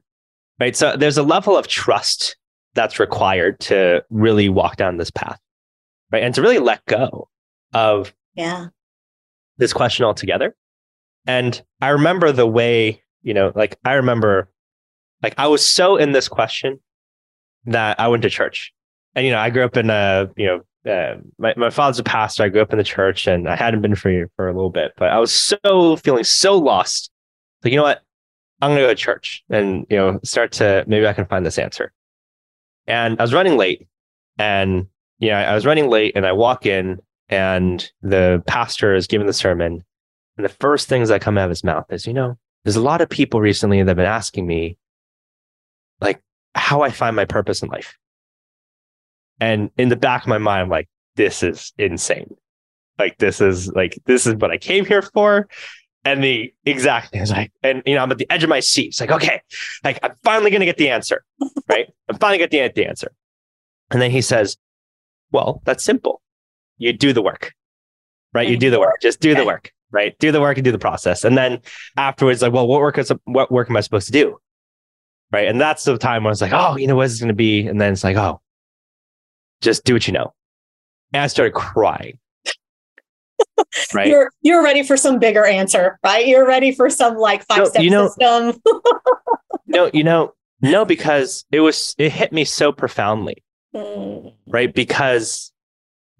Right. 0.60 0.76
So 0.76 0.96
there's 0.96 1.18
a 1.18 1.24
level 1.24 1.56
of 1.56 1.66
trust 1.66 2.36
that's 2.74 3.00
required 3.00 3.58
to 3.60 4.04
really 4.10 4.48
walk 4.48 4.76
down 4.76 4.96
this 4.96 5.10
path. 5.10 5.40
right? 6.12 6.22
And 6.22 6.34
to 6.36 6.42
really 6.42 6.58
let 6.58 6.84
go 6.86 7.28
of 7.74 8.14
yeah 8.34 8.66
this 9.58 9.72
question 9.72 10.04
altogether. 10.04 10.54
And 11.26 11.60
I 11.80 11.88
remember 11.88 12.30
the 12.32 12.46
way, 12.46 13.02
you 13.22 13.34
know, 13.34 13.50
like 13.54 13.76
I 13.84 13.94
remember 13.94 14.50
like 15.22 15.34
I 15.38 15.48
was 15.48 15.64
so 15.66 15.96
in 15.96 16.12
this 16.12 16.28
question 16.28 16.78
that 17.64 17.98
I 17.98 18.08
went 18.08 18.22
to 18.22 18.30
church. 18.30 18.72
And, 19.14 19.26
you 19.26 19.32
know, 19.32 19.38
I 19.38 19.50
grew 19.50 19.64
up 19.64 19.76
in 19.76 19.90
a, 19.90 20.30
you 20.36 20.46
know, 20.46 20.60
uh, 20.88 21.14
my, 21.38 21.54
my 21.56 21.70
father's 21.70 21.98
a 21.98 22.02
pastor. 22.02 22.42
I 22.42 22.48
grew 22.48 22.62
up 22.62 22.72
in 22.72 22.78
the 22.78 22.84
church 22.84 23.26
and 23.26 23.48
I 23.48 23.56
hadn't 23.56 23.82
been 23.82 23.94
for 23.94 24.28
for 24.36 24.48
a 24.48 24.52
little 24.52 24.70
bit, 24.70 24.92
but 24.96 25.10
I 25.10 25.18
was 25.18 25.32
so 25.32 25.96
feeling 25.96 26.24
so 26.24 26.56
lost. 26.56 27.10
Like, 27.62 27.72
you 27.72 27.76
know 27.76 27.84
what? 27.84 28.02
I'm 28.60 28.70
going 28.70 28.80
to 28.80 28.86
go 28.86 28.88
to 28.88 28.94
church 28.94 29.44
and, 29.50 29.86
you 29.90 29.96
know, 29.96 30.20
start 30.22 30.52
to 30.52 30.84
maybe 30.86 31.06
I 31.06 31.12
can 31.12 31.26
find 31.26 31.44
this 31.44 31.58
answer. 31.58 31.92
And 32.86 33.18
I 33.18 33.22
was 33.22 33.34
running 33.34 33.56
late 33.56 33.88
and, 34.38 34.86
you 35.18 35.30
know, 35.30 35.36
I 35.36 35.54
was 35.54 35.66
running 35.66 35.88
late 35.88 36.12
and 36.16 36.26
I 36.26 36.32
walk 36.32 36.66
in 36.66 37.00
and 37.28 37.90
the 38.02 38.42
pastor 38.46 38.94
is 38.94 39.06
giving 39.06 39.26
the 39.26 39.32
sermon. 39.32 39.84
And 40.36 40.44
the 40.44 40.48
first 40.48 40.88
things 40.88 41.08
that 41.08 41.20
come 41.20 41.36
out 41.38 41.44
of 41.44 41.50
his 41.50 41.64
mouth 41.64 41.86
is, 41.90 42.06
you 42.06 42.12
know, 42.12 42.38
there's 42.64 42.76
a 42.76 42.80
lot 42.80 43.00
of 43.00 43.08
people 43.08 43.40
recently 43.40 43.82
that 43.82 43.88
have 43.88 43.96
been 43.96 44.06
asking 44.06 44.46
me, 44.46 44.78
like, 46.00 46.22
how 46.54 46.82
I 46.82 46.90
find 46.90 47.16
my 47.16 47.24
purpose 47.24 47.62
in 47.62 47.68
life. 47.68 47.98
And 49.40 49.70
in 49.76 49.88
the 49.88 49.96
back 49.96 50.22
of 50.22 50.28
my 50.28 50.38
mind, 50.38 50.62
I'm 50.62 50.68
like, 50.68 50.88
this 51.16 51.42
is 51.42 51.72
insane. 51.78 52.34
Like, 52.98 53.18
this 53.18 53.40
is 53.40 53.68
like, 53.72 53.98
this 54.06 54.26
is 54.26 54.34
what 54.36 54.50
I 54.50 54.58
came 54.58 54.84
here 54.84 55.02
for. 55.02 55.48
And 56.04 56.22
the 56.22 56.52
exactly, 56.64 57.20
I 57.20 57.22
was 57.22 57.30
like, 57.30 57.52
and 57.62 57.82
you 57.86 57.94
know, 57.94 58.02
I'm 58.02 58.10
at 58.10 58.18
the 58.18 58.30
edge 58.30 58.42
of 58.42 58.48
my 58.48 58.60
seat. 58.60 58.88
It's 58.88 59.00
like, 59.00 59.12
okay, 59.12 59.40
like 59.84 60.00
I'm 60.02 60.14
finally 60.24 60.50
gonna 60.50 60.64
get 60.64 60.76
the 60.76 60.90
answer, 60.90 61.24
right? 61.68 61.86
I'm 62.08 62.18
finally 62.18 62.38
get 62.38 62.50
the, 62.50 62.84
answer. 62.84 63.12
And 63.92 64.02
then 64.02 64.10
he 64.10 64.20
says, 64.20 64.56
well, 65.30 65.62
that's 65.64 65.84
simple 65.84 66.22
you 66.82 66.92
do 66.92 67.12
the 67.12 67.22
work, 67.22 67.54
right? 68.34 68.48
You 68.48 68.56
do 68.56 68.70
the 68.70 68.80
work, 68.80 69.00
just 69.00 69.20
do 69.20 69.34
the 69.34 69.44
work, 69.44 69.72
right? 69.92 70.18
Do 70.18 70.32
the 70.32 70.40
work 70.40 70.56
and 70.56 70.64
do 70.64 70.72
the 70.72 70.78
process. 70.78 71.24
And 71.24 71.38
then 71.38 71.60
afterwards, 71.96 72.42
like, 72.42 72.52
well, 72.52 72.66
what 72.66 72.80
work 72.80 72.98
is, 72.98 73.12
what 73.24 73.52
work 73.52 73.70
am 73.70 73.76
I 73.76 73.80
supposed 73.80 74.06
to 74.06 74.12
do? 74.12 74.38
Right. 75.30 75.48
And 75.48 75.60
that's 75.60 75.84
the 75.84 75.96
time 75.96 76.24
when 76.24 76.30
I 76.30 76.32
was 76.32 76.42
like, 76.42 76.52
oh, 76.52 76.76
you 76.76 76.86
know, 76.86 76.96
what 76.96 77.06
is 77.06 77.18
going 77.18 77.28
to 77.28 77.34
be? 77.34 77.66
And 77.66 77.80
then 77.80 77.92
it's 77.94 78.04
like, 78.04 78.16
oh, 78.16 78.42
just 79.62 79.84
do 79.84 79.94
what 79.94 80.06
you 80.06 80.12
know. 80.12 80.34
And 81.12 81.22
I 81.22 81.26
started 81.26 81.54
crying. 81.54 82.18
right. 83.94 84.08
You're, 84.08 84.30
you're 84.42 84.62
ready 84.62 84.82
for 84.82 84.96
some 84.96 85.18
bigger 85.18 85.44
answer, 85.44 85.98
right? 86.04 86.26
You're 86.26 86.46
ready 86.46 86.72
for 86.72 86.90
some 86.90 87.16
like 87.16 87.44
five 87.46 87.68
step 87.68 87.82
you 87.82 87.90
know, 87.90 88.08
system. 88.08 88.60
no, 89.66 89.90
you 89.92 90.04
know, 90.04 90.34
no, 90.60 90.84
because 90.84 91.44
it 91.50 91.60
was, 91.60 91.94
it 91.98 92.12
hit 92.12 92.32
me 92.32 92.44
so 92.44 92.72
profoundly. 92.72 93.42
Mm. 93.74 94.34
Right. 94.46 94.72
Because 94.72 95.52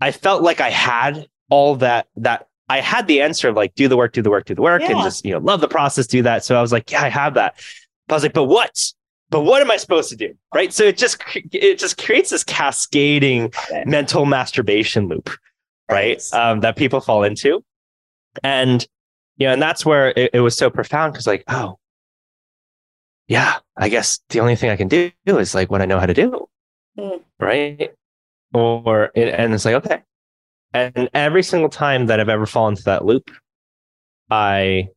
I 0.00 0.10
felt 0.10 0.42
like 0.42 0.60
I 0.60 0.70
had 0.70 1.28
all 1.48 1.76
that 1.76 2.08
that 2.16 2.48
I 2.68 2.80
had 2.80 3.06
the 3.06 3.20
answer 3.20 3.50
of 3.50 3.56
like 3.56 3.74
do 3.74 3.86
the 3.86 3.96
work, 3.96 4.14
do 4.14 4.22
the 4.22 4.30
work, 4.30 4.46
do 4.46 4.54
the 4.54 4.62
work, 4.62 4.80
yeah. 4.80 4.92
and 4.92 5.02
just 5.02 5.24
you 5.24 5.32
know 5.32 5.38
love 5.38 5.60
the 5.60 5.68
process, 5.68 6.06
do 6.06 6.22
that. 6.22 6.44
So 6.44 6.56
I 6.56 6.62
was 6.62 6.72
like, 6.72 6.90
yeah, 6.90 7.02
I 7.02 7.08
have 7.08 7.34
that. 7.34 7.56
But 8.08 8.14
I 8.14 8.16
was 8.16 8.22
like, 8.22 8.32
but 8.32 8.44
what? 8.44 8.92
But 9.32 9.40
what 9.40 9.60
am 9.62 9.70
I 9.70 9.76
supposed 9.76 10.08
to 10.10 10.16
do? 10.16 10.32
Right. 10.54 10.72
So 10.72 10.84
it 10.84 10.96
just 10.96 11.20
it 11.52 11.78
just 11.78 11.98
creates 11.98 12.30
this 12.30 12.44
cascading 12.44 13.46
okay. 13.46 13.82
mental 13.84 14.26
masturbation 14.26 15.08
loop, 15.08 15.30
right? 15.90 16.22
Um, 16.32 16.60
that 16.60 16.76
people 16.76 17.00
fall 17.00 17.24
into, 17.24 17.64
and 18.44 18.86
you 19.38 19.48
know, 19.48 19.54
and 19.54 19.60
that's 19.62 19.84
where 19.84 20.10
it, 20.16 20.30
it 20.34 20.40
was 20.40 20.56
so 20.56 20.70
profound 20.70 21.12
because 21.12 21.26
like, 21.26 21.42
oh, 21.48 21.78
yeah, 23.26 23.56
I 23.76 23.88
guess 23.88 24.20
the 24.28 24.38
only 24.38 24.54
thing 24.54 24.70
I 24.70 24.76
can 24.76 24.86
do 24.88 25.10
is 25.26 25.54
like 25.54 25.70
what 25.70 25.82
I 25.82 25.86
know 25.86 25.98
how 25.98 26.06
to 26.06 26.14
do, 26.14 26.46
mm. 26.96 27.20
right? 27.40 27.90
or 28.54 29.10
and 29.16 29.54
it's 29.54 29.64
like 29.64 29.74
okay 29.74 30.02
and 30.74 31.08
every 31.14 31.42
single 31.42 31.68
time 31.68 32.06
that 32.06 32.20
i've 32.20 32.28
ever 32.28 32.46
fallen 32.46 32.72
into 32.72 32.84
that 32.84 33.04
loop 33.04 33.30
i 34.30 34.88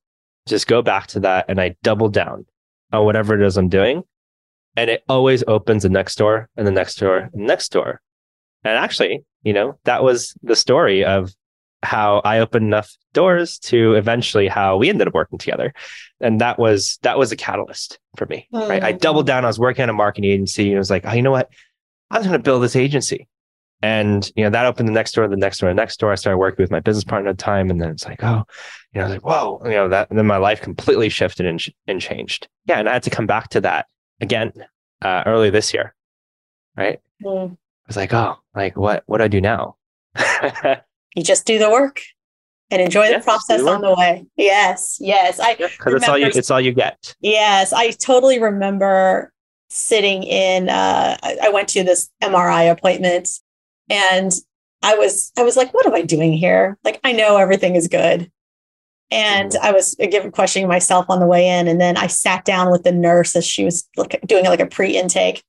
just 0.47 0.67
go 0.67 0.81
back 0.81 1.07
to 1.07 1.19
that 1.19 1.45
and 1.47 1.59
i 1.59 1.75
double 1.83 2.09
down 2.09 2.45
on 2.91 3.05
whatever 3.05 3.33
it 3.33 3.45
is 3.45 3.57
i'm 3.57 3.69
doing 3.69 4.03
and 4.75 4.89
it 4.89 5.03
always 5.07 5.43
opens 5.47 5.83
the 5.83 5.89
next 5.89 6.17
door 6.17 6.49
and 6.57 6.67
the 6.67 6.71
next 6.71 6.95
door 6.95 7.17
and 7.17 7.31
the 7.33 7.47
next 7.47 7.71
door 7.71 8.01
and 8.63 8.77
actually 8.77 9.23
you 9.43 9.53
know 9.53 9.77
that 9.83 10.03
was 10.03 10.35
the 10.43 10.55
story 10.55 11.03
of 11.03 11.33
how 11.83 12.19
i 12.25 12.39
opened 12.39 12.65
enough 12.65 12.95
doors 13.13 13.59
to 13.59 13.93
eventually 13.93 14.47
how 14.47 14.77
we 14.77 14.89
ended 14.89 15.07
up 15.07 15.13
working 15.13 15.37
together 15.37 15.73
and 16.19 16.41
that 16.41 16.57
was 16.57 16.97
that 17.03 17.17
was 17.17 17.31
a 17.31 17.35
catalyst 17.35 17.99
for 18.17 18.25
me 18.25 18.47
mm-hmm. 18.53 18.69
right 18.69 18.83
i 18.83 18.91
doubled 18.91 19.27
down 19.27 19.45
i 19.45 19.47
was 19.47 19.59
working 19.59 19.83
at 19.83 19.89
a 19.89 19.93
marketing 19.93 20.31
agency 20.31 20.65
and 20.65 20.75
it 20.75 20.79
was 20.79 20.89
like 20.89 21.05
oh 21.05 21.13
you 21.13 21.21
know 21.21 21.31
what 21.31 21.49
i 22.11 22.17
was 22.17 22.25
going 22.25 22.37
to 22.37 22.43
build 22.43 22.63
this 22.63 22.75
agency 22.75 23.27
and 23.81 24.31
you 24.35 24.43
know 24.43 24.49
that 24.49 24.65
opened 24.65 24.87
the 24.87 24.93
next 24.93 25.11
door, 25.11 25.27
the 25.27 25.35
next 25.35 25.59
door, 25.59 25.69
the 25.69 25.75
next 25.75 25.99
door. 25.99 26.11
I 26.11 26.15
started 26.15 26.37
working 26.37 26.63
with 26.63 26.71
my 26.71 26.79
business 26.79 27.03
partner 27.03 27.29
at 27.29 27.37
the 27.37 27.43
time, 27.43 27.69
and 27.69 27.79
then 27.79 27.89
it's 27.89 28.05
like, 28.05 28.23
oh, 28.23 28.43
you 28.93 29.01
know, 29.01 29.07
like 29.07 29.23
whoa, 29.23 29.61
you 29.65 29.71
know 29.71 29.89
that. 29.89 30.09
And 30.09 30.17
then 30.17 30.25
my 30.25 30.37
life 30.37 30.61
completely 30.61 31.09
shifted 31.09 31.45
and, 31.45 31.63
and 31.85 32.01
changed. 32.01 32.47
Yeah, 32.65 32.79
and 32.79 32.89
I 32.89 32.93
had 32.93 33.03
to 33.03 33.09
come 33.09 33.27
back 33.27 33.49
to 33.49 33.61
that 33.61 33.85
again 34.21 34.53
uh, 35.01 35.23
early 35.25 35.49
this 35.49 35.73
year, 35.73 35.95
right? 36.75 36.99
Mm. 37.23 37.51
I 37.51 37.87
was 37.87 37.97
like, 37.97 38.13
oh, 38.13 38.37
like 38.55 38.75
what? 38.77 39.03
What 39.05 39.19
do 39.19 39.23
I 39.23 39.27
do 39.27 39.41
now? 39.41 39.75
you 41.15 41.23
just 41.23 41.45
do 41.45 41.59
the 41.59 41.69
work 41.69 42.01
and 42.71 42.81
enjoy 42.81 43.13
the 43.13 43.19
process 43.19 43.61
on 43.61 43.81
the 43.81 43.93
way. 43.93 44.25
Yes, 44.35 44.97
yes. 44.99 45.39
I 45.39 45.55
because 45.55 45.75
yeah, 45.87 45.95
it's 45.95 46.09
all 46.09 46.17
you. 46.17 46.31
It's 46.33 46.51
all 46.51 46.61
you 46.61 46.73
get. 46.73 47.15
Yes, 47.21 47.73
I 47.73 47.91
totally 47.91 48.39
remember 48.39 49.31
sitting 49.69 50.23
in. 50.23 50.69
Uh, 50.69 51.17
I 51.21 51.49
went 51.49 51.69
to 51.69 51.83
this 51.83 52.09
MRI 52.23 52.71
appointment 52.71 53.29
and 53.89 54.31
I 54.81 54.95
was, 54.95 55.31
I 55.37 55.43
was 55.43 55.57
like, 55.57 55.73
what 55.73 55.85
am 55.85 55.93
I 55.93 56.01
doing 56.01 56.33
here? 56.33 56.77
Like, 56.83 56.99
I 57.03 57.11
know 57.11 57.37
everything 57.37 57.75
is 57.75 57.87
good. 57.87 58.31
And. 59.11 59.55
I 59.61 59.71
was 59.71 59.95
again 59.99 60.31
questioning 60.31 60.67
myself 60.67 61.05
on 61.09 61.19
the 61.19 61.27
way 61.27 61.47
in. 61.47 61.67
And 61.67 61.79
then 61.79 61.97
I 61.97 62.07
sat 62.07 62.45
down 62.45 62.71
with 62.71 62.83
the 62.83 62.91
nurse 62.91 63.35
as 63.35 63.45
she 63.45 63.63
was 63.63 63.87
doing 64.25 64.45
like 64.45 64.59
a 64.59 64.65
pre 64.65 64.97
intake. 64.97 65.43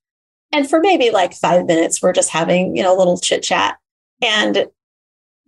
And 0.53 0.69
for 0.69 0.81
maybe 0.81 1.11
like 1.11 1.35
five 1.35 1.67
minutes, 1.67 2.03
we're 2.03 2.13
just 2.13 2.31
having, 2.31 2.77
you 2.77 2.83
know, 2.83 2.97
a 2.97 2.99
little 2.99 3.19
chit 3.19 3.43
chat. 3.43 3.77
And 4.23 4.67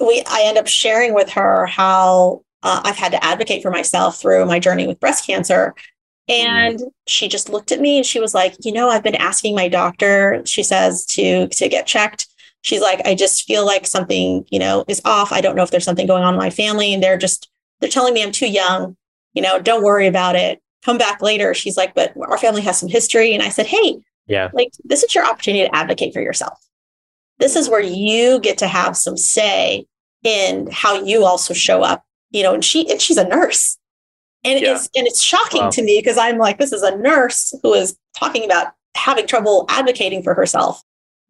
we, 0.01 0.23
I 0.27 0.43
end 0.45 0.59
up 0.59 0.67
sharing 0.67 1.15
with 1.15 1.31
her 1.31 1.67
how 1.67 2.43
uh, 2.63 2.83
I've 2.85 2.97
had 2.97 3.13
to 3.13 3.25
advocate 3.25 3.63
for 3.63 3.71
myself 3.71 4.21
through 4.21 4.45
my 4.47 4.59
journey 4.59 4.87
with 4.87 5.01
breast 5.01 5.27
cancer. 5.27 5.75
Mm-hmm. 6.29 6.47
And 6.47 6.83
she 7.07 7.29
just 7.29 7.49
looked 7.49 7.73
at 7.73 7.81
me 7.81 7.99
and 7.99 8.07
she 8.07 8.21
was 8.21 8.35
like, 8.35 8.55
you 8.61 8.73
know, 8.73 8.91
I've 8.91 9.05
been 9.05 9.15
asking 9.15 9.55
my 9.55 9.69
doctor, 9.69 10.43
she 10.45 10.63
says, 10.63 11.07
to, 11.07 11.49
to 11.49 11.69
get 11.69 11.87
checked 11.87 12.27
she's 12.63 12.81
like, 12.81 13.01
I 13.07 13.15
just 13.15 13.47
feel 13.47 13.65
like 13.65 13.87
something, 13.87 14.45
you 14.51 14.59
know, 14.59 14.85
is 14.89 15.01
off. 15.05 15.33
I 15.33 15.41
don't 15.41 15.57
know 15.57 15.63
if 15.63 15.71
there's 15.71 15.85
something 15.85 16.07
going 16.07 16.23
on 16.23 16.35
in 16.35 16.41
my 16.41 16.51
family. 16.51 16.93
And 16.93 17.03
they're 17.03 17.19
just, 17.19 17.51
they're 17.81 17.91
telling 17.91 18.15
me 18.15 18.23
I'm 18.23 18.33
too 18.33 18.49
young, 18.49 18.97
you 19.33 19.43
know, 19.43 19.61
don't 19.61 19.83
worry 19.83 20.07
about 20.07 20.37
it. 20.37 20.61
Come 20.85 20.99
back 20.99 21.23
later. 21.23 21.55
She's 21.55 21.77
like, 21.77 21.95
but 21.95 22.13
our 22.17 22.39
family 22.39 22.63
has 22.63 22.79
some 22.79 22.89
history. 22.89 23.35
And 23.35 23.43
I 23.43 23.49
said, 23.49 23.67
Hey, 23.67 23.99
yeah, 24.27 24.51
like 24.53 24.71
this 24.85 25.03
is 25.03 25.15
your 25.15 25.27
opportunity 25.27 25.67
to 25.67 25.75
advocate 25.75 26.13
for 26.13 26.21
yourself. 26.21 26.59
This 27.39 27.57
is 27.57 27.69
where 27.69 27.81
you 27.81 28.41
get 28.41 28.59
to 28.59 28.67
have 28.67 28.97
some 28.97 29.17
say 29.17 29.87
in 30.25 30.69
how 30.73 31.03
you 31.03 31.25
also 31.25 31.55
show 31.55 31.83
up, 31.83 32.05
you 32.31 32.43
know, 32.43 32.55
and 32.55 32.65
she, 32.65 32.91
and 32.91 33.01
she's 33.01 33.17
a 33.17 33.27
nurse. 33.27 33.79
And 34.45 34.61
yeah. 34.61 34.75
it's, 34.75 34.89
and 34.97 35.07
it's 35.07 35.23
shocking 35.23 35.63
wow. 35.63 35.71
to 35.71 35.83
me 35.83 36.01
because 36.01 36.19
I'm 36.19 36.39
like, 36.39 36.59
this 36.59 36.73
is 36.73 36.83
a 36.83 36.97
nurse 36.97 37.55
who 37.63 37.75
is 37.75 37.97
talking 38.17 38.45
about 38.45 38.73
having 38.97 39.27
trouble 39.27 39.67
advocating 39.69 40.23
for 40.23 40.35
herself 40.35 40.83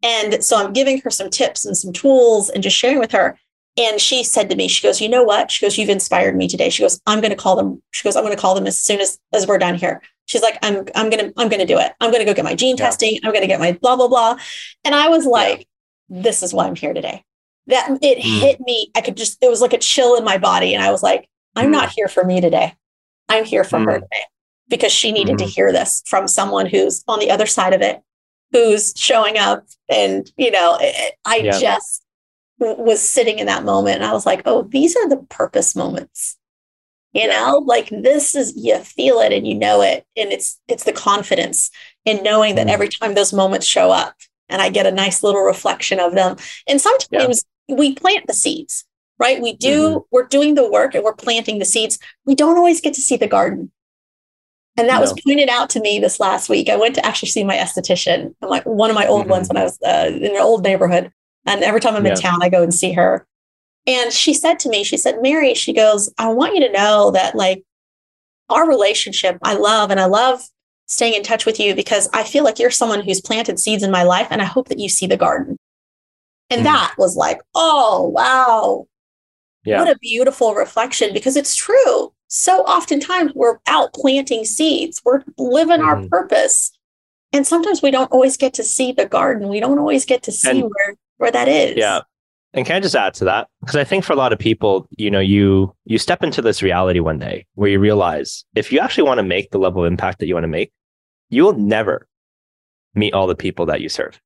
and 0.03 0.43
so 0.43 0.57
I'm 0.57 0.73
giving 0.73 1.01
her 1.01 1.09
some 1.09 1.29
tips 1.29 1.65
and 1.65 1.77
some 1.77 1.91
tools 1.91 2.49
and 2.49 2.63
just 2.63 2.77
sharing 2.77 2.99
with 2.99 3.11
her. 3.11 3.37
And 3.79 4.01
she 4.01 4.23
said 4.23 4.49
to 4.49 4.57
me, 4.57 4.67
she 4.67 4.85
goes, 4.85 4.99
you 4.99 5.07
know 5.07 5.23
what? 5.23 5.49
She 5.49 5.65
goes, 5.65 5.77
you've 5.77 5.89
inspired 5.89 6.35
me 6.35 6.49
today. 6.49 6.69
She 6.69 6.83
goes, 6.83 6.99
I'm 7.07 7.21
going 7.21 7.31
to 7.31 7.37
call 7.37 7.55
them. 7.55 7.81
She 7.91 8.03
goes, 8.03 8.17
I'm 8.17 8.25
going 8.25 8.35
to 8.35 8.41
call 8.41 8.53
them 8.53 8.67
as 8.67 8.77
soon 8.77 8.99
as, 8.99 9.17
as 9.31 9.47
we're 9.47 9.57
done 9.57 9.75
here. 9.75 10.01
She's 10.25 10.41
like, 10.41 10.59
I'm, 10.61 10.85
I'm 10.95 11.09
going 11.09 11.25
to, 11.25 11.33
I'm 11.37 11.47
going 11.47 11.61
to 11.61 11.65
do 11.65 11.79
it. 11.79 11.93
I'm 12.01 12.11
going 12.11 12.19
to 12.19 12.25
go 12.25 12.33
get 12.33 12.43
my 12.43 12.55
gene 12.55 12.75
yeah. 12.77 12.85
testing. 12.85 13.19
I'm 13.23 13.31
going 13.31 13.41
to 13.41 13.47
get 13.47 13.59
my 13.59 13.71
blah, 13.71 13.95
blah, 13.95 14.09
blah. 14.09 14.37
And 14.83 14.93
I 14.93 15.07
was 15.07 15.25
like, 15.25 15.67
yeah. 16.09 16.23
this 16.23 16.43
is 16.43 16.53
why 16.53 16.67
I'm 16.67 16.75
here 16.75 16.93
today. 16.93 17.23
That 17.67 17.97
it 18.01 18.17
mm. 18.17 18.39
hit 18.41 18.59
me. 18.59 18.91
I 18.95 19.01
could 19.01 19.15
just, 19.15 19.41
it 19.41 19.49
was 19.49 19.61
like 19.61 19.73
a 19.73 19.77
chill 19.77 20.17
in 20.17 20.25
my 20.25 20.37
body. 20.37 20.73
And 20.73 20.83
I 20.83 20.91
was 20.91 21.01
like, 21.01 21.29
I'm 21.55 21.69
mm. 21.69 21.73
not 21.73 21.89
here 21.89 22.09
for 22.09 22.25
me 22.25 22.41
today. 22.41 22.75
I'm 23.29 23.45
here 23.45 23.63
for 23.63 23.79
mm. 23.79 23.85
her 23.85 23.99
today 23.99 24.23
because 24.67 24.91
she 24.91 25.13
needed 25.13 25.37
to 25.37 25.45
mm-hmm. 25.45 25.51
hear 25.51 25.71
this 25.71 26.03
from 26.05 26.27
someone 26.27 26.65
who's 26.65 27.03
on 27.07 27.19
the 27.19 27.31
other 27.31 27.45
side 27.45 27.73
of 27.73 27.81
it 27.81 28.01
who's 28.51 28.93
showing 28.95 29.37
up 29.37 29.63
and 29.89 30.31
you 30.37 30.51
know 30.51 30.77
i 31.25 31.37
yeah. 31.37 31.59
just 31.59 32.03
was 32.59 33.01
sitting 33.01 33.39
in 33.39 33.45
that 33.45 33.63
moment 33.63 33.97
and 33.97 34.05
i 34.05 34.13
was 34.13 34.25
like 34.25 34.41
oh 34.45 34.63
these 34.63 34.95
are 34.95 35.07
the 35.07 35.17
purpose 35.29 35.75
moments 35.75 36.37
you 37.13 37.27
know 37.27 37.63
like 37.65 37.89
this 37.89 38.35
is 38.35 38.53
you 38.55 38.77
feel 38.79 39.19
it 39.19 39.31
and 39.31 39.47
you 39.47 39.55
know 39.55 39.81
it 39.81 40.05
and 40.15 40.31
it's 40.31 40.59
it's 40.67 40.83
the 40.83 40.93
confidence 40.93 41.71
in 42.05 42.21
knowing 42.23 42.55
that 42.55 42.67
mm. 42.67 42.71
every 42.71 42.89
time 42.89 43.15
those 43.15 43.33
moments 43.33 43.65
show 43.65 43.91
up 43.91 44.15
and 44.49 44.61
i 44.61 44.69
get 44.69 44.85
a 44.85 44.91
nice 44.91 45.23
little 45.23 45.41
reflection 45.41 45.99
of 45.99 46.13
them 46.13 46.35
and 46.67 46.81
sometimes 46.81 47.43
yeah. 47.67 47.75
we 47.75 47.95
plant 47.95 48.27
the 48.27 48.33
seeds 48.33 48.85
right 49.17 49.41
we 49.41 49.53
do 49.53 49.87
mm-hmm. 49.87 49.99
we're 50.11 50.27
doing 50.27 50.55
the 50.55 50.69
work 50.69 50.93
and 50.93 51.03
we're 51.03 51.13
planting 51.13 51.59
the 51.59 51.65
seeds 51.65 51.97
we 52.25 52.35
don't 52.35 52.57
always 52.57 52.81
get 52.81 52.93
to 52.93 53.01
see 53.01 53.17
the 53.17 53.27
garden 53.27 53.71
and 54.79 54.87
that 54.87 54.95
no. 54.95 55.01
was 55.01 55.13
pointed 55.25 55.49
out 55.49 55.69
to 55.71 55.81
me 55.81 55.99
this 55.99 56.21
last 56.21 56.47
week. 56.47 56.69
I 56.69 56.77
went 56.77 56.95
to 56.95 57.05
actually 57.05 57.29
see 57.29 57.43
my 57.43 57.57
esthetician, 57.57 58.33
like 58.41 58.63
one 58.65 58.89
of 58.89 58.95
my 58.95 59.07
old 59.07 59.23
mm-hmm. 59.23 59.31
ones 59.31 59.49
when 59.49 59.57
I 59.57 59.63
was 59.63 59.77
uh, 59.85 60.09
in 60.09 60.23
an 60.23 60.41
old 60.41 60.63
neighborhood. 60.63 61.11
And 61.45 61.63
every 61.63 61.79
time 61.81 61.95
I'm 61.95 62.05
Yeah. 62.05 62.13
in 62.13 62.17
town, 62.19 62.43
I 62.43 62.49
go 62.49 62.63
and 62.63 62.73
see 62.73 62.91
her. 62.93 63.25
And 63.87 64.11
she 64.13 64.33
said 64.33 64.59
to 64.59 64.69
me, 64.69 64.83
she 64.83 64.97
said, 64.97 65.21
Mary, 65.21 65.53
she 65.53 65.73
goes, 65.73 66.13
I 66.17 66.29
want 66.29 66.53
you 66.55 66.61
to 66.67 66.71
know 66.71 67.11
that 67.11 67.35
like 67.35 67.63
our 68.49 68.67
relationship, 68.67 69.37
I 69.43 69.53
love 69.55 69.89
and 69.91 69.99
I 69.99 70.05
love 70.05 70.41
staying 70.87 71.13
in 71.13 71.23
touch 71.23 71.45
with 71.45 71.59
you 71.59 71.75
because 71.75 72.09
I 72.13 72.23
feel 72.23 72.43
like 72.43 72.59
you're 72.59 72.71
someone 72.71 73.01
who's 73.01 73.21
planted 73.21 73.59
seeds 73.59 73.83
in 73.83 73.91
my 73.91 74.03
life 74.03 74.27
and 74.31 74.41
I 74.41 74.45
hope 74.45 74.67
that 74.69 74.79
you 74.79 74.89
see 74.89 75.05
the 75.07 75.17
garden. 75.17 75.57
And 76.49 76.61
Mm. 76.61 76.65
that 76.65 76.95
was 76.97 77.15
like, 77.15 77.41
oh, 77.55 78.09
wow. 78.13 78.87
Yeah. 79.63 79.79
What 79.83 79.95
a 79.95 79.99
beautiful 79.99 80.55
reflection 80.55 81.13
because 81.13 81.35
it's 81.35 81.55
true. 81.55 82.11
So 82.27 82.61
oftentimes 82.63 83.33
we're 83.35 83.59
out 83.67 83.93
planting 83.93 84.45
seeds, 84.45 85.01
we're 85.05 85.23
living 85.37 85.81
our 85.81 85.95
Mhm. 85.97 86.09
purpose. 86.09 86.71
And 87.33 87.45
sometimes 87.45 87.81
we 87.83 87.91
don't 87.91 88.11
always 88.11 88.35
get 88.37 88.53
to 88.55 88.63
see 88.63 88.91
the 88.91 89.05
garden. 89.05 89.47
We 89.49 89.59
don't 89.59 89.77
always 89.79 90.05
get 90.05 90.23
to 90.23 90.31
see 90.31 90.49
And- 90.49 90.63
where, 90.63 90.95
where 91.19 91.31
that 91.31 91.47
is. 91.47 91.77
Yeah. 91.77 92.01
And 92.53 92.65
can 92.65 92.77
I 92.77 92.79
just 92.79 92.95
add 92.95 93.13
to 93.15 93.25
that? 93.25 93.47
Because 93.61 93.75
I 93.75 93.83
think 93.83 94.03
for 94.03 94.13
a 94.13 94.15
lot 94.15 94.33
of 94.33 94.39
people, 94.39 94.87
you 94.97 95.11
know, 95.11 95.19
you 95.19 95.75
you 95.85 95.99
step 95.99 96.23
into 96.23 96.41
this 96.41 96.63
reality 96.63 96.99
one 96.99 97.19
day 97.19 97.45
where 97.53 97.69
you 97.69 97.79
realize 97.79 98.43
if 98.55 98.71
you 98.71 98.79
actually 98.79 99.03
want 99.03 99.19
to 99.19 99.23
make 99.23 99.51
the 99.51 99.59
level 99.59 99.85
of 99.85 99.91
impact 99.91 100.17
that 100.19 100.25
you 100.25 100.33
want 100.33 100.45
to 100.45 100.49
make, 100.49 100.71
you 101.29 101.43
will 101.43 101.53
never 101.53 102.07
meet 102.95 103.13
all 103.13 103.27
the 103.27 103.35
people 103.35 103.67
that 103.67 103.81
you 103.81 103.89
serve. 103.89 104.19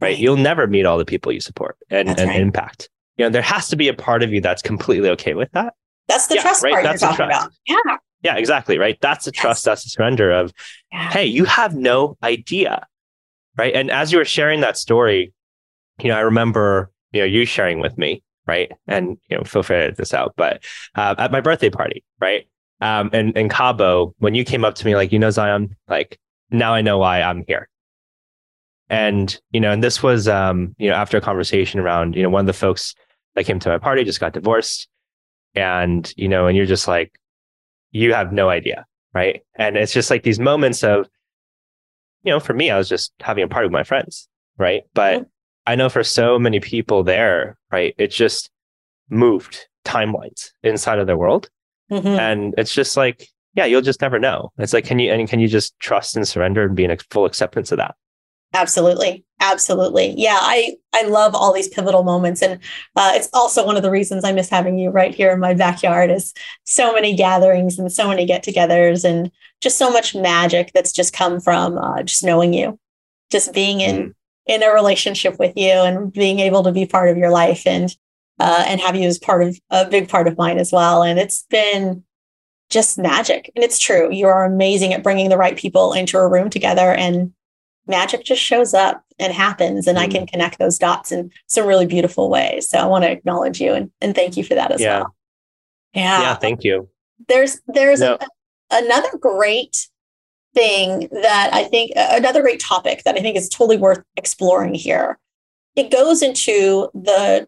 Right? 0.00 0.08
Right. 0.08 0.18
You'll 0.18 0.36
never 0.36 0.66
meet 0.66 0.86
all 0.86 0.98
the 0.98 1.04
people 1.04 1.30
you 1.30 1.40
support 1.40 1.76
and, 1.88 2.08
and 2.08 2.18
right. 2.18 2.40
impact. 2.40 2.90
You 3.16 3.26
know, 3.26 3.30
there 3.30 3.42
has 3.42 3.68
to 3.68 3.76
be 3.76 3.88
a 3.88 3.94
part 3.94 4.24
of 4.24 4.32
you 4.32 4.40
that's 4.40 4.60
completely 4.60 5.08
okay 5.10 5.34
with 5.34 5.50
that. 5.52 5.74
That's 6.08 6.26
the 6.26 6.34
Yeah, 6.34 6.42
trust 6.42 6.62
right, 6.64 6.72
part 6.72 6.84
that's 6.84 7.02
you're 7.02 7.10
talking 7.12 7.26
about. 7.26 7.52
Yeah. 7.66 7.96
Yeah, 8.22 8.36
exactly. 8.36 8.76
Right. 8.76 8.98
That's 9.00 9.24
the 9.24 9.30
Yes. 9.32 9.40
trust, 9.40 9.64
that's 9.64 9.84
the 9.84 9.90
surrender 9.90 10.32
of 10.32 10.52
yeah. 10.92 11.10
hey, 11.10 11.26
you 11.26 11.44
have 11.44 11.76
no 11.76 12.16
idea. 12.24 12.86
Right. 13.56 13.74
And 13.74 13.90
as 13.90 14.10
you 14.10 14.18
were 14.18 14.24
sharing 14.24 14.60
that 14.62 14.76
story, 14.76 15.32
you 15.98 16.08
know, 16.08 16.16
I 16.16 16.20
remember, 16.20 16.90
you 17.12 17.20
know, 17.20 17.26
you 17.26 17.44
sharing 17.44 17.80
with 17.80 17.96
me, 17.96 18.22
right? 18.46 18.70
And, 18.86 19.18
you 19.28 19.36
know, 19.36 19.44
feel 19.44 19.62
free 19.62 19.76
to 19.76 19.82
edit 19.82 19.96
this 19.96 20.14
out, 20.14 20.34
but 20.36 20.62
uh, 20.94 21.14
at 21.18 21.32
my 21.32 21.40
birthday 21.40 21.70
party, 21.70 22.04
right? 22.20 22.46
Um, 22.80 23.10
and 23.12 23.36
in 23.36 23.48
Cabo, 23.48 24.14
when 24.18 24.34
you 24.34 24.44
came 24.44 24.64
up 24.64 24.74
to 24.76 24.86
me, 24.86 24.94
like, 24.94 25.12
you 25.12 25.18
know, 25.18 25.30
Zion, 25.30 25.74
like, 25.88 26.18
now 26.50 26.74
I 26.74 26.82
know 26.82 26.98
why 26.98 27.22
I'm 27.22 27.44
here. 27.46 27.68
And, 28.88 29.38
you 29.50 29.60
know, 29.60 29.72
and 29.72 29.82
this 29.82 30.02
was, 30.02 30.28
um, 30.28 30.76
you 30.78 30.88
know, 30.90 30.94
after 30.94 31.16
a 31.16 31.20
conversation 31.20 31.80
around, 31.80 32.14
you 32.14 32.22
know, 32.22 32.28
one 32.28 32.40
of 32.40 32.46
the 32.46 32.52
folks 32.52 32.94
that 33.34 33.44
came 33.44 33.58
to 33.60 33.68
my 33.68 33.78
party 33.78 34.04
just 34.04 34.20
got 34.20 34.32
divorced. 34.32 34.88
And, 35.54 36.12
you 36.16 36.28
know, 36.28 36.46
and 36.46 36.56
you're 36.56 36.66
just 36.66 36.86
like, 36.86 37.18
you 37.90 38.12
have 38.12 38.32
no 38.32 38.48
idea. 38.50 38.84
Right. 39.14 39.42
And 39.54 39.78
it's 39.78 39.94
just 39.94 40.10
like 40.10 40.22
these 40.22 40.38
moments 40.38 40.84
of, 40.84 41.08
you 42.22 42.30
know, 42.30 42.38
for 42.38 42.52
me, 42.52 42.70
I 42.70 42.76
was 42.76 42.88
just 42.88 43.14
having 43.20 43.42
a 43.42 43.48
party 43.48 43.66
with 43.66 43.72
my 43.72 43.84
friends. 43.84 44.28
Right. 44.58 44.82
But. 44.92 45.26
I 45.66 45.74
know 45.74 45.88
for 45.88 46.04
so 46.04 46.38
many 46.38 46.60
people 46.60 47.02
there, 47.02 47.56
right, 47.72 47.94
it 47.98 48.08
just 48.08 48.50
moved 49.10 49.66
timelines 49.84 50.50
inside 50.62 50.98
of 50.98 51.06
their 51.06 51.16
world. 51.16 51.48
Mhm. 51.90 52.18
And 52.18 52.54
it's 52.58 52.72
just 52.72 52.96
like, 52.96 53.28
yeah, 53.54 53.64
you'll 53.64 53.82
just 53.82 54.00
never 54.00 54.18
know. 54.18 54.52
It's 54.58 54.72
like, 54.72 54.84
can 54.84 54.98
you, 54.98 55.12
and 55.12 55.28
can 55.28 55.40
you 55.40 55.48
just 55.48 55.78
trust 55.78 56.16
and 56.16 56.26
surrender 56.26 56.64
and 56.64 56.76
be 56.76 56.84
in 56.84 56.96
full 57.10 57.24
acceptance 57.24 57.72
of 57.72 57.78
that? 57.78 57.94
Absolutely. 58.54 59.24
Absolutely. 59.40 60.14
Yeah. 60.16 60.38
I, 60.40 60.76
I 60.94 61.02
love 61.02 61.34
all 61.34 61.52
these 61.52 61.68
pivotal 61.68 62.04
moments. 62.04 62.42
And 62.42 62.60
uh, 62.94 63.12
it's 63.14 63.28
also 63.32 63.66
one 63.66 63.76
of 63.76 63.82
the 63.82 63.90
reasons 63.90 64.24
I 64.24 64.32
miss 64.32 64.48
having 64.48 64.78
you 64.78 64.90
right 64.90 65.14
here 65.14 65.30
in 65.32 65.40
my 65.40 65.52
backyard 65.54 66.10
is 66.10 66.32
so 66.64 66.92
many 66.92 67.14
gatherings 67.14 67.78
and 67.78 67.92
so 67.92 68.08
many 68.08 68.24
get 68.24 68.44
togethers 68.44 69.04
and 69.04 69.30
just 69.60 69.78
so 69.78 69.90
much 69.90 70.14
magic 70.14 70.70
that's 70.74 70.92
just 70.92 71.12
come 71.12 71.40
from 71.40 71.76
uh, 71.76 72.02
just 72.02 72.24
knowing 72.24 72.54
you, 72.54 72.78
just 73.30 73.52
being 73.52 73.80
in, 73.80 74.14
in 74.46 74.62
a 74.62 74.70
relationship 74.72 75.38
with 75.38 75.52
you 75.56 75.70
and 75.70 76.12
being 76.12 76.38
able 76.40 76.62
to 76.62 76.72
be 76.72 76.86
part 76.86 77.08
of 77.10 77.16
your 77.16 77.30
life 77.30 77.66
and, 77.66 77.94
uh, 78.38 78.64
and 78.66 78.80
have 78.80 78.94
you 78.96 79.06
as 79.08 79.18
part 79.18 79.42
of 79.42 79.58
a 79.70 79.88
big 79.88 80.08
part 80.08 80.28
of 80.28 80.38
mine 80.38 80.58
as 80.58 80.70
well. 80.72 81.02
And 81.02 81.18
it's 81.18 81.42
been 81.50 82.04
just 82.70 82.98
magic. 82.98 83.50
And 83.54 83.64
it's 83.64 83.78
true. 83.78 84.12
You 84.12 84.26
are 84.28 84.44
amazing 84.44 84.92
at 84.92 85.02
bringing 85.02 85.28
the 85.30 85.36
right 85.36 85.56
people 85.56 85.92
into 85.92 86.18
a 86.18 86.28
room 86.28 86.50
together 86.50 86.92
and 86.92 87.32
magic 87.88 88.24
just 88.24 88.42
shows 88.42 88.74
up 88.74 89.04
and 89.20 89.32
happens 89.32 89.86
and 89.86 89.96
i 89.96 90.08
Mm. 90.08 90.10
can 90.10 90.26
connect 90.26 90.58
those 90.58 90.76
dots 90.76 91.12
in 91.12 91.30
some 91.46 91.64
really 91.66 91.86
beautiful 91.86 92.28
ways 92.28 92.68
so 92.68 92.78
i 92.78 92.84
want 92.84 93.04
to 93.04 93.10
acknowledge 93.12 93.60
you 93.60 93.72
and, 93.74 93.92
and 94.00 94.12
thank 94.16 94.36
you 94.36 94.42
for 94.42 94.56
that 94.56 94.72
as 94.72 94.80
Yeah. 94.80 94.98
well 95.02 95.14
yeah, 95.94 96.20
Yeah. 96.22 96.34
Thank 96.34 96.64
you. 96.64 96.88
there's 97.28 97.60
there's 97.68 98.00
No. 98.00 98.18
a- 98.20 98.26
another 98.72 99.16
great 99.20 99.88
thing 100.56 101.06
that 101.12 101.50
i 101.52 101.64
think 101.64 101.92
another 101.96 102.40
great 102.40 102.58
topic 102.60 103.02
that 103.04 103.14
i 103.16 103.20
think 103.20 103.36
is 103.36 103.48
totally 103.48 103.76
worth 103.76 104.02
exploring 104.16 104.74
here 104.74 105.18
it 105.76 105.90
goes 105.90 106.22
into 106.22 106.88
the 106.94 107.46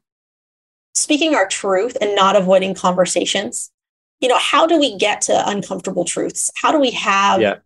speaking 0.94 1.34
our 1.34 1.46
truth 1.48 1.96
and 2.02 2.14
not 2.14 2.36
avoiding 2.36 2.74
conversations 2.74 3.70
you 4.20 4.28
know 4.28 4.38
how 4.38 4.66
do 4.66 4.78
we 4.78 4.96
get 4.98 5.22
to 5.22 5.48
uncomfortable 5.48 6.04
truths 6.04 6.50
how 6.60 6.70
do 6.70 6.78
we 6.78 6.90
have 6.90 7.40
Yeah. 7.40 7.56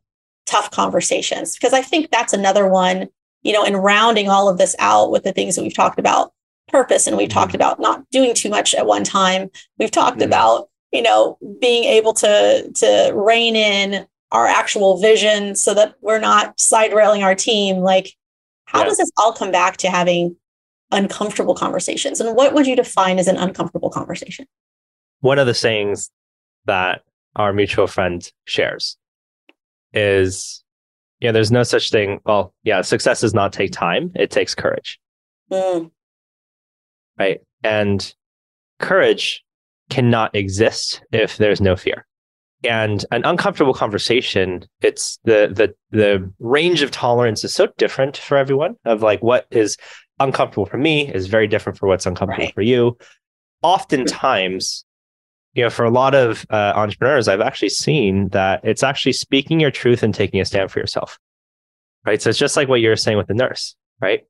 tough 0.46 0.70
conversations 0.70 1.56
because 1.56 1.72
i 1.72 1.82
think 1.82 2.10
that's 2.12 2.32
another 2.32 2.68
one 2.68 3.08
you 3.42 3.52
know 3.52 3.64
in 3.64 3.76
rounding 3.76 4.28
all 4.28 4.48
of 4.48 4.58
this 4.58 4.76
out 4.78 5.10
with 5.10 5.24
the 5.24 5.32
things 5.32 5.56
that 5.56 5.62
we've 5.62 5.74
talked 5.74 5.98
about 5.98 6.32
purpose 6.68 7.06
and 7.08 7.16
we've 7.16 7.28
Mhm. 7.28 7.32
talked 7.34 7.54
about 7.56 7.80
not 7.80 8.08
doing 8.10 8.32
too 8.34 8.48
much 8.48 8.74
at 8.74 8.86
one 8.86 9.02
time 9.04 9.50
we've 9.78 9.90
talked 9.90 10.18
Mhm. 10.20 10.26
about 10.26 10.68
you 10.92 11.02
know 11.02 11.36
being 11.60 11.82
able 11.84 12.12
to 12.14 12.70
to 12.76 13.12
rein 13.14 13.56
in 13.56 14.06
our 14.32 14.46
actual 14.46 14.98
vision 15.00 15.54
so 15.54 15.72
that 15.74 15.94
we're 16.00 16.18
not 16.18 16.58
side 16.58 16.92
railing 16.92 17.22
our 17.22 17.34
team 17.34 17.76
like 17.78 18.08
how 18.64 18.80
Yeah. 18.80 18.86
does 18.86 18.96
this 18.96 19.10
all 19.18 19.32
come 19.32 19.52
back 19.52 19.76
to 19.78 19.88
having 19.90 20.34
uncomfortable 20.90 21.54
conversations 21.54 22.20
and 22.20 22.34
what 22.36 22.52
would 22.54 22.66
you 22.66 22.74
define 22.74 23.18
as 23.18 23.28
an 23.28 23.36
uncomfortable 23.36 23.90
conversation 23.90 24.46
One 25.20 25.38
of 25.38 25.46
the 25.46 25.54
sayings 25.54 26.10
that 26.64 27.02
our 27.36 27.52
mutual 27.52 27.86
friend 27.86 28.28
shares 28.44 28.96
is, 29.94 30.62
yeah, 31.20 31.32
there's 31.32 31.52
no 31.52 31.62
such 31.62 31.90
thing. 31.90 32.20
Well, 32.24 32.52
yeah, 32.64 32.80
success 32.82 33.20
does 33.20 33.32
not 33.34 33.52
take 33.52 33.72
time. 33.72 34.10
It 34.16 34.30
takes 34.30 34.54
courage. 34.54 34.98
Mm, 35.50 35.90
right? 37.18 37.40
And 37.62 38.14
courage 38.80 39.44
cannot 39.90 40.34
exist 40.34 41.02
if 41.12 41.36
there's 41.36 41.60
no 41.60 41.76
fear. 41.76 42.06
And 42.64 43.04
an 43.10 43.24
uncomfortable 43.24 43.74
conversation, 43.74 44.64
it's 44.80 45.18
the 45.24 45.50
the 45.52 45.74
the 45.90 46.32
range 46.38 46.82
of 46.82 46.90
tolerance 46.90 47.44
is 47.44 47.52
so 47.54 47.68
different 47.78 48.16
for 48.16 48.36
everyone. 48.36 48.76
Of 48.84 49.02
like 49.02 49.22
what 49.22 49.46
is 49.50 49.76
uncomfortable 50.20 50.66
for 50.66 50.78
me 50.78 51.12
is 51.12 51.26
very 51.26 51.48
different 51.48 51.78
for 51.78 51.88
what's 51.88 52.06
uncomfortable 52.06 52.44
Right. 52.44 52.54
for 52.54 52.62
you. 52.62 52.96
Oftentimes, 53.62 54.84
you 55.54 55.62
know, 55.64 55.70
for 55.70 55.84
a 55.84 55.90
lot 55.90 56.14
of 56.14 56.46
uh, 56.50 56.72
entrepreneurs, 56.76 57.28
I've 57.28 57.40
actually 57.40 57.70
seen 57.70 58.28
that 58.28 58.60
it's 58.64 58.82
actually 58.82 59.12
speaking 59.12 59.60
your 59.60 59.70
truth 59.70 60.02
and 60.02 60.14
taking 60.14 60.40
a 60.40 60.44
stand 60.44 60.70
for 60.70 60.78
yourself. 60.78 61.18
Right. 62.06 62.20
So 62.20 62.30
it's 62.30 62.38
just 62.38 62.56
like 62.56 62.68
what 62.68 62.80
you 62.80 62.88
were 62.88 62.96
saying 62.96 63.18
with 63.18 63.28
the 63.28 63.34
nurse, 63.34 63.76
right? 64.00 64.22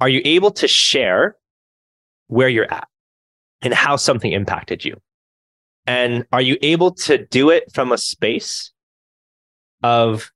Are 0.00 0.08
you 0.08 0.20
able 0.24 0.50
to 0.52 0.68
share 0.68 1.36
where 2.28 2.48
you're 2.48 2.72
at 2.72 2.86
and 3.62 3.72
how 3.74 3.96
something 3.96 4.32
impacted 4.32 4.84
you? 4.84 4.96
And 5.86 6.26
are 6.32 6.42
you 6.42 6.56
able 6.62 6.92
to 6.92 7.18
do 7.26 7.50
it 7.50 7.72
from 7.72 7.92
a 7.92 7.98
space 7.98 8.72
of 9.82 10.32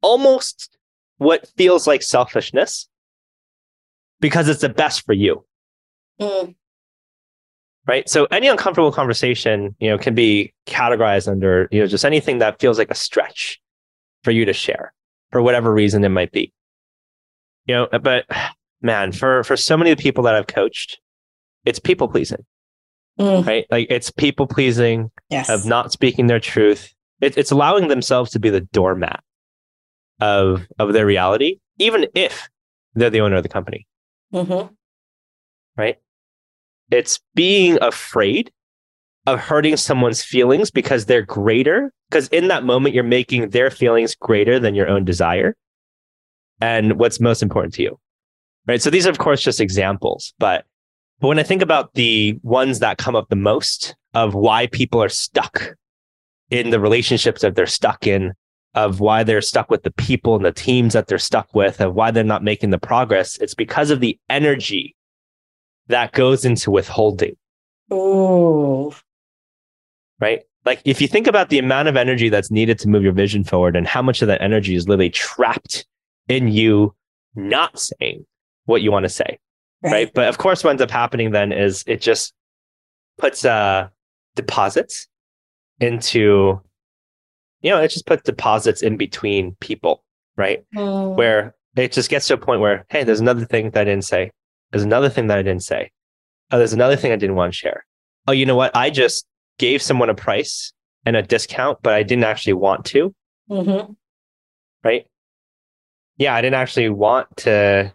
almost 0.00 0.76
what 1.18 1.48
feels 1.56 1.86
like 1.86 2.02
selfishness? 2.02 2.88
Because 4.20 4.48
it's 4.48 4.62
the 4.62 4.68
best 4.68 5.04
for 5.04 5.12
you? 5.12 5.44
mm, 6.20 6.54
right? 7.86 8.08
So 8.08 8.24
any 8.30 8.48
uncomfortable 8.48 8.92
conversation 8.92 9.76
you 9.78 9.90
know 9.90 9.98
can 9.98 10.14
be 10.14 10.54
categorized 10.66 11.28
under 11.28 11.68
you 11.70 11.80
know 11.80 11.86
just 11.86 12.04
anything 12.04 12.38
that 12.38 12.58
feels 12.58 12.78
like 12.78 12.90
a 12.90 12.94
stretch 12.94 13.60
for 14.24 14.30
you 14.30 14.44
to 14.44 14.52
share 14.52 14.92
for 15.30 15.42
whatever 15.42 15.72
reason 15.72 16.04
it 16.04 16.08
might 16.08 16.32
be. 16.32 16.52
You 17.66 17.74
know 17.74 17.88
but 18.00 18.24
man 18.82 19.10
for 19.10 19.42
for 19.44 19.56
so 19.56 19.76
many 19.76 19.90
of 19.90 19.96
the 19.96 20.02
people 20.02 20.22
that 20.24 20.34
i've 20.34 20.46
coached 20.46 21.00
it's 21.64 21.78
people 21.78 22.08
pleasing 22.08 22.44
mm, 23.18 23.46
right 23.46 23.66
like 23.70 23.86
it's 23.90 24.10
people 24.10 24.46
pleasing 24.46 25.10
yes 25.30 25.48
of 25.48 25.64
not 25.66 25.92
speaking 25.92 26.26
their 26.26 26.40
truth 26.40 26.92
it, 27.20 27.36
it's 27.38 27.50
allowing 27.50 27.88
themselves 27.88 28.30
to 28.30 28.38
be 28.38 28.50
the 28.50 28.60
doormat 28.60 29.22
of 30.20 30.66
of 30.78 30.92
their 30.92 31.06
reality 31.06 31.58
even 31.78 32.06
if 32.14 32.48
they're 32.94 33.10
the 33.10 33.20
owner 33.20 33.36
of 33.36 33.42
the 33.42 33.48
company 33.48 33.86
Mhm. 34.32 34.70
right? 35.76 35.96
It's 36.90 37.20
being 37.34 37.78
afraid 37.80 38.50
of 39.26 39.38
hurting 39.40 39.76
someone's 39.76 40.22
feelings 40.22 40.70
because 40.70 41.06
they're 41.06 41.22
greater. 41.22 41.92
Because 42.10 42.28
in 42.28 42.48
that 42.48 42.64
moment, 42.64 42.94
you're 42.94 43.04
making 43.04 43.50
their 43.50 43.70
feelings 43.70 44.14
greater 44.14 44.58
than 44.58 44.74
your 44.74 44.88
own 44.88 45.04
desire 45.04 45.54
and 46.60 46.98
what's 46.98 47.20
most 47.20 47.42
important 47.42 47.74
to 47.74 47.82
you. 47.82 47.98
Right. 48.66 48.82
So 48.82 48.90
these 48.90 49.06
are, 49.06 49.10
of 49.10 49.18
course, 49.18 49.42
just 49.42 49.60
examples. 49.60 50.34
But, 50.38 50.64
but 51.20 51.28
when 51.28 51.38
I 51.38 51.42
think 51.42 51.62
about 51.62 51.94
the 51.94 52.38
ones 52.42 52.80
that 52.80 52.98
come 52.98 53.16
up 53.16 53.28
the 53.28 53.36
most 53.36 53.96
of 54.14 54.34
why 54.34 54.66
people 54.66 55.02
are 55.02 55.08
stuck 55.08 55.74
in 56.50 56.70
the 56.70 56.80
relationships 56.80 57.42
that 57.42 57.54
they're 57.54 57.66
stuck 57.66 58.06
in, 58.06 58.34
of 58.74 59.00
why 59.00 59.24
they're 59.24 59.40
stuck 59.40 59.70
with 59.70 59.82
the 59.82 59.90
people 59.92 60.36
and 60.36 60.44
the 60.44 60.52
teams 60.52 60.92
that 60.92 61.06
they're 61.06 61.18
stuck 61.18 61.54
with, 61.54 61.80
of 61.80 61.94
why 61.94 62.10
they're 62.10 62.22
not 62.22 62.44
making 62.44 62.70
the 62.70 62.78
progress, 62.78 63.38
it's 63.38 63.54
because 63.54 63.90
of 63.90 64.00
the 64.00 64.18
energy 64.28 64.94
that 65.88 66.12
goes 66.12 66.44
into 66.44 66.70
withholding. 66.70 67.36
Ooh. 67.92 68.92
Right? 70.20 70.42
Like 70.66 70.82
if 70.84 71.00
you 71.00 71.08
think 71.08 71.26
about 71.26 71.48
the 71.48 71.58
amount 71.58 71.88
of 71.88 71.96
energy 71.96 72.28
that's 72.28 72.50
needed 72.50 72.78
to 72.80 72.88
move 72.88 73.02
your 73.02 73.12
vision 73.12 73.44
forward 73.44 73.76
and 73.76 73.86
how 73.86 74.02
much 74.02 74.20
of 74.20 74.28
that 74.28 74.42
energy 74.42 74.74
is 74.74 74.88
literally 74.88 75.10
trapped 75.10 75.86
in 76.28 76.48
you 76.48 76.94
not 77.34 77.78
saying 77.78 78.26
what 78.66 78.82
you 78.82 78.92
want 78.92 79.04
to 79.04 79.08
say. 79.08 79.38
Right. 79.82 79.92
right? 79.92 80.14
But 80.14 80.28
of 80.28 80.38
course 80.38 80.64
what 80.64 80.70
ends 80.70 80.82
up 80.82 80.90
happening 80.90 81.30
then 81.30 81.52
is 81.52 81.84
it 81.86 82.00
just 82.00 82.34
puts 83.18 83.44
uh 83.44 83.88
deposits 84.34 85.08
into 85.80 86.60
you 87.62 87.70
know, 87.70 87.80
it 87.80 87.88
just 87.88 88.06
puts 88.06 88.22
deposits 88.22 88.82
in 88.82 88.96
between 88.96 89.56
people, 89.60 90.04
right? 90.36 90.64
Mm. 90.74 91.16
Where 91.16 91.56
it 91.76 91.92
just 91.92 92.10
gets 92.10 92.28
to 92.28 92.34
a 92.34 92.38
point 92.38 92.60
where, 92.60 92.86
hey, 92.90 93.02
there's 93.02 93.20
another 93.20 93.44
thing 93.44 93.70
that 93.70 93.80
I 93.80 93.84
didn't 93.84 94.04
say. 94.04 94.30
There's 94.70 94.84
another 94.84 95.08
thing 95.08 95.26
that 95.28 95.38
I 95.38 95.42
didn't 95.42 95.64
say. 95.64 95.90
Oh, 96.50 96.58
there's 96.58 96.72
another 96.72 96.96
thing 96.96 97.12
I 97.12 97.16
didn't 97.16 97.36
want 97.36 97.52
to 97.52 97.56
share. 97.56 97.84
Oh, 98.28 98.32
you 98.32 98.46
know 98.46 98.54
what? 98.54 98.76
I 98.76 98.90
just 98.90 99.26
gave 99.58 99.82
someone 99.82 100.10
a 100.10 100.14
price 100.14 100.72
and 101.04 101.16
a 101.16 101.22
discount, 101.22 101.78
but 101.82 101.92
I 101.92 102.02
didn't 102.02 102.24
actually 102.24 102.52
want 102.52 102.84
to. 102.86 103.14
Mm-hmm. 103.50 103.92
Right? 104.84 105.06
Yeah, 106.18 106.34
I 106.34 106.40
didn't 106.40 106.54
actually 106.54 106.88
want 106.88 107.36
to, 107.38 107.92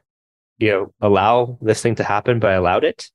you 0.62 0.70
know, 0.70 0.93
allow 1.01 1.57
this 1.62 1.82
thing 1.82 1.95
to 1.95 2.03
happen, 2.03 2.39
but 2.39 2.51
I 2.51 2.53
allowed 2.53 2.84
it. 2.84 3.09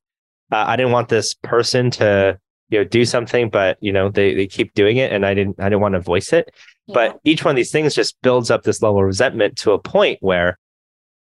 Uh, 0.51 0.65
I 0.67 0.77
didn't 0.77 0.93
want 0.93 1.09
this 1.09 1.35
person 1.35 1.91
to, 1.93 2.39
you 2.69 2.79
know, 2.79 2.85
do 2.85 3.05
something, 3.05 3.49
but 3.49 3.79
you 3.81 3.93
know, 3.93 4.09
they 4.09 4.35
they 4.35 4.47
keep 4.47 4.75
doing 4.75 4.97
it, 4.97 5.13
and 5.13 5.25
I 5.25 5.35
didn't 5.35 5.61
I 5.61 5.65
didn't 5.65 5.81
want 5.81 5.95
to 5.95 6.01
voice 6.01 6.33
it. 6.33 6.53
Yeah. 6.87 6.95
But 6.95 7.21
each 7.25 7.45
one 7.45 7.53
of 7.53 7.57
these 7.57 7.71
things 7.71 7.95
just 7.95 8.21
builds 8.23 8.51
up 8.51 8.65
this 8.65 8.83
level 8.83 8.99
of 8.99 9.07
resentment 9.07 9.57
to 9.59 9.73
a 9.73 9.79
point 9.79 10.19
where 10.21 10.59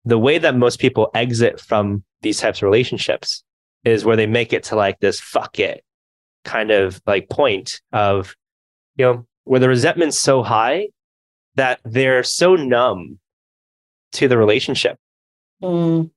the 0.04 0.18
way 0.18 0.38
that 0.38 0.56
most 0.56 0.78
people 0.78 1.10
exit 1.14 1.60
from 1.60 2.04
these 2.22 2.38
types 2.38 2.58
of 2.58 2.64
relationships 2.64 3.42
is 3.84 4.04
where 4.04 4.16
they 4.16 4.26
make 4.26 4.52
it 4.52 4.64
to 4.64 4.76
like 4.76 4.98
this 5.00 5.20
fuck 5.20 5.58
it 5.58 5.82
kind 6.44 6.70
of 6.70 7.00
like 7.06 7.28
point 7.28 7.80
of, 7.92 8.34
you 8.96 9.04
know, 9.04 9.26
where 9.44 9.60
the 9.60 9.68
resentment's 9.68 10.18
so 10.18 10.42
high 10.42 10.88
that 11.56 11.80
they're 11.84 12.22
so 12.22 12.56
numb 12.56 13.18
to 14.12 14.28
the 14.28 14.38
relationship 14.38 14.98
mm. 15.62 16.10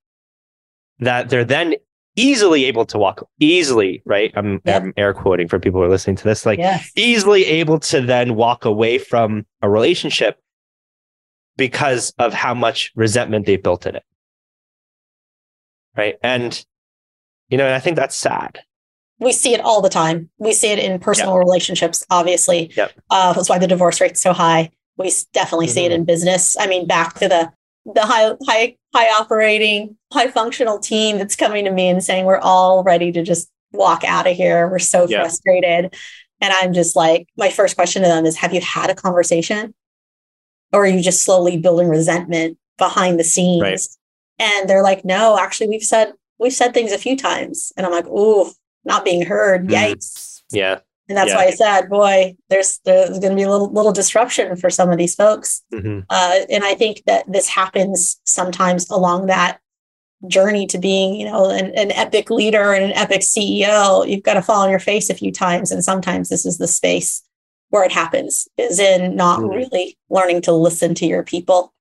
that 1.00 1.30
they're 1.30 1.46
then 1.46 1.76
easily 2.16 2.66
able 2.66 2.86
to 2.86 2.98
walk 2.98 3.28
easily, 3.40 4.02
right? 4.06 4.32
I'm, 4.36 4.62
yep. 4.66 4.84
I'm 4.84 4.94
air 4.98 5.14
quoting 5.14 5.48
for 5.48 5.60
people 5.60 5.80
who 5.80 5.86
are 5.86 5.90
listening 5.90 6.16
to 6.18 6.24
this, 6.24 6.46
like 6.46 6.60
yes. 6.60 6.92
easily 6.96 7.46
able 7.46 7.80
to 7.80 8.02
then 8.02 8.36
walk 8.36 8.66
away 8.66 8.98
from 8.98 9.46
a 9.62 9.70
relationship 9.70 10.40
because 11.58 12.14
of 12.20 12.34
how 12.34 12.54
much 12.54 12.92
resentment 12.96 13.46
they've 13.46 13.62
built 13.62 13.86
in 13.86 13.96
it. 13.96 14.04
Right. 15.96 16.16
And, 16.24 16.64
you 17.50 17.58
know, 17.58 17.66
and 17.66 17.76
I 17.76 17.80
think 17.80 17.96
that's 17.96 18.16
sad. 18.16 18.60
We 19.20 19.32
see 19.32 19.54
it 19.54 19.62
all 19.62 19.82
the 19.82 19.90
time. 19.90 20.30
We 20.38 20.54
see 20.54 20.70
it 20.70 20.80
in 20.80 21.00
personal 21.00 21.36
yep. 21.36 21.46
relationships, 21.46 22.06
obviously. 22.10 22.72
Yep. 22.76 22.92
Uh, 23.10 23.34
that's 23.34 23.50
why 23.50 23.60
the 23.60 23.68
divorce 23.68 24.02
rate's 24.02 24.22
so 24.22 24.34
high. 24.34 24.72
We 24.98 25.12
definitely 25.34 25.68
mm-hmm. 25.68 25.74
see 25.74 25.86
it 25.86 25.90
mm-hmm. 25.90 25.96
in 25.96 26.06
business. 26.06 26.58
I 26.60 26.68
mean, 26.68 26.88
back 26.88 27.16
to 27.16 27.28
the 27.28 27.52
the 27.86 28.02
high 28.02 28.32
high 28.48 28.76
high 28.94 29.10
operating 29.20 29.98
high 30.12 30.30
functional 30.30 30.80
team 30.80 31.18
that's 31.18 31.36
coming 31.36 31.66
to 31.66 31.72
me 31.72 31.90
and 31.90 32.04
saying 32.04 32.26
we're 32.26 32.38
all 32.38 32.84
ready 32.84 33.12
to 33.12 33.24
just 33.24 33.50
walk 33.72 34.04
out 34.04 34.28
of 34.28 34.36
here. 34.36 34.68
We're 34.70 34.80
so 34.80 35.08
yeah. 35.08 35.22
frustrated. 35.22 35.96
And 36.42 36.54
i'm 36.54 36.74
just 36.74 36.96
like 36.96 37.28
my 37.38 37.50
first 37.50 37.76
question 37.76 38.02
to 38.02 38.08
them 38.08 38.26
is 38.26 38.38
have 38.38 38.54
you 38.54 38.62
had 38.62 38.90
a 38.90 38.96
conversation? 38.96 39.74
Or 40.72 40.84
are 40.84 40.88
you 40.88 41.02
just 41.02 41.24
slowly 41.24 41.58
building 41.58 41.88
resentment 41.88 42.58
behind 42.78 43.20
the 43.20 43.24
scenes? 43.24 43.62
Right. 43.62 43.80
and 44.40 44.70
they're 44.70 44.84
like 44.84 45.06
no 45.06 45.38
actually 45.40 45.70
we've 45.70 45.84
said 45.84 46.14
we've 46.40 46.54
said 46.54 46.74
things 46.74 46.92
a 46.92 46.98
few 46.98 47.18
times. 47.18 47.72
And 47.78 47.86
i'm 47.86 47.92
like 47.92 48.08
ooh 48.08 48.52
not 48.86 49.06
being 49.06 49.26
heard. 49.26 49.68
Mm-hmm. 49.68 49.74
yikes. 49.74 50.42
Yeah 50.52 50.80
and 51.10 51.18
that's 51.18 51.32
yeah. 51.32 51.36
why 51.36 51.46
I 51.46 51.52
said, 51.52 51.90
boy, 51.90 52.36
there's 52.50 52.80
there's 52.86 53.20
going 53.20 53.32
to 53.32 53.36
be 53.36 53.44
a 53.44 53.50
little 53.50 53.72
little 53.72 53.92
disruption 53.92 54.56
for 54.56 54.70
some 54.70 54.90
of 54.90 54.98
these 54.98 55.16
folks. 55.16 55.62
Mm-hmm. 55.74 56.00
Uh, 56.10 56.40
and 56.50 56.64
I 56.64 56.76
think 56.76 57.04
that 57.08 57.30
this 57.32 57.48
happens 57.48 58.20
sometimes 58.24 58.90
along 58.90 59.26
that 59.26 59.60
journey 60.28 60.66
to 60.68 60.78
being, 60.78 61.16
you 61.16 61.26
know, 61.26 61.50
an, 61.50 61.74
an 61.76 61.92
epic 61.92 62.30
leader 62.30 62.72
and 62.72 62.86
an 62.86 62.94
epic 62.94 63.22
CEO. 63.22 64.08
You've 64.08 64.24
got 64.24 64.36
to 64.36 64.42
fall 64.42 64.62
on 64.62 64.70
your 64.70 64.80
face 64.80 65.10
a 65.10 65.14
few 65.14 65.32
times, 65.32 65.72
and 65.72 65.84
sometimes 65.84 66.30
this 66.30 66.46
is 66.46 66.58
the 66.58 66.68
space 66.68 67.22
where 67.70 67.84
it 67.84 67.92
happens. 67.92 68.48
Is 68.58 68.80
in 68.80 69.16
not 69.18 69.40
mm-hmm. 69.40 69.50
really 69.50 69.98
learning 70.10 70.42
to 70.44 70.54
listen 70.54 70.96
to 70.96 71.06
your 71.06 71.24
people, 71.24 71.74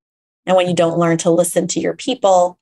and 0.45 0.57
when 0.57 0.67
you 0.67 0.75
don't 0.75 0.99
learn 0.99 1.17
to 1.19 1.31
listen 1.31 1.67
to 1.67 1.79
your 1.79 1.95
people, 1.95 2.59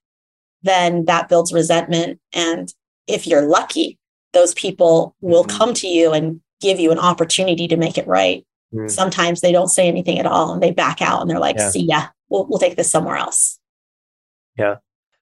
then 0.62 1.06
that 1.06 1.28
builds 1.28 1.52
resentment. 1.52 2.20
And 2.34 2.72
if 3.08 3.26
you're 3.26 3.48
lucky, 3.48 3.98
those 4.34 4.54
people 4.54 5.16
will 5.22 5.44
mm-hmm. 5.44 5.58
come 5.58 5.74
to 5.74 5.88
you 5.88 6.14
and 6.14 6.40
give 6.62 6.80
you 6.80 6.92
an 6.92 7.00
opportunity 7.00 7.68
to 7.68 7.76
make 7.76 7.98
it 7.98 8.08
right. 8.08 8.46
Mm. 8.74 8.90
Sometimes 8.90 9.42
they 9.42 9.52
don't 9.52 9.68
say 9.68 9.88
anything 9.88 10.20
at 10.20 10.26
all 10.26 10.54
and 10.54 10.64
they 10.64 10.72
back 10.72 11.02
out 11.02 11.22
and 11.22 11.30
they're 11.30 11.40
like, 11.40 11.58
yeah. 11.58 11.70
see 11.70 11.86
ya, 11.86 12.08
we'll, 12.30 12.46
we'll 12.46 12.60
take 12.60 12.78
this 12.78 12.90
somewhere 12.90 13.18
else. 13.18 13.60
Yeah. 14.58 14.76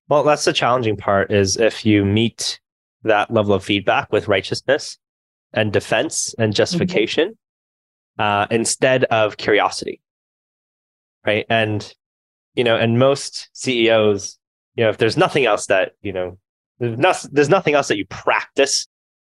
Well, 0.08 0.24
that's 0.24 0.46
the 0.46 0.54
challenging 0.54 0.98
part 0.98 1.32
is 1.32 1.58
if 1.58 1.86
you 1.86 2.06
meet 2.06 2.60
that 3.04 3.32
level 3.32 3.54
of 3.54 3.64
feedback 3.64 4.12
with 4.12 4.28
righteousness 4.28 4.98
and 5.54 5.72
defense 5.72 6.36
and 6.38 6.54
justification 6.54 7.38
mm-hmm. 8.20 8.22
uh, 8.22 8.48
instead 8.52 9.06
of 9.06 9.38
curiosity. 9.38 10.02
Right. 11.26 11.46
And, 11.50 11.94
you 12.56 12.64
know, 12.64 12.76
and 12.76 13.00
most 13.00 13.50
CEOs, 13.54 14.38
you 14.76 14.84
know, 14.84 14.90
if 14.90 14.98
there's 14.98 15.18
nothing 15.18 15.46
else 15.46 15.68
that, 15.68 15.94
you 16.02 16.14
know, 16.14 16.38
there's, 16.80 16.98
not, 16.98 17.26
there's 17.32 17.50
nothing 17.50 17.74
else 17.74 17.88
that 17.90 17.98
you 17.98 18.06
practice 18.08 18.88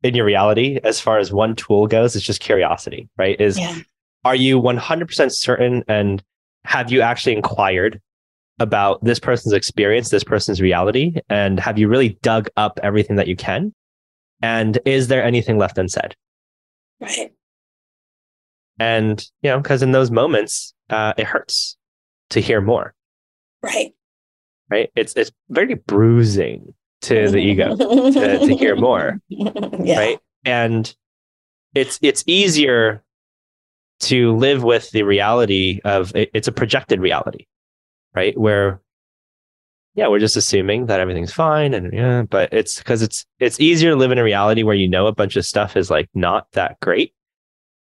in 0.05 0.13
your 0.13 0.25
reality 0.25 0.79
as 0.83 1.01
far 1.01 1.17
as 1.17 1.33
one 1.33 1.55
tool 1.55 1.87
goes 1.87 2.15
it's 2.15 2.25
just 2.25 2.39
curiosity 2.39 3.09
right? 3.17 3.41
Is 3.41 3.57
yeah. 3.57 3.79
are 4.23 4.35
you 4.35 4.61
100% 4.61 5.31
certain 5.31 5.83
and 5.87 6.23
have 6.63 6.91
you 6.91 7.01
actually 7.01 7.35
inquired 7.35 7.99
about 8.59 9.03
this 9.03 9.19
person's 9.19 9.53
experience 9.53 10.09
this 10.09 10.23
person's 10.23 10.61
reality 10.61 11.15
and 11.27 11.59
have 11.59 11.79
you 11.79 11.87
really 11.87 12.17
dug 12.21 12.49
up 12.55 12.79
everything 12.83 13.15
that 13.15 13.27
you 13.27 13.35
can? 13.35 13.73
And 14.41 14.77
is 14.85 15.07
there 15.07 15.23
anything 15.23 15.57
left 15.57 15.77
unsaid? 15.77 16.15
Right. 17.01 17.33
And 18.79 19.25
you 19.41 19.49
know 19.49 19.59
because 19.59 19.81
in 19.81 19.91
those 19.91 20.11
moments 20.11 20.73
uh, 20.91 21.13
it 21.17 21.25
hurts 21.25 21.77
to 22.29 22.39
hear 22.39 22.61
more. 22.61 22.93
Right. 23.63 23.93
Right? 24.69 24.91
It's 24.95 25.13
it's 25.15 25.31
very 25.49 25.73
bruising 25.73 26.75
to 27.05 27.29
the 27.29 27.37
ego 27.51 27.75
to, 27.75 28.39
to 28.39 28.55
hear 28.55 28.75
more 28.75 29.19
yeah. 29.29 29.97
right? 29.97 30.19
And 30.43 30.93
it's 31.73 31.99
it's 32.01 32.23
easier 32.27 33.03
to 34.01 34.35
live 34.35 34.63
with 34.63 34.91
the 34.91 35.03
reality 35.03 35.79
of 35.85 36.15
it, 36.15 36.29
it's 36.33 36.47
a 36.47 36.51
projected 36.51 36.99
reality 36.99 37.47
right? 38.15 38.37
Where 38.37 38.81
yeah 39.95 40.07
we're 40.07 40.19
just 40.19 40.35
assuming 40.35 40.87
that 40.87 40.99
everything's 40.99 41.31
fine 41.31 41.73
and 41.73 41.93
yeah 41.93 42.23
but 42.23 42.51
it's 42.51 42.79
because 42.79 43.01
it's 43.01 43.25
it's 43.39 43.59
easier 43.61 43.91
to 43.91 43.95
live 43.95 44.11
in 44.11 44.17
a 44.17 44.23
reality 44.23 44.61
where 44.61 44.75
you 44.75 44.89
know 44.89 45.07
a 45.07 45.13
bunch 45.13 45.37
of 45.37 45.45
stuff 45.45 45.77
is 45.77 45.89
like 45.89 46.09
not 46.13 46.51
that 46.51 46.77
great 46.81 47.13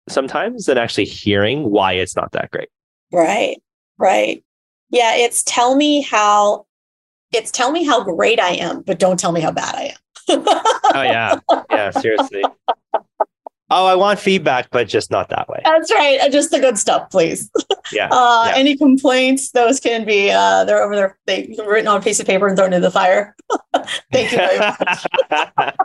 sometimes 0.10 0.66
than 0.66 0.78
actually 0.78 1.06
hearing 1.06 1.72
why 1.72 1.93
it's 1.93 2.16
not 2.16 2.32
that 2.34 2.51
great. 2.51 2.70
Right 3.12 3.62
right. 3.97 4.43
Yeah 4.89 5.16
it's 5.16 5.43
tell 5.43 5.76
me 5.76 6.01
how 6.01 6.66
it's 7.36 7.51
tell 7.51 7.71
me 7.71 7.83
how 7.86 8.03
great 8.03 8.39
I 8.39 8.51
am, 8.51 8.81
but 8.81 8.99
don't 8.99 9.19
tell 9.19 9.31
me 9.31 9.41
how 9.41 9.51
bad 9.51 9.75
I 9.75 9.83
am. 9.83 9.97
oh 10.95 11.01
yeah. 11.03 11.39
Yeah, 11.69 11.91
seriously. 11.91 12.43
Oh, 13.71 13.88
I 13.88 13.95
want 13.95 14.19
feedback, 14.19 14.69
but 14.69 14.88
just 14.88 15.09
not 15.09 15.29
that 15.29 15.49
way. 15.49 15.59
That's 15.65 15.91
right. 15.91 16.19
Uh, 16.21 16.29
just 16.29 16.51
the 16.51 16.59
good 16.59 16.77
stuff, 16.77 17.09
please. 17.09 17.49
Yeah. 17.91 18.09
Uh, 18.15 18.45
yeah. 18.47 18.53
Any 18.55 18.77
complaints? 18.77 19.51
Those 19.51 19.79
can 19.79 20.05
be 20.05 20.31
uh, 20.31 20.63
they're 20.65 20.81
over 20.83 20.95
there. 20.95 21.19
They 21.27 21.55
written 21.67 21.88
on 21.88 21.97
a 21.97 22.01
piece 22.01 22.19
of 22.19 22.25
paper 22.25 22.47
and 22.47 22.57
thrown 22.57 22.73
into 22.73 22.88
the 22.88 22.91
fire. 22.91 23.36
Thank 24.11 24.31
you 24.31 24.38
very 24.38 24.57
much. 24.57 25.05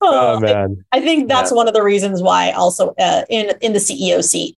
oh, 0.00 0.36
oh, 0.36 0.40
man! 0.40 0.84
I, 0.92 0.98
I 0.98 1.00
think 1.00 1.28
that's 1.28 1.50
yeah. 1.50 1.56
one 1.56 1.68
of 1.68 1.74
the 1.74 1.82
reasons 1.82 2.22
why 2.22 2.52
also 2.52 2.94
uh, 2.98 3.24
in 3.28 3.52
in 3.60 3.72
the 3.72 3.78
CEO 3.78 4.22
seat, 4.22 4.56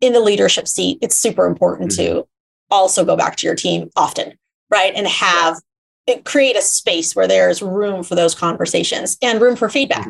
in 0.00 0.12
the 0.12 0.20
leadership 0.20 0.68
seat, 0.68 0.98
it's 1.02 1.16
super 1.16 1.46
important 1.46 1.90
mm-hmm. 1.90 2.18
to 2.18 2.28
also 2.70 3.04
go 3.04 3.16
back 3.16 3.36
to 3.36 3.46
your 3.46 3.56
team 3.56 3.90
often, 3.96 4.34
right? 4.70 4.92
And 4.94 5.06
have 5.06 5.56
it 6.06 6.24
create 6.24 6.56
a 6.56 6.62
space 6.62 7.16
where 7.16 7.26
there's 7.26 7.62
room 7.62 8.02
for 8.02 8.14
those 8.14 8.34
conversations 8.34 9.18
and 9.22 9.40
room 9.40 9.56
for 9.56 9.68
feedback. 9.68 10.08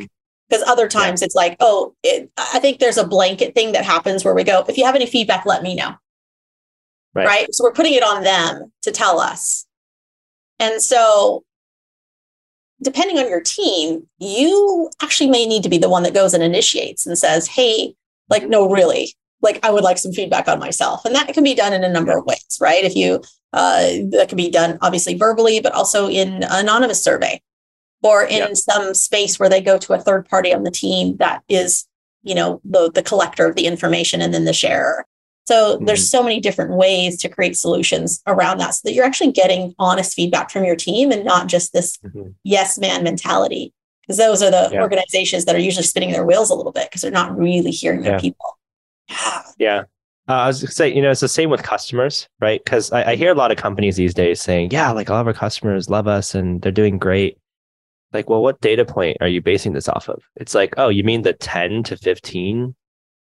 Because 0.49 0.63
mm-hmm. 0.63 0.71
other 0.71 0.89
times 0.89 1.21
yeah. 1.21 1.27
it's 1.27 1.35
like, 1.35 1.57
oh, 1.61 1.95
it, 2.03 2.31
I 2.37 2.59
think 2.61 2.79
there's 2.79 2.99
a 2.99 3.07
blanket 3.07 3.55
thing 3.55 3.73
that 3.73 3.85
happens 3.85 4.25
where 4.25 4.35
we 4.35 4.45
go, 4.45 4.65
if 4.69 4.77
you 4.77 4.85
have 4.85 4.95
any 4.95 5.07
feedback, 5.07 5.47
let 5.47 5.63
me 5.63 5.75
know. 5.75 5.95
Right. 7.15 7.27
right. 7.27 7.55
So 7.55 7.65
we're 7.65 7.73
putting 7.73 7.95
it 7.95 8.03
on 8.03 8.23
them 8.23 8.73
to 8.83 8.93
tell 8.93 9.19
us. 9.19 9.67
And 10.59 10.83
so, 10.83 11.45
depending 12.83 13.19
on 13.19 13.29
your 13.29 13.41
team, 13.41 14.07
you 14.19 14.91
actually 15.03 15.31
may 15.31 15.47
need 15.47 15.63
to 15.63 15.69
be 15.69 15.79
the 15.79 15.89
one 15.89 16.03
that 16.03 16.15
goes 16.15 16.35
and 16.35 16.43
initiates 16.43 17.07
and 17.07 17.17
says, 17.17 17.47
hey, 17.47 17.95
like, 18.29 18.47
no, 18.47 18.71
really, 18.71 19.15
like 19.43 19.65
I 19.65 19.71
would 19.71 19.85
like 19.85 19.99
some 19.99 20.13
feedback 20.13 20.49
on 20.49 20.59
myself. 20.59 21.05
And 21.05 21.15
that 21.15 21.33
can 21.33 21.45
be 21.45 21.55
done 21.55 21.73
in 21.73 21.85
a 21.85 21.93
number 21.93 22.17
of 22.17 22.25
ways, 22.25 22.59
right? 22.61 22.85
If 22.85 22.97
you 22.97 23.23
uh, 23.53 23.87
that 24.11 24.27
can 24.29 24.37
be 24.37 24.51
done 24.51 24.79
obviously 24.83 25.15
verbally, 25.15 25.61
but 25.61 25.73
also 25.73 26.09
in 26.09 26.45
anonymous 26.51 27.03
survey 27.03 27.41
or 28.03 28.25
in 28.25 28.39
yep. 28.39 28.57
some 28.57 28.95
space 28.95 29.39
where 29.39 29.49
they 29.49 29.61
go 29.61 29.79
to 29.79 29.95
a 29.95 30.01
third 30.01 30.29
party 30.29 30.53
on 30.53 30.63
the 30.63 30.71
team 30.71 31.17
that 31.17 31.43
is, 31.49 31.87
you 32.23 32.35
know, 32.35 32.61
the, 32.65 32.91
the 32.91 33.03
collector 33.03 33.47
of 33.47 33.57
the 33.57 33.67
information 33.67 34.21
and 34.21 34.35
then 34.35 34.45
the 34.45 34.53
sharer. 34.53 35.07
So 35.47 35.77
mm-hmm. 35.77 35.85
there's 35.85 36.11
so 36.11 36.23
many 36.23 36.41
different 36.41 36.73
ways 36.73 37.19
to 37.19 37.29
create 37.29 37.57
solutions 37.57 38.23
around 38.27 38.59
that 38.59 38.75
so 38.75 38.81
that 38.85 38.93
you're 38.93 39.05
actually 39.05 39.33
getting 39.33 39.75
honest 39.79 40.15
feedback 40.15 40.51
from 40.51 40.65
your 40.65 40.77
team 40.77 41.11
and 41.11 41.25
not 41.25 41.47
just 41.47 41.73
this 41.73 41.97
mm-hmm. 41.99 42.31
yes 42.45 42.79
man 42.79 43.03
mentality. 43.03 43.73
Because 44.03 44.19
those 44.19 44.41
are 44.41 44.51
the 44.53 44.71
yeah. 44.73 44.83
organizations 44.83 45.47
that 45.47 45.57
are 45.57 45.61
usually 45.61 45.83
spinning 45.83 46.13
their 46.13 46.25
wheels 46.25 46.51
a 46.51 46.55
little 46.55 46.71
bit 46.71 46.89
because 46.89 47.03
they're 47.03 47.11
not 47.11 47.37
really 47.37 47.73
hearing 47.73 48.05
yeah. 48.05 48.11
their 48.11 48.21
people. 48.21 48.57
Yeah. 49.09 49.43
Yeah. 49.59 49.83
Uh, 50.29 50.33
I 50.33 50.47
was 50.49 50.75
say, 50.75 50.93
you 50.93 51.01
know, 51.01 51.11
it's 51.11 51.21
the 51.21 51.29
same 51.29 51.51
with 51.51 51.63
customers, 51.63 52.29
right? 52.41 52.63
Because 52.63 52.91
I, 52.91 53.13
I, 53.13 53.17
hear 53.17 53.31
a 53.31 53.37
lot 53.37 53.53
of 53.53 53.59
companies 53.59 53.95
these 53.95 54.13
days 54.13 54.41
saying, 54.41 54.71
yeah, 54.73 54.91
like 54.91 55.09
all 55.09 55.21
of 55.21 55.27
our 55.27 55.33
customers 55.33 55.89
love 55.89 56.09
us 56.09 56.35
and 56.35 56.61
they're 56.61 56.73
doing 56.73 56.99
great. 56.99 57.39
Like, 58.13 58.29
well, 58.29 58.43
what 58.43 58.61
data 58.61 58.85
point 58.85 59.19
are 59.21 59.29
you 59.29 59.41
basing 59.41 59.73
this 59.73 59.89
off 59.89 60.09
of? 60.09 60.23
It's 60.35 60.55
like, 60.55 60.75
oh, 60.79 60.89
you 60.89 61.05
mean 61.05 61.23
the 61.23 61.33
10 61.33 61.85
to 61.85 61.97
15 61.97 62.75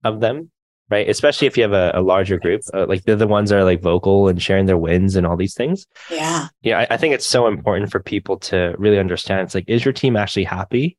of 0.04 0.20
them, 0.20 0.52
right? 0.90 1.08
Especially 1.08 1.48
if 1.48 1.56
you 1.56 1.64
have 1.64 1.72
a, 1.72 1.92
a 1.96 2.02
larger 2.02 2.38
group, 2.38 2.62
uh, 2.74 2.86
like 2.88 3.04
they're 3.04 3.16
the 3.16 3.28
ones 3.28 3.52
that 3.52 3.60
are 3.60 3.64
like 3.64 3.82
vocal 3.82 4.28
and 4.28 4.42
sharing 4.42 4.66
their 4.66 4.78
wins 4.78 5.16
and 5.16 5.26
all 5.26 5.38
these 5.38 5.54
things. 5.54 5.88
Yeah. 6.10 6.50
Yeah. 6.62 6.80
I, 6.80 6.96
I 6.96 6.98
think 6.98 7.14
it's 7.14 7.28
so 7.28 7.48
important 7.48 7.90
for 7.90 8.02
people 8.02 8.38
to 8.40 8.76
really 8.78 9.00
understand. 9.00 9.42
It's 9.42 9.56
like, 9.56 9.70
is 9.70 9.86
your 9.86 9.94
team 9.94 10.18
actually 10.18 10.44
happy? 10.44 10.98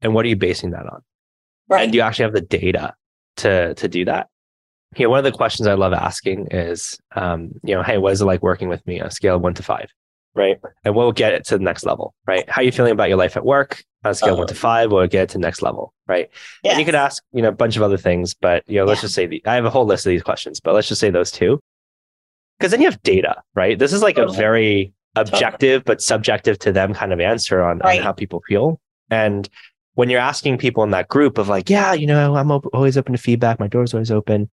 And 0.00 0.14
what 0.14 0.24
are 0.24 0.28
you 0.28 0.36
basing 0.36 0.70
that 0.70 0.86
on? 0.86 1.02
Right. 1.68 1.82
And 1.82 1.92
do 1.92 1.98
you 1.98 2.02
actually 2.02 2.24
have 2.24 2.32
the 2.32 2.40
data 2.40 2.94
to 3.38 3.74
to 3.74 3.88
do 3.88 4.04
that? 4.04 4.28
you 4.96 5.04
know, 5.04 5.10
one 5.10 5.18
of 5.18 5.24
the 5.24 5.32
questions 5.32 5.66
I 5.66 5.74
love 5.74 5.92
asking 5.92 6.48
is, 6.50 6.98
um, 7.14 7.52
you 7.62 7.74
know, 7.74 7.82
hey, 7.82 7.98
what 7.98 8.12
is 8.12 8.20
it 8.20 8.24
like 8.24 8.42
working 8.42 8.68
with 8.68 8.86
me 8.86 9.00
on 9.00 9.08
a 9.08 9.10
scale 9.10 9.36
of 9.36 9.42
one 9.42 9.54
to 9.54 9.62
five? 9.62 9.90
Right. 10.34 10.58
And 10.84 10.94
we'll 10.94 11.12
get 11.12 11.34
it 11.34 11.44
to 11.46 11.58
the 11.58 11.64
next 11.64 11.84
level, 11.84 12.14
right? 12.26 12.48
How 12.48 12.62
are 12.62 12.64
you 12.64 12.72
feeling 12.72 12.92
about 12.92 13.08
your 13.08 13.18
life 13.18 13.36
at 13.36 13.44
work 13.44 13.84
on 14.04 14.12
a 14.12 14.14
scale 14.14 14.32
of 14.32 14.38
one 14.38 14.46
to 14.46 14.54
uh-huh. 14.54 14.60
five? 14.60 14.92
We'll 14.92 15.06
get 15.06 15.24
it 15.24 15.28
to 15.30 15.38
the 15.38 15.42
next 15.42 15.62
level, 15.62 15.92
right? 16.06 16.30
Yes. 16.62 16.72
And 16.72 16.80
you 16.80 16.86
could 16.86 16.94
ask, 16.94 17.22
you 17.32 17.42
know, 17.42 17.48
a 17.48 17.52
bunch 17.52 17.76
of 17.76 17.82
other 17.82 17.96
things, 17.96 18.34
but, 18.34 18.62
you 18.66 18.78
know, 18.78 18.84
let's 18.84 18.98
yeah. 18.98 19.02
just 19.02 19.14
say 19.14 19.26
the, 19.26 19.42
I 19.46 19.54
have 19.54 19.64
a 19.64 19.70
whole 19.70 19.84
list 19.84 20.06
of 20.06 20.10
these 20.10 20.22
questions, 20.22 20.60
but 20.60 20.74
let's 20.74 20.88
just 20.88 21.00
say 21.00 21.10
those 21.10 21.30
two. 21.30 21.60
Because 22.58 22.70
then 22.70 22.80
you 22.80 22.88
have 22.88 23.02
data, 23.02 23.42
right? 23.54 23.78
This 23.78 23.92
is 23.92 24.02
like 24.02 24.16
totally. 24.16 24.36
a 24.36 24.38
very 24.38 24.92
objective, 25.16 25.80
totally. 25.80 25.84
but 25.84 26.00
subjective 26.00 26.58
to 26.60 26.72
them 26.72 26.94
kind 26.94 27.12
of 27.12 27.20
answer 27.20 27.62
on, 27.62 27.78
right. 27.78 27.98
on 27.98 28.04
how 28.04 28.12
people 28.12 28.42
feel. 28.48 28.80
And 29.10 29.48
when 29.98 30.08
you're 30.08 30.20
asking 30.20 30.58
people 30.58 30.84
in 30.84 30.90
that 30.90 31.08
group 31.08 31.38
of 31.38 31.48
like, 31.48 31.68
yeah, 31.68 31.92
you 31.92 32.06
know, 32.06 32.36
I'm 32.36 32.52
op- 32.52 32.72
always 32.72 32.96
open 32.96 33.12
to 33.12 33.18
feedback, 33.18 33.58
my 33.58 33.66
door's 33.66 33.92
always 33.92 34.12
open 34.12 34.48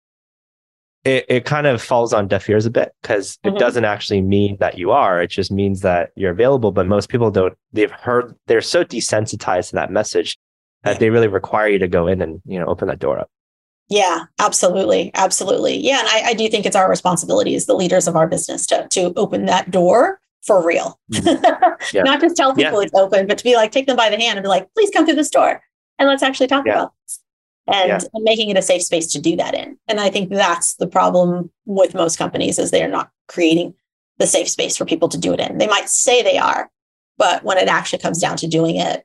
it, 1.04 1.24
it 1.28 1.44
kind 1.44 1.66
of 1.66 1.80
falls 1.80 2.12
on 2.12 2.28
deaf 2.28 2.48
ears 2.48 2.66
a 2.66 2.70
bit 2.70 2.92
because 3.00 3.38
mm-hmm. 3.38 3.56
it 3.56 3.58
doesn't 3.58 3.84
actually 3.84 4.20
mean 4.20 4.56
that 4.60 4.76
you 4.76 4.90
are. 4.90 5.22
It 5.22 5.30
just 5.30 5.50
means 5.50 5.80
that 5.80 6.10
you're 6.14 6.30
available. 6.30 6.72
But 6.72 6.86
most 6.86 7.08
people 7.08 7.30
don't, 7.30 7.56
they've 7.72 7.90
heard, 7.90 8.34
they're 8.46 8.60
so 8.60 8.84
desensitized 8.84 9.70
to 9.70 9.76
that 9.76 9.90
message 9.90 10.36
that 10.82 10.98
they 10.98 11.10
really 11.10 11.28
require 11.28 11.68
you 11.68 11.78
to 11.78 11.88
go 11.88 12.06
in 12.06 12.22
and, 12.22 12.40
you 12.44 12.58
know, 12.58 12.66
open 12.66 12.88
that 12.88 12.98
door 12.98 13.18
up. 13.18 13.30
Yeah, 13.88 14.24
absolutely. 14.38 15.10
Absolutely. 15.14 15.76
Yeah. 15.76 16.00
And 16.00 16.08
I, 16.08 16.30
I 16.30 16.34
do 16.34 16.48
think 16.48 16.64
it's 16.64 16.76
our 16.76 16.88
responsibility 16.88 17.54
as 17.54 17.66
the 17.66 17.74
leaders 17.74 18.06
of 18.06 18.14
our 18.14 18.28
business 18.28 18.66
to, 18.66 18.86
to 18.90 19.12
open 19.16 19.46
that 19.46 19.70
door 19.70 20.20
for 20.42 20.64
real. 20.66 20.98
Mm-hmm. 21.12 21.46
Yeah. 21.94 22.02
Not 22.02 22.20
just 22.20 22.36
tell 22.36 22.54
people 22.54 22.80
yeah. 22.80 22.86
it's 22.86 22.94
open, 22.94 23.26
but 23.26 23.38
to 23.38 23.44
be 23.44 23.56
like, 23.56 23.72
take 23.72 23.86
them 23.86 23.96
by 23.96 24.10
the 24.10 24.20
hand 24.20 24.38
and 24.38 24.44
be 24.44 24.48
like, 24.48 24.72
please 24.74 24.90
come 24.90 25.06
through 25.06 25.16
this 25.16 25.30
door 25.30 25.62
and 25.98 26.08
let's 26.08 26.22
actually 26.22 26.46
talk 26.46 26.66
yeah. 26.66 26.74
about 26.74 26.92
this 27.02 27.20
and, 27.66 28.08
making 28.14 28.50
it 28.50 28.56
a 28.56 28.62
safe 28.62 28.82
space 28.82 29.06
to 29.08 29.20
do 29.20 29.36
that 29.36 29.54
in. 29.54 29.78
And 29.88 30.00
I 30.00 30.10
think 30.10 30.30
that's 30.30 30.74
the 30.74 30.86
problem 30.86 31.50
with 31.64 31.94
most 31.94 32.18
companies 32.18 32.58
is 32.58 32.70
they're 32.70 32.88
not 32.88 33.10
creating 33.28 33.74
the 34.18 34.26
safe 34.26 34.48
space 34.48 34.76
for 34.76 34.84
people 34.84 35.08
to 35.08 35.18
do 35.18 35.32
it 35.32 35.40
in. 35.40 35.58
They 35.58 35.66
might 35.66 35.88
say 35.88 36.22
they 36.22 36.38
are, 36.38 36.70
but 37.16 37.42
when 37.44 37.58
it 37.58 37.68
actually 37.68 38.00
comes 38.00 38.20
down 38.20 38.36
to 38.38 38.46
doing 38.46 38.76
it, 38.76 39.04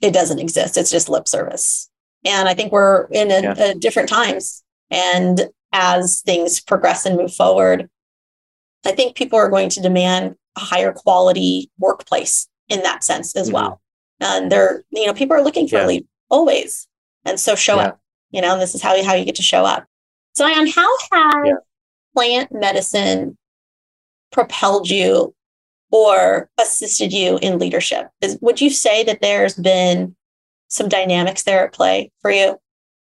it 0.00 0.12
doesn't 0.12 0.38
exist. 0.38 0.76
It's 0.76 0.90
just 0.90 1.08
lip 1.08 1.28
service. 1.28 1.88
And 2.24 2.48
I 2.48 2.54
think 2.54 2.72
we're 2.72 3.06
in 3.12 3.30
a, 3.30 3.54
a 3.58 3.74
different 3.74 4.08
times. 4.08 4.62
And 4.90 5.48
as 5.72 6.20
things 6.20 6.60
progress 6.60 7.06
and 7.06 7.16
move 7.16 7.34
forward, 7.34 7.88
I 8.84 8.92
think 8.92 9.16
people 9.16 9.38
are 9.38 9.48
going 9.48 9.68
to 9.70 9.80
demand 9.80 10.36
a 10.56 10.60
higher 10.60 10.92
quality 10.92 11.70
workplace 11.78 12.48
in 12.68 12.82
that 12.82 13.04
sense 13.04 13.36
as 13.36 13.46
mm-hmm. 13.46 13.54
well. 13.54 13.80
And 14.20 14.50
they're, 14.50 14.84
you 14.90 15.06
know, 15.06 15.14
people 15.14 15.36
are 15.36 15.42
looking 15.42 15.66
for 15.66 15.76
yeah. 15.76 15.86
lead 15.86 16.06
always. 16.30 16.86
And 17.24 17.38
so 17.38 17.54
show 17.54 17.76
yeah. 17.76 17.88
up. 17.88 18.00
You 18.30 18.40
know, 18.40 18.58
this 18.58 18.74
is 18.74 18.82
how 18.82 18.94
you, 18.94 19.04
how 19.04 19.14
you 19.14 19.24
get 19.24 19.34
to 19.36 19.42
show 19.42 19.64
up. 19.64 19.86
Zion, 20.36 20.66
how 20.66 20.88
has 21.12 21.44
yeah. 21.44 21.52
plant 22.14 22.50
medicine 22.52 23.36
propelled 24.30 24.88
you 24.88 25.34
or 25.90 26.48
assisted 26.58 27.12
you 27.12 27.38
in 27.42 27.58
leadership? 27.58 28.08
Is, 28.22 28.38
would 28.40 28.60
you 28.60 28.70
say 28.70 29.04
that 29.04 29.20
there's 29.20 29.54
been 29.54 30.16
some 30.68 30.88
dynamics 30.88 31.42
there 31.42 31.66
at 31.66 31.74
play 31.74 32.10
for 32.22 32.30
you? 32.30 32.58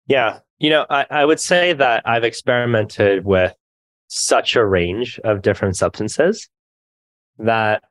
Yeah. 0.06 0.38
You 0.58 0.70
know, 0.70 0.86
I, 0.88 1.04
I 1.10 1.24
would 1.24 1.38
say 1.40 1.74
that 1.74 2.02
I've 2.06 2.24
experimented 2.24 3.26
with 3.26 3.54
such 4.08 4.56
a 4.56 4.64
range 4.64 5.20
of 5.24 5.42
different 5.42 5.76
substances 5.76 6.48
that 7.38 7.82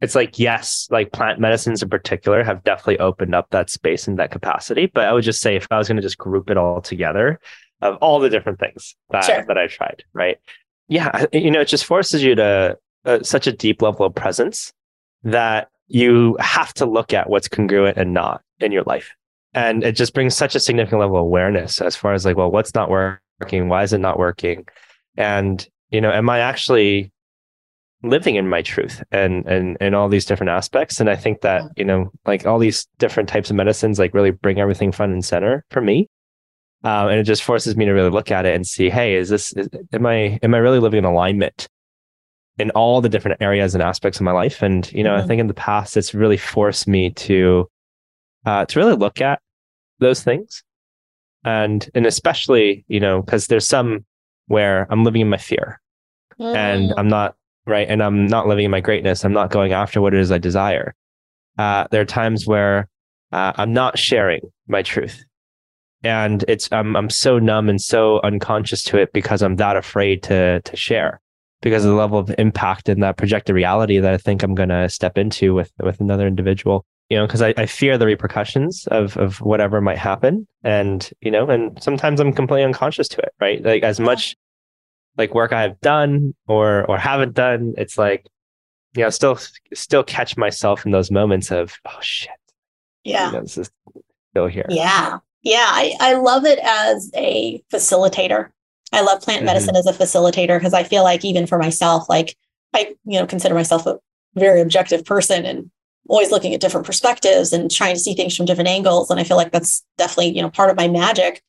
it's 0.00 0.14
like 0.14 0.38
yes 0.38 0.88
like 0.90 1.12
plant 1.12 1.40
medicines 1.40 1.82
in 1.82 1.88
particular 1.88 2.42
have 2.42 2.64
definitely 2.64 2.98
opened 2.98 3.34
up 3.34 3.48
that 3.50 3.70
space 3.70 4.06
and 4.06 4.18
that 4.18 4.30
capacity 4.30 4.86
but 4.86 5.06
i 5.06 5.12
would 5.12 5.24
just 5.24 5.40
say 5.40 5.56
if 5.56 5.66
i 5.70 5.78
was 5.78 5.88
going 5.88 5.96
to 5.96 6.02
just 6.02 6.18
group 6.18 6.50
it 6.50 6.56
all 6.56 6.80
together 6.80 7.38
of 7.80 7.96
all 7.96 8.18
the 8.20 8.30
different 8.30 8.58
things 8.58 8.96
that 9.10 9.24
sure. 9.24 9.44
that 9.46 9.58
i 9.58 9.66
tried 9.66 10.04
right? 10.12 10.38
Yeah 10.88 11.26
you 11.32 11.50
know 11.50 11.60
it 11.60 11.68
just 11.68 11.84
forces 11.84 12.22
you 12.22 12.34
to 12.34 12.78
uh, 13.04 13.22
such 13.22 13.46
a 13.46 13.52
deep 13.52 13.82
level 13.82 14.06
of 14.06 14.14
presence 14.14 14.72
that 15.22 15.68
you 15.88 16.36
have 16.40 16.72
to 16.74 16.86
look 16.86 17.12
at 17.12 17.28
what's 17.28 17.48
congruent 17.48 17.96
and 17.96 18.14
not 18.14 18.42
in 18.60 18.72
your 18.72 18.82
life. 18.84 19.14
And 19.52 19.84
it 19.84 19.92
just 19.92 20.14
brings 20.14 20.34
such 20.34 20.54
a 20.54 20.60
significant 20.60 21.00
level 21.00 21.16
of 21.16 21.22
awareness 21.22 21.80
as 21.80 21.94
far 21.94 22.12
as 22.12 22.24
like 22.24 22.36
well 22.36 22.50
what's 22.50 22.74
not 22.74 22.90
working? 22.90 23.68
Why 23.68 23.82
is 23.82 23.92
it 23.92 23.98
not 23.98 24.18
working? 24.18 24.66
And 25.16 25.66
you 25.90 26.00
know 26.00 26.10
am 26.10 26.28
i 26.28 26.40
actually 26.40 27.12
living 28.04 28.36
in 28.36 28.48
my 28.48 28.62
truth 28.62 29.02
and 29.10 29.46
and 29.46 29.76
and 29.80 29.94
all 29.94 30.08
these 30.08 30.24
different 30.24 30.50
aspects. 30.50 31.00
And 31.00 31.08
i 31.08 31.16
think 31.16 31.40
that 31.40 31.62
you 31.76 31.84
know 31.84 32.10
like 32.26 32.46
all 32.46 32.58
these 32.58 32.86
different 32.98 33.28
types 33.28 33.50
of 33.50 33.56
medicines 33.56 33.98
like 33.98 34.14
really 34.14 34.30
bring 34.30 34.60
everything 34.60 34.92
front 34.92 35.12
and 35.12 35.24
center 35.24 35.64
for 35.70 35.80
me. 35.80 36.08
Um, 36.84 37.08
and 37.08 37.18
it 37.18 37.24
just 37.24 37.42
forces 37.42 37.76
me 37.76 37.86
to 37.86 37.92
really 37.92 38.10
look 38.10 38.30
at 38.30 38.46
it 38.46 38.54
and 38.54 38.66
see 38.66 38.90
hey 38.90 39.14
is 39.14 39.28
this 39.28 39.52
is, 39.54 39.68
am 39.92 40.06
i 40.06 40.38
am 40.42 40.54
i 40.54 40.58
really 40.58 40.80
living 40.80 40.98
in 40.98 41.04
alignment 41.04 41.68
in 42.58 42.70
all 42.70 43.00
the 43.00 43.08
different 43.08 43.42
areas 43.42 43.74
and 43.74 43.82
aspects 43.82 44.20
of 44.20 44.24
my 44.24 44.32
life? 44.32 44.62
And 44.62 44.90
you 44.92 45.02
know 45.02 45.14
mm-hmm. 45.14 45.24
i 45.24 45.26
think 45.26 45.40
in 45.40 45.46
the 45.46 45.54
past 45.54 45.96
it's 45.96 46.14
really 46.14 46.36
forced 46.36 46.86
me 46.86 47.10
to 47.10 47.68
uh, 48.46 48.66
to 48.66 48.78
really 48.78 48.94
look 48.94 49.22
at 49.22 49.40
those 50.00 50.22
things. 50.22 50.62
And 51.44 51.88
and 51.94 52.06
especially 52.06 52.84
you 52.88 53.00
know 53.00 53.22
because 53.22 53.46
there's 53.46 53.66
some 53.66 54.04
where 54.46 54.86
i'm 54.90 55.04
living 55.04 55.22
in 55.22 55.28
my 55.28 55.38
fear 55.38 55.80
mm. 56.38 56.54
and 56.54 56.92
i'm 56.98 57.08
not 57.08 57.34
right? 57.66 57.88
And 57.88 58.02
I'm 58.02 58.26
not 58.26 58.46
living 58.46 58.64
in 58.64 58.70
my 58.70 58.80
greatness. 58.80 59.24
I'm 59.24 59.32
not 59.32 59.50
going 59.50 59.72
after 59.72 60.00
what 60.00 60.14
it 60.14 60.20
is 60.20 60.30
I 60.30 60.38
desire. 60.38 60.94
Uh, 61.58 61.86
there 61.90 62.00
are 62.00 62.06
times 62.06 62.46
where 62.46 62.88
uh, 63.32 63.52
I'm 63.56 63.72
not 63.72 63.98
sharing 63.98 64.40
my 64.68 64.82
truth, 64.82 65.24
and 66.02 66.44
it's 66.48 66.68
I'm 66.72 66.96
I'm 66.96 67.10
so 67.10 67.38
numb 67.38 67.68
and 67.68 67.80
so 67.80 68.20
unconscious 68.22 68.82
to 68.84 68.98
it 68.98 69.12
because 69.12 69.42
I'm 69.42 69.56
that 69.56 69.76
afraid 69.76 70.22
to 70.24 70.60
to 70.60 70.76
share 70.76 71.20
because 71.62 71.84
of 71.84 71.90
the 71.90 71.96
level 71.96 72.18
of 72.18 72.34
impact 72.38 72.88
and 72.88 73.02
that 73.02 73.16
projected 73.16 73.54
reality 73.54 73.98
that 73.98 74.12
I 74.12 74.18
think 74.18 74.42
I'm 74.42 74.54
going 74.54 74.68
to 74.68 74.88
step 74.88 75.16
into 75.16 75.54
with 75.54 75.72
with 75.82 76.00
another 76.00 76.26
individual. 76.26 76.84
You 77.10 77.18
know, 77.18 77.26
because 77.26 77.42
I, 77.42 77.52
I 77.56 77.66
fear 77.66 77.98
the 77.98 78.06
repercussions 78.06 78.86
of 78.90 79.16
of 79.16 79.40
whatever 79.40 79.80
might 79.80 79.98
happen, 79.98 80.46
and 80.62 81.08
you 81.20 81.30
know, 81.30 81.48
and 81.48 81.80
sometimes 81.82 82.20
I'm 82.20 82.32
completely 82.32 82.64
unconscious 82.64 83.08
to 83.08 83.18
it. 83.20 83.32
Right, 83.40 83.62
like 83.62 83.82
as 83.82 84.00
much 84.00 84.36
like 85.16 85.34
work 85.34 85.52
I 85.52 85.62
have 85.62 85.80
done 85.80 86.34
or 86.46 86.84
or 86.84 86.98
haven't 86.98 87.34
done, 87.34 87.74
it's 87.76 87.98
like, 87.98 88.26
you 88.94 89.02
know, 89.02 89.10
still 89.10 89.38
still 89.74 90.04
catch 90.04 90.36
myself 90.36 90.86
in 90.86 90.92
those 90.92 91.10
moments 91.10 91.50
of, 91.50 91.78
oh 91.86 91.98
shit. 92.00 92.30
Yeah. 93.04 93.26
You 93.26 93.32
know, 93.32 93.40
this 93.42 93.58
is 93.58 93.70
still 94.30 94.46
here. 94.46 94.66
Yeah. 94.68 95.18
Yeah. 95.42 95.66
I, 95.68 95.94
I 96.00 96.14
love 96.14 96.44
it 96.44 96.58
as 96.62 97.10
a 97.14 97.62
facilitator. 97.72 98.50
I 98.92 99.02
love 99.02 99.20
plant 99.20 99.40
mm-hmm. 99.40 99.46
medicine 99.46 99.76
as 99.76 99.86
a 99.86 99.92
facilitator 99.92 100.58
because 100.58 100.74
I 100.74 100.84
feel 100.84 101.02
like 101.02 101.24
even 101.24 101.46
for 101.46 101.58
myself, 101.58 102.08
like 102.08 102.36
I, 102.72 102.94
you 103.04 103.18
know, 103.18 103.26
consider 103.26 103.54
myself 103.54 103.86
a 103.86 103.98
very 104.34 104.60
objective 104.60 105.04
person 105.04 105.44
and 105.44 105.70
always 106.08 106.30
looking 106.30 106.54
at 106.54 106.60
different 106.60 106.86
perspectives 106.86 107.52
and 107.52 107.70
trying 107.70 107.94
to 107.94 108.00
see 108.00 108.14
things 108.14 108.36
from 108.36 108.46
different 108.46 108.68
angles. 108.68 109.10
And 109.10 109.18
I 109.18 109.24
feel 109.24 109.36
like 109.36 109.52
that's 109.52 109.84
definitely, 109.96 110.36
you 110.36 110.42
know, 110.42 110.50
part 110.50 110.70
of 110.70 110.76
my 110.76 110.88
magic. 110.88 111.42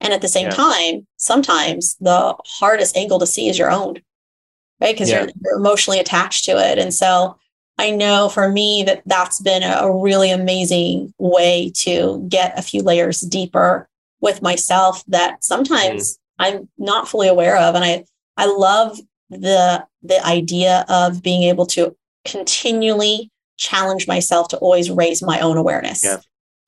And 0.00 0.12
at 0.12 0.20
the 0.20 0.28
same 0.28 0.46
yeah. 0.46 0.50
time, 0.50 1.06
sometimes 1.16 1.96
the 1.96 2.36
hardest 2.44 2.96
angle 2.96 3.18
to 3.18 3.26
see 3.26 3.48
is 3.48 3.58
your 3.58 3.70
own, 3.70 4.00
right? 4.80 4.94
Because 4.94 5.10
yeah. 5.10 5.22
you're, 5.22 5.30
you're, 5.42 5.58
emotionally 5.58 5.98
attached 5.98 6.44
to 6.44 6.52
it. 6.52 6.78
And 6.78 6.94
so 6.94 7.36
I 7.78 7.90
know 7.90 8.28
for 8.28 8.48
me 8.48 8.84
that 8.84 9.02
that's 9.06 9.40
been 9.40 9.62
a, 9.62 9.78
a 9.82 10.02
really 10.02 10.30
amazing 10.30 11.14
way 11.18 11.72
to 11.78 12.24
get 12.28 12.58
a 12.58 12.62
few 12.62 12.82
layers 12.82 13.20
deeper 13.20 13.88
with 14.20 14.42
myself 14.42 15.04
that 15.08 15.42
sometimes 15.42 16.14
mm. 16.14 16.18
I'm 16.38 16.68
not 16.78 17.08
fully 17.08 17.28
aware 17.28 17.56
of. 17.56 17.74
And 17.74 17.84
I, 17.84 18.04
I 18.36 18.46
love 18.46 18.98
the 19.30 19.84
the 20.02 20.24
idea 20.24 20.84
of 20.88 21.22
being 21.22 21.42
able 21.42 21.66
to 21.66 21.94
continually 22.24 23.30
challenge 23.56 24.06
myself 24.06 24.48
to 24.48 24.56
always 24.58 24.90
raise 24.90 25.22
my 25.22 25.40
own 25.40 25.56
awareness. 25.56 26.04
Yeah. 26.04 26.18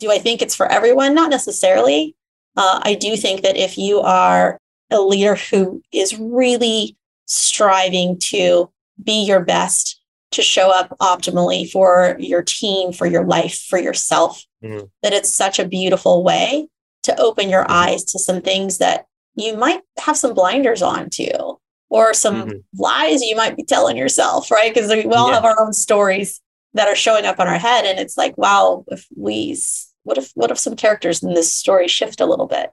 Do 0.01 0.11
I 0.11 0.19
think 0.19 0.43
it's 0.43 0.55
for 0.55 0.67
everyone? 0.67 1.15
Not 1.15 1.31
necessarily. 1.31 2.17
Uh, 2.57 2.81
I 2.83 2.95
do 2.95 3.17
think 3.17 3.43
that 3.43 3.57
if 3.57 3.79
you 3.79 4.01
are 4.01 4.59
a 4.91 5.01
leader 5.01 5.37
who 5.37 5.83
is 5.93 6.19
really 6.19 6.97
striving 7.27 8.19
to 8.19 8.71
be 9.03 9.25
your 9.25 9.41
best, 9.41 10.01
to 10.33 10.43
show 10.43 10.71
up 10.71 10.97
optimally 11.01 11.69
for 11.71 12.17
your 12.19 12.43
team, 12.43 12.93
for 12.93 13.07
your 13.07 13.25
life, 13.25 13.67
for 13.69 13.79
yourself, 13.79 14.45
mm-hmm. 14.63 14.85
that 15.03 15.13
it's 15.13 15.33
such 15.33 15.59
a 15.59 15.67
beautiful 15.67 16.23
way 16.23 16.69
to 17.03 17.21
open 17.21 17.49
your 17.49 17.63
mm-hmm. 17.63 17.73
eyes 17.73 18.05
to 18.05 18.19
some 18.19 18.41
things 18.41 18.79
that 18.79 19.07
you 19.35 19.57
might 19.57 19.81
have 19.99 20.17
some 20.17 20.35
blinders 20.35 20.83
on 20.83 21.09
to 21.11 21.59
or 21.89 22.15
some 22.15 22.43
mm-hmm. 22.43 22.59
lies 22.81 23.23
you 23.23 23.35
might 23.37 23.57
be 23.57 23.65
telling 23.65 23.97
yourself, 23.97 24.51
right? 24.51 24.73
Because 24.73 24.91
we 24.91 25.05
all 25.05 25.29
yeah. 25.29 25.35
have 25.35 25.45
our 25.45 25.61
own 25.61 25.73
stories 25.73 26.41
that 26.75 26.89
are 26.89 26.97
showing 26.97 27.27
up 27.27 27.41
on 27.41 27.49
our 27.49 27.59
head. 27.59 27.85
And 27.85 27.99
it's 27.99 28.17
like, 28.17 28.39
wow, 28.39 28.85
if 28.89 29.07
we, 29.17 29.59
what 30.05 30.19
if, 30.19 30.31
what 30.35 30.51
if 30.51 30.59
some 30.59 30.77
characters 30.77 31.23
in 31.23 31.35
this 31.35 31.55
story 31.55 31.89
shift 31.89 32.21
a 32.21 32.27
little 32.27 32.47
bit? 32.47 32.71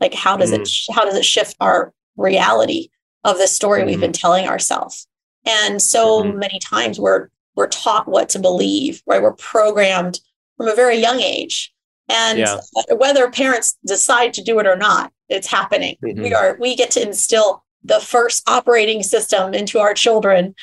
Like, 0.00 0.14
how 0.14 0.36
does 0.36 0.52
mm-hmm. 0.52 0.62
it, 0.62 0.94
how 0.94 1.04
does 1.04 1.16
it 1.16 1.24
shift 1.24 1.56
our 1.60 1.92
reality 2.16 2.88
of 3.24 3.38
the 3.38 3.48
story 3.48 3.80
mm-hmm. 3.80 3.88
we've 3.88 4.00
been 4.00 4.12
telling 4.12 4.46
ourselves? 4.46 5.06
And 5.44 5.80
so 5.82 6.22
mm-hmm. 6.22 6.38
many 6.38 6.58
times 6.60 7.00
we're, 7.00 7.28
we're 7.56 7.68
taught 7.68 8.06
what 8.06 8.28
to 8.30 8.38
believe, 8.38 9.02
right? 9.06 9.22
We're 9.22 9.32
programmed 9.32 10.20
from 10.56 10.68
a 10.68 10.74
very 10.74 10.98
young 10.98 11.20
age. 11.20 11.72
And 12.08 12.38
yeah. 12.38 12.58
whether 12.96 13.30
parents 13.30 13.76
decide 13.86 14.32
to 14.34 14.42
do 14.42 14.58
it 14.60 14.66
or 14.66 14.76
not, 14.76 15.12
it's 15.28 15.46
happening. 15.46 15.96
We 16.00 16.14
mm-hmm. 16.14 16.34
are, 16.34 16.56
we 16.58 16.74
get 16.74 16.90
to 16.92 17.02
instill 17.02 17.64
the 17.82 18.00
first 18.00 18.48
operating 18.48 19.02
system 19.02 19.54
into 19.54 19.78
our 19.78 19.94
children. 19.94 20.54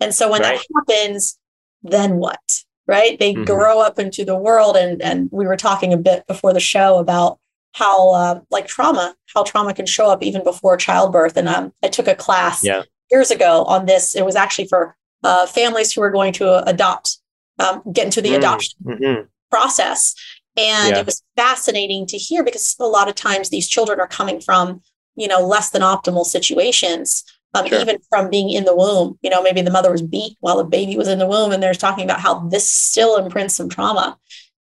And 0.00 0.14
so 0.14 0.30
when 0.30 0.42
right. 0.42 0.58
that 0.58 0.96
happens, 0.96 1.38
then 1.82 2.16
what? 2.16 2.63
Right? 2.86 3.18
They 3.18 3.32
mm-hmm. 3.32 3.44
grow 3.44 3.80
up 3.80 3.98
into 3.98 4.24
the 4.24 4.36
world. 4.36 4.76
And, 4.76 5.00
and 5.00 5.28
we 5.32 5.46
were 5.46 5.56
talking 5.56 5.92
a 5.92 5.96
bit 5.96 6.26
before 6.26 6.52
the 6.52 6.60
show 6.60 6.98
about 6.98 7.38
how, 7.72 8.12
uh, 8.12 8.40
like 8.50 8.66
trauma, 8.66 9.14
how 9.34 9.42
trauma 9.42 9.72
can 9.72 9.86
show 9.86 10.10
up 10.10 10.22
even 10.22 10.44
before 10.44 10.76
childbirth. 10.76 11.36
And 11.36 11.48
um, 11.48 11.72
I 11.82 11.88
took 11.88 12.08
a 12.08 12.14
class 12.14 12.62
yeah. 12.62 12.82
years 13.10 13.30
ago 13.30 13.64
on 13.64 13.86
this. 13.86 14.14
It 14.14 14.24
was 14.24 14.36
actually 14.36 14.68
for 14.68 14.96
uh, 15.22 15.46
families 15.46 15.92
who 15.92 16.02
were 16.02 16.10
going 16.10 16.34
to 16.34 16.68
adopt, 16.68 17.18
um, 17.58 17.82
get 17.90 18.04
into 18.04 18.20
the 18.20 18.28
mm-hmm. 18.28 18.38
adoption 18.38 18.78
mm-hmm. 18.84 19.22
process. 19.50 20.14
And 20.56 20.94
yeah. 20.94 21.00
it 21.00 21.06
was 21.06 21.22
fascinating 21.36 22.06
to 22.08 22.18
hear 22.18 22.44
because 22.44 22.76
a 22.78 22.84
lot 22.84 23.08
of 23.08 23.14
times 23.14 23.48
these 23.48 23.66
children 23.66 23.98
are 23.98 24.06
coming 24.06 24.40
from 24.40 24.82
you 25.16 25.28
know, 25.28 25.46
less 25.46 25.70
than 25.70 25.82
optimal 25.82 26.24
situations. 26.24 27.24
Um, 27.54 27.68
sure. 27.68 27.80
Even 27.80 27.98
from 28.08 28.30
being 28.30 28.50
in 28.50 28.64
the 28.64 28.74
womb, 28.74 29.16
you 29.22 29.30
know, 29.30 29.40
maybe 29.40 29.62
the 29.62 29.70
mother 29.70 29.92
was 29.92 30.02
beat 30.02 30.36
while 30.40 30.56
the 30.56 30.64
baby 30.64 30.96
was 30.96 31.06
in 31.06 31.20
the 31.20 31.26
womb, 31.26 31.52
and 31.52 31.62
they're 31.62 31.72
talking 31.72 32.04
about 32.04 32.20
how 32.20 32.40
this 32.48 32.68
still 32.68 33.16
imprints 33.16 33.54
some 33.54 33.68
trauma, 33.68 34.18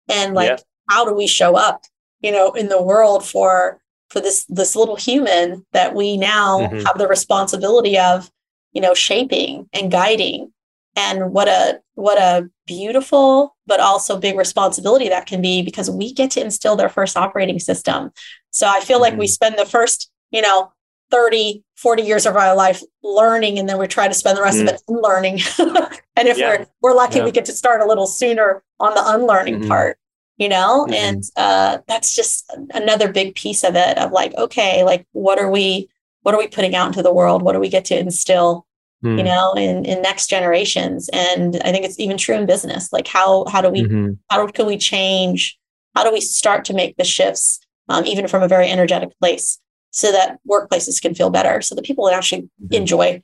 and 0.09 0.35
like, 0.35 0.49
yeah. 0.49 0.57
how 0.89 1.05
do 1.05 1.15
we 1.15 1.27
show 1.27 1.55
up, 1.55 1.83
you 2.21 2.33
know, 2.33 2.53
in 2.53 2.69
the 2.69 2.83
world 2.83 3.27
for 3.27 3.81
for 4.09 4.21
this 4.21 4.47
this 4.47 4.75
little 4.75 4.97
human 4.97 5.67
that 5.73 5.95
we 5.95 6.17
now 6.17 6.61
mm-hmm. 6.61 6.79
have 6.87 6.97
the 6.97 7.07
responsibility 7.07 7.99
of, 7.99 8.31
you 8.73 8.81
know, 8.81 8.95
shaping 8.95 9.69
and 9.75 9.91
guiding, 9.91 10.51
and 10.97 11.33
what 11.33 11.47
a 11.47 11.81
what 11.95 12.17
a 12.17 12.49
beautiful 12.67 13.55
but 13.67 13.81
also 13.81 14.19
big 14.19 14.39
responsibility 14.39 15.11
that 15.11 15.27
can 15.27 15.43
be 15.43 15.61
because 15.61 15.91
we 15.91 16.15
get 16.15 16.31
to 16.31 16.41
instill 16.41 16.75
their 16.75 16.89
first 16.89 17.19
operating 17.19 17.59
system. 17.59 18.11
So 18.51 18.67
I 18.67 18.81
feel 18.81 18.97
mm-hmm. 18.97 19.03
like 19.03 19.17
we 19.19 19.27
mm-hmm. 19.27 19.31
spend 19.31 19.59
the 19.59 19.67
first 19.67 20.11
you 20.31 20.43
know, 20.43 20.73
30, 21.11 21.65
40 21.77 22.03
years 22.03 22.27
of 22.27 22.37
our 22.37 22.55
life 22.55 22.83
learning, 23.03 23.59
and 23.59 23.69
then 23.69 23.79
we 23.79 23.87
try 23.87 24.09
to 24.09 24.15
spend 24.15 24.37
the 24.37 24.43
rest 24.43 24.59
mm. 24.59 24.63
of 24.63 24.69
it 24.69 24.83
unlearning. 24.89 25.41
and 26.17 26.29
if 26.29 26.39
yeah. 26.39 26.49
we're 26.49 26.67
we're 26.83 26.95
lucky, 26.95 27.19
yeah. 27.19 27.25
we 27.25 27.31
get 27.31 27.45
to 27.47 27.53
start 27.53 27.81
a 27.81 27.87
little 27.87 28.07
sooner 28.07 28.63
on 28.81 28.95
the 28.95 29.03
unlearning 29.05 29.61
mm-hmm. 29.61 29.69
part, 29.69 29.99
you 30.37 30.49
know? 30.49 30.85
Mm-hmm. 30.85 30.95
And 30.95 31.23
uh, 31.37 31.79
that's 31.87 32.15
just 32.15 32.51
another 32.75 33.13
big 33.13 33.35
piece 33.35 33.65
of 33.65 33.75
it 33.77 33.99
of 33.99 34.13
like, 34.13 34.35
okay, 34.37 34.85
like 34.85 35.07
what 35.13 35.39
are 35.39 35.51
we 35.51 35.89
what 36.23 36.35
are 36.35 36.39
we 36.39 36.49
putting 36.49 36.75
out 36.75 36.89
into 36.89 37.03
the 37.03 37.13
world? 37.13 37.43
What 37.43 37.53
do 37.53 37.61
we 37.61 37.69
get 37.69 37.85
to 37.87 37.99
instill? 37.99 38.67
Mm. 39.05 39.19
you 39.19 39.23
know 39.23 39.53
in, 39.53 39.85
in 39.85 40.03
next 40.03 40.27
generations 40.27 41.09
and 41.13 41.55
i 41.65 41.71
think 41.71 41.85
it's 41.85 42.01
even 42.01 42.17
true 42.17 42.35
in 42.35 42.47
business 42.47 42.93
like 42.93 43.07
how 43.07 43.45
how 43.47 43.61
do 43.61 43.69
we 43.69 43.83
mm-hmm. 43.83 44.15
how 44.29 44.45
can 44.49 44.67
we 44.67 44.77
change 44.77 45.57
how 45.95 46.03
do 46.03 46.13
we 46.13 46.21
start 46.21 46.65
to 46.65 46.75
make 46.75 46.97
the 46.97 47.05
shifts 47.05 47.61
um, 47.89 48.05
even 48.07 48.27
from 48.27 48.43
a 48.43 48.49
very 48.49 48.69
energetic 48.69 49.17
place 49.21 49.61
so 49.91 50.13
that 50.13 50.39
workplaces 50.49 51.01
can 51.01 51.15
feel 51.15 51.31
better 51.31 51.61
so 51.61 51.75
that 51.75 51.85
people 51.85 52.09
actually 52.09 52.43
mm-hmm. 52.43 52.75
enjoy 52.75 53.23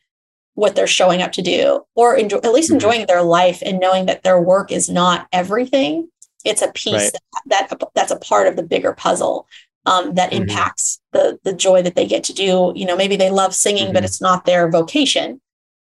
what 0.55 0.77
they're 0.77 0.87
showing 0.87 1.21
up 1.21 1.33
to 1.33 1.43
do 1.43 1.85
or 1.95 2.17
enjoy, 2.17 2.39
at 2.39 2.53
least 2.53 2.69
mm-hmm. 2.69 2.77
enjoying 2.77 3.07
their 3.07 3.23
life 3.23 3.63
and 3.65 3.81
knowing 3.81 4.07
that 4.07 4.23
their 4.23 4.41
work 4.41 4.71
is 4.71 4.89
not 4.89 5.27
everything 5.33 6.09
it's 6.45 6.63
a 6.63 6.71
piece 6.73 6.95
right. 6.95 7.13
that, 7.47 7.69
that, 7.69 7.81
that's 7.95 8.13
a 8.13 8.19
part 8.19 8.47
of 8.47 8.57
the 8.57 8.63
bigger 8.63 8.93
puzzle 8.93 9.47
um, 9.87 10.15
that 10.15 10.31
mm-hmm. 10.31 10.43
impacts 10.43 11.01
the 11.13 11.39
the 11.43 11.53
joy 11.53 11.83
that 11.83 11.95
they 11.95 12.07
get 12.07 12.25
to 12.25 12.33
do 12.33 12.73
you 12.75 12.87
know 12.87 12.97
maybe 12.97 13.17
they 13.17 13.31
love 13.31 13.55
singing 13.55 13.89
but 13.89 13.97
mm-hmm. 13.97 14.05
it's 14.05 14.21
not 14.21 14.45
their 14.45 14.71
vocation 14.71 15.41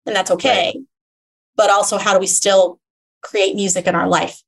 and 0.06 0.16
that's 0.16 0.30
okay 0.30 0.72
right. 0.74 0.84
but 1.56 1.70
also 1.70 1.98
how 1.98 2.12
do 2.12 2.20
we 2.20 2.26
still 2.26 2.80
create 3.22 3.54
music 3.54 3.86
in 3.86 3.94
our 3.94 4.08
life 4.08 4.42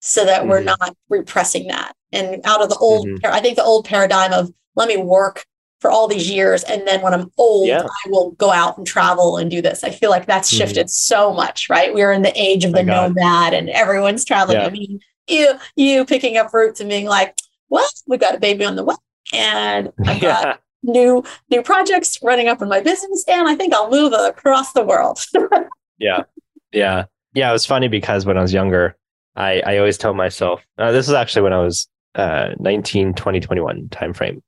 so 0.00 0.24
that 0.24 0.46
we're 0.46 0.58
mm-hmm. 0.58 0.74
not 0.80 0.96
repressing 1.08 1.68
that 1.68 1.94
and 2.12 2.40
out 2.44 2.62
of 2.62 2.68
the 2.68 2.76
old 2.76 3.06
mm-hmm. 3.06 3.26
i 3.32 3.40
think 3.40 3.56
the 3.56 3.64
old 3.64 3.84
paradigm 3.84 4.32
of 4.32 4.50
let 4.76 4.88
me 4.88 4.96
work 4.96 5.44
for 5.80 5.90
all 5.90 6.06
these 6.06 6.30
years. 6.30 6.62
And 6.64 6.86
then 6.86 7.00
when 7.00 7.14
I'm 7.14 7.30
old, 7.38 7.66
yeah. 7.66 7.82
I 7.82 8.10
will 8.10 8.32
go 8.32 8.50
out 8.50 8.76
and 8.76 8.86
travel 8.86 9.38
and 9.38 9.50
do 9.50 9.62
this. 9.62 9.82
I 9.82 9.90
feel 9.90 10.10
like 10.10 10.26
that's 10.26 10.50
mm-hmm. 10.50 10.58
shifted 10.58 10.86
mm-hmm. 10.86 11.14
so 11.16 11.32
much, 11.32 11.68
right? 11.68 11.92
We're 11.92 12.12
in 12.12 12.22
the 12.22 12.38
age 12.40 12.64
of 12.64 12.72
the 12.72 12.82
nomad 12.82 13.54
and 13.54 13.70
everyone's 13.70 14.24
traveling. 14.24 14.58
Yeah. 14.58 14.66
I 14.66 14.70
mean, 14.70 15.00
you, 15.26 15.54
you 15.76 16.04
picking 16.04 16.36
up 16.36 16.52
roots 16.52 16.80
and 16.80 16.88
being 16.88 17.06
like, 17.06 17.38
well, 17.70 17.88
we 18.06 18.18
got 18.18 18.34
a 18.34 18.40
baby 18.40 18.64
on 18.64 18.76
the 18.76 18.84
way 18.84 18.94
and 19.32 19.90
I've 20.04 20.20
got 20.20 20.44
yeah. 20.44 20.56
new, 20.82 21.24
new 21.50 21.62
projects 21.62 22.18
running 22.22 22.48
up 22.48 22.60
in 22.60 22.68
my 22.68 22.80
business. 22.80 23.24
And 23.26 23.48
I 23.48 23.54
think 23.54 23.72
I'll 23.72 23.90
move 23.90 24.12
across 24.12 24.72
the 24.72 24.84
world. 24.84 25.24
yeah. 25.98 26.24
Yeah. 26.72 27.04
Yeah. 27.32 27.48
It 27.48 27.52
was 27.52 27.66
funny 27.66 27.88
because 27.88 28.26
when 28.26 28.36
I 28.36 28.42
was 28.42 28.52
younger, 28.52 28.96
I, 29.34 29.62
I 29.64 29.78
always 29.78 29.96
tell 29.96 30.12
myself, 30.12 30.62
uh, 30.76 30.92
this 30.92 31.08
is 31.08 31.14
actually 31.14 31.42
when 31.42 31.52
I 31.54 31.62
was 31.62 31.88
uh, 32.16 32.50
19, 32.58 33.14
20, 33.14 33.40
21 33.40 33.88
timeframe 33.88 34.42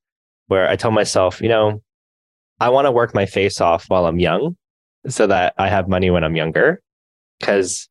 where 0.53 0.69
I 0.69 0.77
tell 0.77 0.91
myself, 0.91 1.41
you 1.41 1.49
know, 1.49 1.83
I 2.61 2.69
want 2.69 2.85
to 2.85 2.93
work 2.93 3.15
my 3.15 3.25
face 3.25 3.59
off 3.59 3.87
while 3.89 4.05
I'm 4.05 4.19
young 4.19 4.55
so 5.09 5.27
that 5.27 5.55
I 5.57 5.69
have 5.69 5.89
money 5.89 6.11
when 6.11 6.25
I'm 6.25 6.37
younger 6.37 6.83
because 7.41 7.89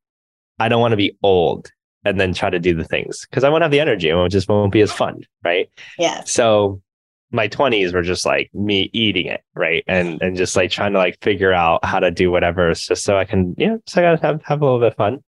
I 0.59 0.69
don't 0.69 0.79
want 0.79 0.91
to 0.91 0.97
be 0.97 1.17
old 1.23 1.71
and 2.05 2.19
then 2.19 2.35
try 2.35 2.51
to 2.51 2.59
do 2.59 2.75
the 2.75 2.83
things 2.83 3.25
because 3.27 3.43
I 3.43 3.49
won't 3.49 3.63
have 3.63 3.71
the 3.71 3.79
energy 3.79 4.11
and 4.11 4.21
it 4.21 4.29
just 4.29 4.47
won't 4.47 4.71
be 4.71 4.81
as 4.81 4.91
fun. 4.91 5.21
Right. 5.43 5.71
Yeah. 5.97 6.23
So 6.25 6.83
my 7.31 7.47
20s 7.47 7.95
were 7.95 8.03
just 8.03 8.27
like 8.27 8.53
me 8.53 8.91
eating 8.93 9.25
it. 9.25 9.41
Right. 9.55 9.83
And, 9.87 10.21
and 10.21 10.37
just 10.37 10.55
like 10.55 10.69
trying 10.69 10.93
to 10.93 10.99
like 10.99 11.17
figure 11.23 11.51
out 11.51 11.83
how 11.83 11.99
to 11.99 12.11
do 12.11 12.29
whatever 12.29 12.71
just 12.75 13.03
so 13.03 13.17
I 13.17 13.25
can, 13.25 13.55
you 13.57 13.69
know, 13.69 13.79
so 13.87 14.01
I 14.01 14.05
gotta 14.05 14.21
have, 14.21 14.43
have 14.43 14.61
a 14.61 14.65
little 14.65 14.79
bit 14.79 14.89
of 14.89 14.95
fun. 14.95 15.23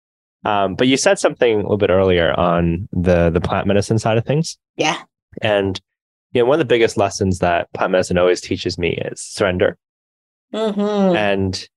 Um, 0.45 0.75
but 0.75 0.89
you 0.89 0.97
said 0.97 1.21
something 1.21 1.55
a 1.55 1.63
little 1.63 1.77
bit 1.77 1.91
earlier 1.91 2.33
on 2.33 2.89
the 2.93 3.31
the 3.31 3.41
plant 3.41 3.69
medicine 3.69 4.01
side 4.01 4.19
of 4.19 4.25
things. 4.25 4.59
Yeah. 4.77 5.01
And 5.43 5.81
you 6.33 6.43
know, 6.43 6.47
one 6.47 6.55
of 6.55 6.67
the 6.67 6.73
biggest 6.73 6.97
lessons 6.97 7.39
that 7.41 7.73
plant 7.73 7.93
medicine 7.93 8.19
always 8.19 8.41
teaches 8.41 8.79
me 8.79 8.91
is 8.91 9.21
surrender. 9.21 9.77
Mm-hmm. 10.55 11.17
And 11.17 11.69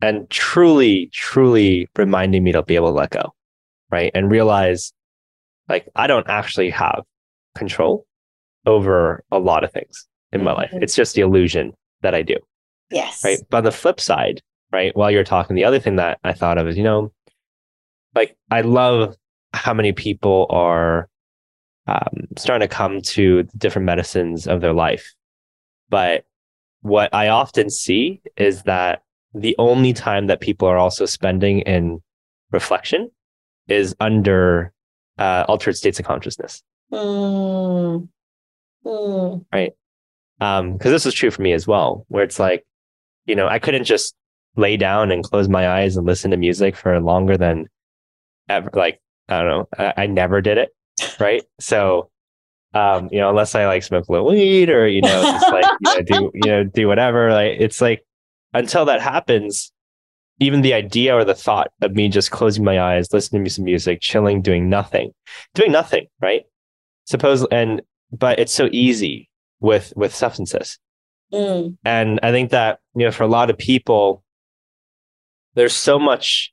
and 0.00 0.28
truly, 0.30 1.08
truly 1.12 1.88
reminding 1.96 2.42
me 2.42 2.52
to 2.52 2.62
be 2.62 2.74
able 2.74 2.88
to 2.88 2.94
let 2.94 3.10
go, 3.10 3.32
right? 3.90 4.10
And 4.14 4.30
realize 4.30 4.92
like 5.68 5.88
I 5.94 6.06
don't 6.06 6.28
actually 6.28 6.70
have 6.70 7.04
control 7.56 8.06
over 8.66 9.24
a 9.30 9.38
lot 9.38 9.64
of 9.64 9.72
things 9.72 10.06
in 10.32 10.42
my 10.42 10.52
life. 10.52 10.70
Mm-hmm. 10.70 10.82
It's 10.82 10.94
just 10.94 11.14
the 11.14 11.22
illusion 11.22 11.72
that 12.02 12.14
I 12.14 12.22
do. 12.22 12.36
Yes. 12.90 13.24
Right. 13.24 13.38
But 13.50 13.58
on 13.58 13.64
the 13.64 13.72
flip 13.72 14.00
side, 14.00 14.42
right, 14.72 14.94
while 14.96 15.10
you're 15.10 15.24
talking, 15.24 15.56
the 15.56 15.64
other 15.64 15.78
thing 15.78 15.96
that 15.96 16.18
I 16.24 16.32
thought 16.32 16.58
of 16.58 16.68
is, 16.68 16.76
you 16.76 16.84
know, 16.84 17.12
like 18.14 18.36
I 18.50 18.60
love 18.62 19.16
how 19.52 19.74
many 19.74 19.92
people 19.92 20.46
are 20.50 21.08
um, 21.86 22.28
starting 22.36 22.68
to 22.68 22.74
come 22.74 23.00
to 23.00 23.42
the 23.42 23.58
different 23.58 23.86
medicines 23.86 24.46
of 24.46 24.60
their 24.60 24.72
life. 24.72 25.14
But 25.88 26.24
what 26.82 27.14
I 27.14 27.28
often 27.28 27.70
see 27.70 28.22
is 28.36 28.62
that 28.62 29.02
the 29.34 29.54
only 29.58 29.92
time 29.92 30.26
that 30.26 30.40
people 30.40 30.68
are 30.68 30.78
also 30.78 31.06
spending 31.06 31.60
in 31.60 32.02
reflection 32.50 33.10
is 33.68 33.94
under 34.00 34.72
uh, 35.18 35.44
altered 35.48 35.76
states 35.76 35.98
of 35.98 36.06
consciousness. 36.06 36.62
Mm. 36.92 38.08
Mm. 38.84 39.44
Right. 39.52 39.72
Because 40.38 40.60
um, 40.60 40.78
this 40.78 41.06
is 41.06 41.14
true 41.14 41.30
for 41.30 41.42
me 41.42 41.52
as 41.52 41.66
well, 41.66 42.04
where 42.08 42.24
it's 42.24 42.38
like, 42.38 42.64
you 43.26 43.36
know, 43.36 43.46
I 43.46 43.58
couldn't 43.58 43.84
just 43.84 44.14
lay 44.56 44.76
down 44.76 45.12
and 45.12 45.22
close 45.22 45.48
my 45.48 45.68
eyes 45.68 45.96
and 45.96 46.06
listen 46.06 46.32
to 46.32 46.36
music 46.36 46.76
for 46.76 46.98
longer 47.00 47.36
than 47.36 47.68
ever. 48.48 48.68
Like, 48.74 49.00
I 49.28 49.42
don't 49.42 49.48
know, 49.48 49.68
I, 49.78 50.02
I 50.02 50.06
never 50.06 50.40
did 50.40 50.58
it 50.58 50.70
right? 51.20 51.42
So, 51.60 52.10
um, 52.74 53.08
you 53.12 53.18
know, 53.18 53.30
unless 53.30 53.54
I 53.54 53.66
like 53.66 53.82
smoke 53.82 54.08
a 54.08 54.12
little 54.12 54.28
weed 54.28 54.70
or 54.70 54.86
you 54.86 55.02
know, 55.02 55.22
just 55.22 55.52
like 55.52 55.64
you 55.80 55.94
know, 55.94 56.02
do 56.02 56.30
you 56.34 56.50
know 56.50 56.64
do 56.64 56.88
whatever, 56.88 57.32
like 57.32 57.56
it's 57.58 57.80
like 57.80 58.04
until 58.54 58.84
that 58.86 59.00
happens, 59.00 59.72
even 60.40 60.62
the 60.62 60.74
idea 60.74 61.14
or 61.14 61.24
the 61.24 61.34
thought 61.34 61.68
of 61.80 61.94
me 61.94 62.08
just 62.08 62.30
closing 62.30 62.64
my 62.64 62.80
eyes, 62.80 63.12
listening 63.12 63.44
to 63.44 63.50
some 63.50 63.64
music, 63.64 64.00
chilling, 64.00 64.42
doing 64.42 64.68
nothing, 64.68 65.12
doing 65.54 65.72
nothing, 65.72 66.06
right? 66.20 66.42
Suppose 67.06 67.46
and 67.50 67.82
but 68.10 68.38
it's 68.38 68.52
so 68.52 68.68
easy 68.72 69.28
with 69.60 69.92
with 69.96 70.14
substances. 70.14 70.78
Mm. 71.32 71.76
And 71.84 72.20
I 72.22 72.30
think 72.30 72.50
that, 72.50 72.80
you 72.94 73.06
know, 73.06 73.10
for 73.10 73.22
a 73.22 73.28
lot 73.28 73.48
of 73.48 73.56
people, 73.56 74.22
there's 75.54 75.74
so 75.74 75.98
much 75.98 76.52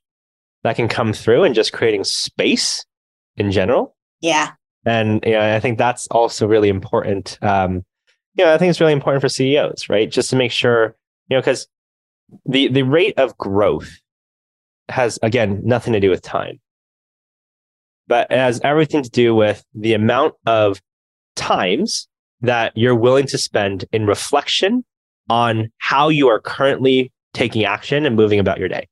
that 0.62 0.76
can 0.76 0.88
come 0.88 1.12
through 1.12 1.44
and 1.44 1.54
just 1.54 1.72
creating 1.72 2.04
space 2.04 2.84
in 3.36 3.50
general. 3.50 3.94
Yeah. 4.20 4.52
And 4.86 5.22
you 5.24 5.32
know, 5.32 5.54
I 5.54 5.60
think 5.60 5.78
that's 5.78 6.06
also 6.08 6.46
really 6.46 6.68
important. 6.68 7.38
Um, 7.42 7.84
you 8.34 8.44
know, 8.44 8.54
I 8.54 8.58
think 8.58 8.70
it's 8.70 8.80
really 8.80 8.92
important 8.92 9.20
for 9.20 9.28
CEOs, 9.28 9.88
right? 9.88 10.10
Just 10.10 10.30
to 10.30 10.36
make 10.36 10.52
sure, 10.52 10.96
you 11.28 11.36
know, 11.36 11.40
because 11.40 11.68
the 12.46 12.68
the 12.68 12.82
rate 12.82 13.18
of 13.18 13.36
growth 13.36 14.00
has 14.88 15.18
again 15.22 15.60
nothing 15.64 15.92
to 15.92 16.00
do 16.00 16.10
with 16.10 16.22
time, 16.22 16.60
but 18.06 18.30
it 18.30 18.38
has 18.38 18.60
everything 18.64 19.02
to 19.02 19.10
do 19.10 19.34
with 19.34 19.64
the 19.74 19.94
amount 19.94 20.34
of 20.46 20.80
times 21.36 22.08
that 22.40 22.72
you're 22.76 22.94
willing 22.94 23.26
to 23.26 23.38
spend 23.38 23.84
in 23.92 24.06
reflection 24.06 24.84
on 25.28 25.70
how 25.78 26.08
you 26.08 26.28
are 26.28 26.40
currently 26.40 27.12
taking 27.34 27.64
action 27.64 28.06
and 28.06 28.16
moving 28.16 28.38
about 28.38 28.58
your 28.58 28.68
day. 28.68 28.88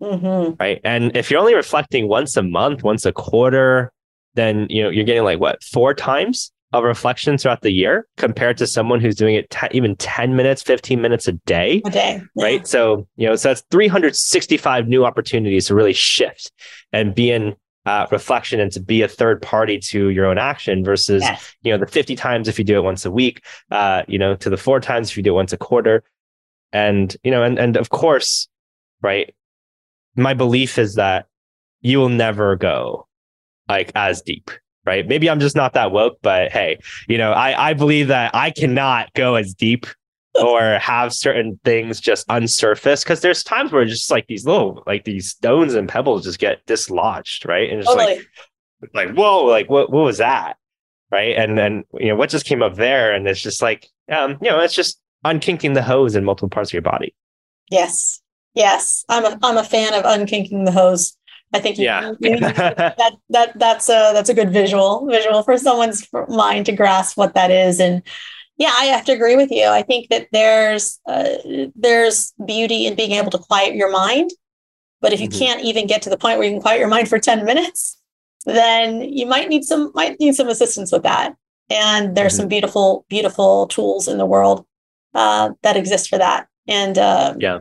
Mm-hmm. 0.00 0.54
Right. 0.58 0.80
And 0.82 1.16
if 1.16 1.30
you're 1.30 1.38
only 1.38 1.54
reflecting 1.54 2.08
once 2.08 2.36
a 2.36 2.42
month, 2.42 2.82
once 2.82 3.06
a 3.06 3.12
quarter, 3.12 3.92
then 4.34 4.66
you 4.70 4.82
know 4.82 4.90
you're 4.90 5.04
getting 5.04 5.24
like 5.24 5.40
what 5.40 5.62
four 5.62 5.94
times 5.94 6.52
of 6.72 6.84
reflection 6.84 7.36
throughout 7.36 7.60
the 7.60 7.70
year 7.70 8.06
compared 8.16 8.56
to 8.56 8.66
someone 8.66 8.98
who's 9.00 9.14
doing 9.14 9.34
it 9.34 9.54
even 9.72 9.94
10 9.96 10.34
minutes 10.36 10.62
15 10.62 11.02
minutes 11.02 11.28
a 11.28 11.32
day 11.32 11.82
A 11.84 11.90
day. 11.90 12.20
Yeah. 12.34 12.44
right 12.44 12.66
so 12.66 13.06
you 13.16 13.28
know 13.28 13.36
so 13.36 13.50
that's 13.50 13.62
365 13.70 14.88
new 14.88 15.04
opportunities 15.04 15.66
to 15.66 15.74
really 15.74 15.92
shift 15.92 16.50
and 16.92 17.14
be 17.14 17.30
in 17.30 17.54
uh, 17.84 18.06
reflection 18.12 18.60
and 18.60 18.70
to 18.72 18.80
be 18.80 19.02
a 19.02 19.08
third 19.08 19.42
party 19.42 19.78
to 19.78 20.08
your 20.10 20.24
own 20.24 20.38
action 20.38 20.82
versus 20.84 21.20
Yes. 21.22 21.54
you 21.62 21.72
know 21.72 21.78
the 21.78 21.86
50 21.90 22.14
times 22.16 22.48
if 22.48 22.58
you 22.58 22.64
do 22.64 22.76
it 22.76 22.82
once 22.84 23.04
a 23.04 23.10
week 23.10 23.44
uh, 23.70 24.02
you 24.08 24.18
know 24.18 24.34
to 24.36 24.48
the 24.48 24.56
four 24.56 24.80
times 24.80 25.10
if 25.10 25.16
you 25.16 25.22
do 25.22 25.32
it 25.32 25.34
once 25.34 25.52
a 25.52 25.58
quarter 25.58 26.02
and 26.72 27.14
you 27.22 27.30
know 27.30 27.42
and 27.42 27.58
and 27.58 27.76
of 27.76 27.90
course 27.90 28.48
right 29.02 29.34
my 30.16 30.32
belief 30.32 30.78
is 30.78 30.94
that 30.94 31.26
you 31.80 31.98
will 31.98 32.08
never 32.08 32.56
go 32.56 33.06
like 33.68 33.92
as 33.94 34.22
deep 34.22 34.50
right 34.84 35.06
maybe 35.06 35.28
i'm 35.30 35.40
just 35.40 35.56
not 35.56 35.72
that 35.74 35.92
woke 35.92 36.18
but 36.22 36.50
hey 36.50 36.78
you 37.08 37.18
know 37.18 37.32
i 37.32 37.70
i 37.70 37.72
believe 37.72 38.08
that 38.08 38.34
i 38.34 38.50
cannot 38.50 39.12
go 39.14 39.34
as 39.34 39.54
deep 39.54 39.86
or 40.40 40.78
have 40.78 41.12
certain 41.12 41.60
things 41.62 42.00
just 42.00 42.26
unsurface 42.28 43.04
because 43.04 43.20
there's 43.20 43.44
times 43.44 43.70
where 43.70 43.84
just 43.84 44.10
like 44.10 44.26
these 44.26 44.46
little 44.46 44.82
like 44.86 45.04
these 45.04 45.28
stones 45.28 45.74
and 45.74 45.88
pebbles 45.88 46.24
just 46.24 46.38
get 46.38 46.64
dislodged 46.66 47.46
right 47.46 47.70
and 47.70 47.80
it's 47.80 47.88
Totally. 47.88 48.16
like 48.16 48.94
like 48.94 49.14
whoa 49.14 49.44
like 49.44 49.68
what 49.68 49.92
what 49.92 50.04
was 50.04 50.18
that 50.18 50.56
right 51.10 51.36
and 51.36 51.58
then 51.58 51.84
you 51.94 52.08
know 52.08 52.16
what 52.16 52.30
just 52.30 52.46
came 52.46 52.62
up 52.62 52.74
there 52.74 53.12
and 53.14 53.28
it's 53.28 53.40
just 53.40 53.60
like 53.60 53.88
um 54.10 54.38
you 54.40 54.50
know 54.50 54.58
it's 54.60 54.74
just 54.74 54.98
unkinking 55.24 55.74
the 55.74 55.82
hose 55.82 56.16
in 56.16 56.24
multiple 56.24 56.48
parts 56.48 56.70
of 56.70 56.72
your 56.72 56.82
body 56.82 57.14
Yes. 57.72 58.20
Yes. 58.54 59.04
I'm 59.08 59.24
a 59.24 59.38
I'm 59.42 59.56
a 59.56 59.64
fan 59.64 59.94
of 59.94 60.04
unkinking 60.04 60.66
the 60.66 60.72
hose. 60.72 61.16
I 61.52 61.60
think 61.60 61.78
you, 61.78 61.84
yeah. 61.84 62.12
you- 62.20 62.38
that 62.40 63.12
that 63.30 63.58
that's 63.58 63.88
a 63.88 64.10
that's 64.14 64.28
a 64.30 64.34
good 64.34 64.52
visual 64.52 65.06
visual 65.06 65.42
for 65.42 65.56
someone's 65.58 66.06
mind 66.28 66.66
to 66.66 66.72
grasp 66.72 67.16
what 67.16 67.34
that 67.34 67.50
is. 67.50 67.80
And 67.80 68.02
yeah 68.58 68.72
i 68.78 68.84
have 68.84 69.04
to 69.06 69.12
agree 69.12 69.36
with 69.36 69.50
you. 69.50 69.66
I 69.66 69.82
think 69.82 70.08
that 70.10 70.28
there's 70.32 71.00
uh, 71.06 71.36
there's 71.74 72.32
beauty 72.46 72.86
in 72.86 72.94
being 72.94 73.12
able 73.12 73.30
to 73.32 73.38
quiet 73.38 73.74
your 73.74 73.90
mind. 73.90 74.30
But 75.00 75.12
if 75.12 75.20
you 75.20 75.28
Mhm. 75.28 75.38
can't 75.38 75.62
even 75.62 75.86
get 75.86 76.02
to 76.02 76.10
the 76.10 76.16
point 76.18 76.38
where 76.38 76.46
you 76.46 76.54
can 76.54 76.62
quiet 76.62 76.78
your 76.78 76.88
mind 76.88 77.08
for 77.08 77.18
10 77.18 77.44
minutes 77.44 77.98
then 78.44 79.00
you 79.02 79.24
might 79.24 79.48
need 79.48 79.62
some 79.64 79.92
might 79.94 80.18
need 80.20 80.34
some 80.34 80.48
assistance 80.48 80.90
with 80.92 81.02
that. 81.04 81.34
And 81.70 82.16
there's 82.16 82.34
Mhm. 82.34 82.36
some 82.38 82.48
beautiful 82.48 83.04
beautiful 83.08 83.66
tools 83.68 84.08
in 84.08 84.18
the 84.18 84.26
world 84.26 84.64
uh, 85.14 85.50
that 85.62 85.76
exist 85.76 86.08
for 86.08 86.18
that. 86.18 86.46
And 86.68 86.96
uh, 86.98 87.34
Yeah. 87.38 87.58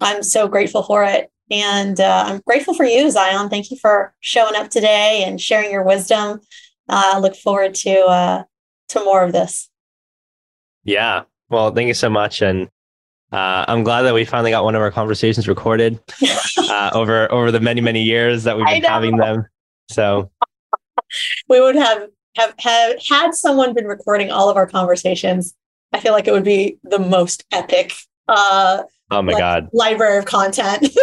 i'm 0.00 0.22
so 0.22 0.48
grateful 0.48 0.82
for 0.82 1.04
it 1.04 1.30
and 1.50 2.00
uh, 2.00 2.24
I'm 2.26 2.40
grateful 2.46 2.74
for 2.74 2.84
you, 2.84 3.10
Zion. 3.10 3.48
Thank 3.48 3.70
you 3.70 3.76
for 3.76 4.14
showing 4.20 4.56
up 4.56 4.70
today 4.70 5.24
and 5.26 5.40
sharing 5.40 5.70
your 5.70 5.84
wisdom. 5.84 6.40
Uh, 6.88 7.12
I 7.14 7.18
look 7.18 7.36
forward 7.36 7.74
to 7.76 8.00
uh, 8.00 8.42
to 8.88 9.04
more 9.04 9.22
of 9.22 9.32
this. 9.32 9.68
Yeah. 10.84 11.22
Well, 11.48 11.70
thank 11.72 11.88
you 11.88 11.94
so 11.94 12.10
much. 12.10 12.42
And 12.42 12.68
uh, 13.32 13.64
I'm 13.68 13.84
glad 13.84 14.02
that 14.02 14.14
we 14.14 14.24
finally 14.24 14.50
got 14.50 14.64
one 14.64 14.74
of 14.74 14.82
our 14.82 14.90
conversations 14.90 15.48
recorded 15.48 15.98
uh, 16.58 16.90
over 16.94 17.30
over 17.32 17.50
the 17.50 17.60
many 17.60 17.80
many 17.80 18.02
years 18.02 18.44
that 18.44 18.56
we've 18.56 18.66
been 18.66 18.82
having 18.82 19.16
them. 19.16 19.46
So 19.90 20.30
we 21.48 21.60
would 21.60 21.76
have, 21.76 22.08
have 22.36 22.54
have 22.58 22.96
had 23.08 23.34
someone 23.34 23.74
been 23.74 23.86
recording 23.86 24.30
all 24.30 24.48
of 24.48 24.56
our 24.56 24.66
conversations. 24.66 25.54
I 25.92 26.00
feel 26.00 26.12
like 26.12 26.26
it 26.26 26.32
would 26.32 26.44
be 26.44 26.78
the 26.82 26.98
most 26.98 27.44
epic 27.52 27.94
uh, 28.28 28.82
oh 29.10 29.22
my 29.22 29.32
Like- 29.32 29.40
god, 29.40 29.68
library 29.72 30.18
of 30.18 30.24
content. 30.24 30.86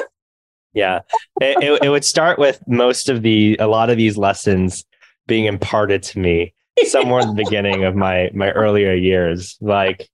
yeah. 0.74 0.99
It, 1.39 1.63
it 1.63 1.84
it 1.86 1.89
would 1.89 2.05
start 2.05 2.39
with 2.39 2.61
most 2.67 3.09
of 3.09 3.22
the 3.22 3.57
a 3.59 3.67
lot 3.67 3.89
of 3.89 3.97
these 3.97 4.17
lessons 4.17 4.86
being 5.28 5.45
imparted 5.45 6.03
to 6.03 6.19
me 6.19 6.53
somewhere 6.88 7.22
in 7.22 7.28
the 7.36 7.43
beginning 7.43 7.84
of 7.84 7.95
my 7.95 8.30
my 8.34 8.51
earlier 8.51 8.93
years, 8.93 9.57
like 9.61 10.09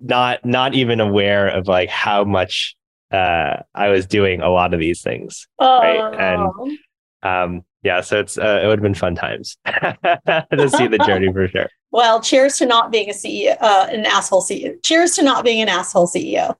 not 0.00 0.44
not 0.44 0.74
even 0.74 1.00
aware 1.00 1.48
of 1.48 1.66
like 1.68 1.88
how 1.88 2.24
much 2.24 2.76
uh, 3.10 3.56
I 3.74 3.88
was 3.88 4.06
doing 4.06 4.40
a 4.40 4.48
lot 4.50 4.72
of 4.74 4.80
these 4.80 5.02
things. 5.02 5.46
Right, 5.60 5.98
and- 6.18 6.42
Oh. 6.42 6.76
Um, 7.22 7.64
yeah, 7.82 8.02
so 8.02 8.20
it's 8.20 8.36
uh, 8.36 8.60
it 8.62 8.66
would 8.66 8.78
have 8.78 8.82
been 8.82 8.94
fun 8.94 9.14
times 9.14 9.56
to 9.66 10.68
see 10.68 10.86
the 10.86 11.02
journey 11.06 11.32
for 11.32 11.48
sure. 11.48 11.68
well, 11.90 12.20
cheers 12.20 12.58
to 12.58 12.66
not 12.66 12.90
being 12.90 13.08
a 13.08 13.12
CEO, 13.12 13.56
uh, 13.60 13.88
an 13.90 14.04
asshole 14.04 14.42
CEO. 14.42 14.74
Cheers 14.82 15.12
to 15.16 15.22
not 15.22 15.44
being 15.44 15.62
an 15.62 15.68
asshole 15.68 16.06
CEO. 16.06 16.54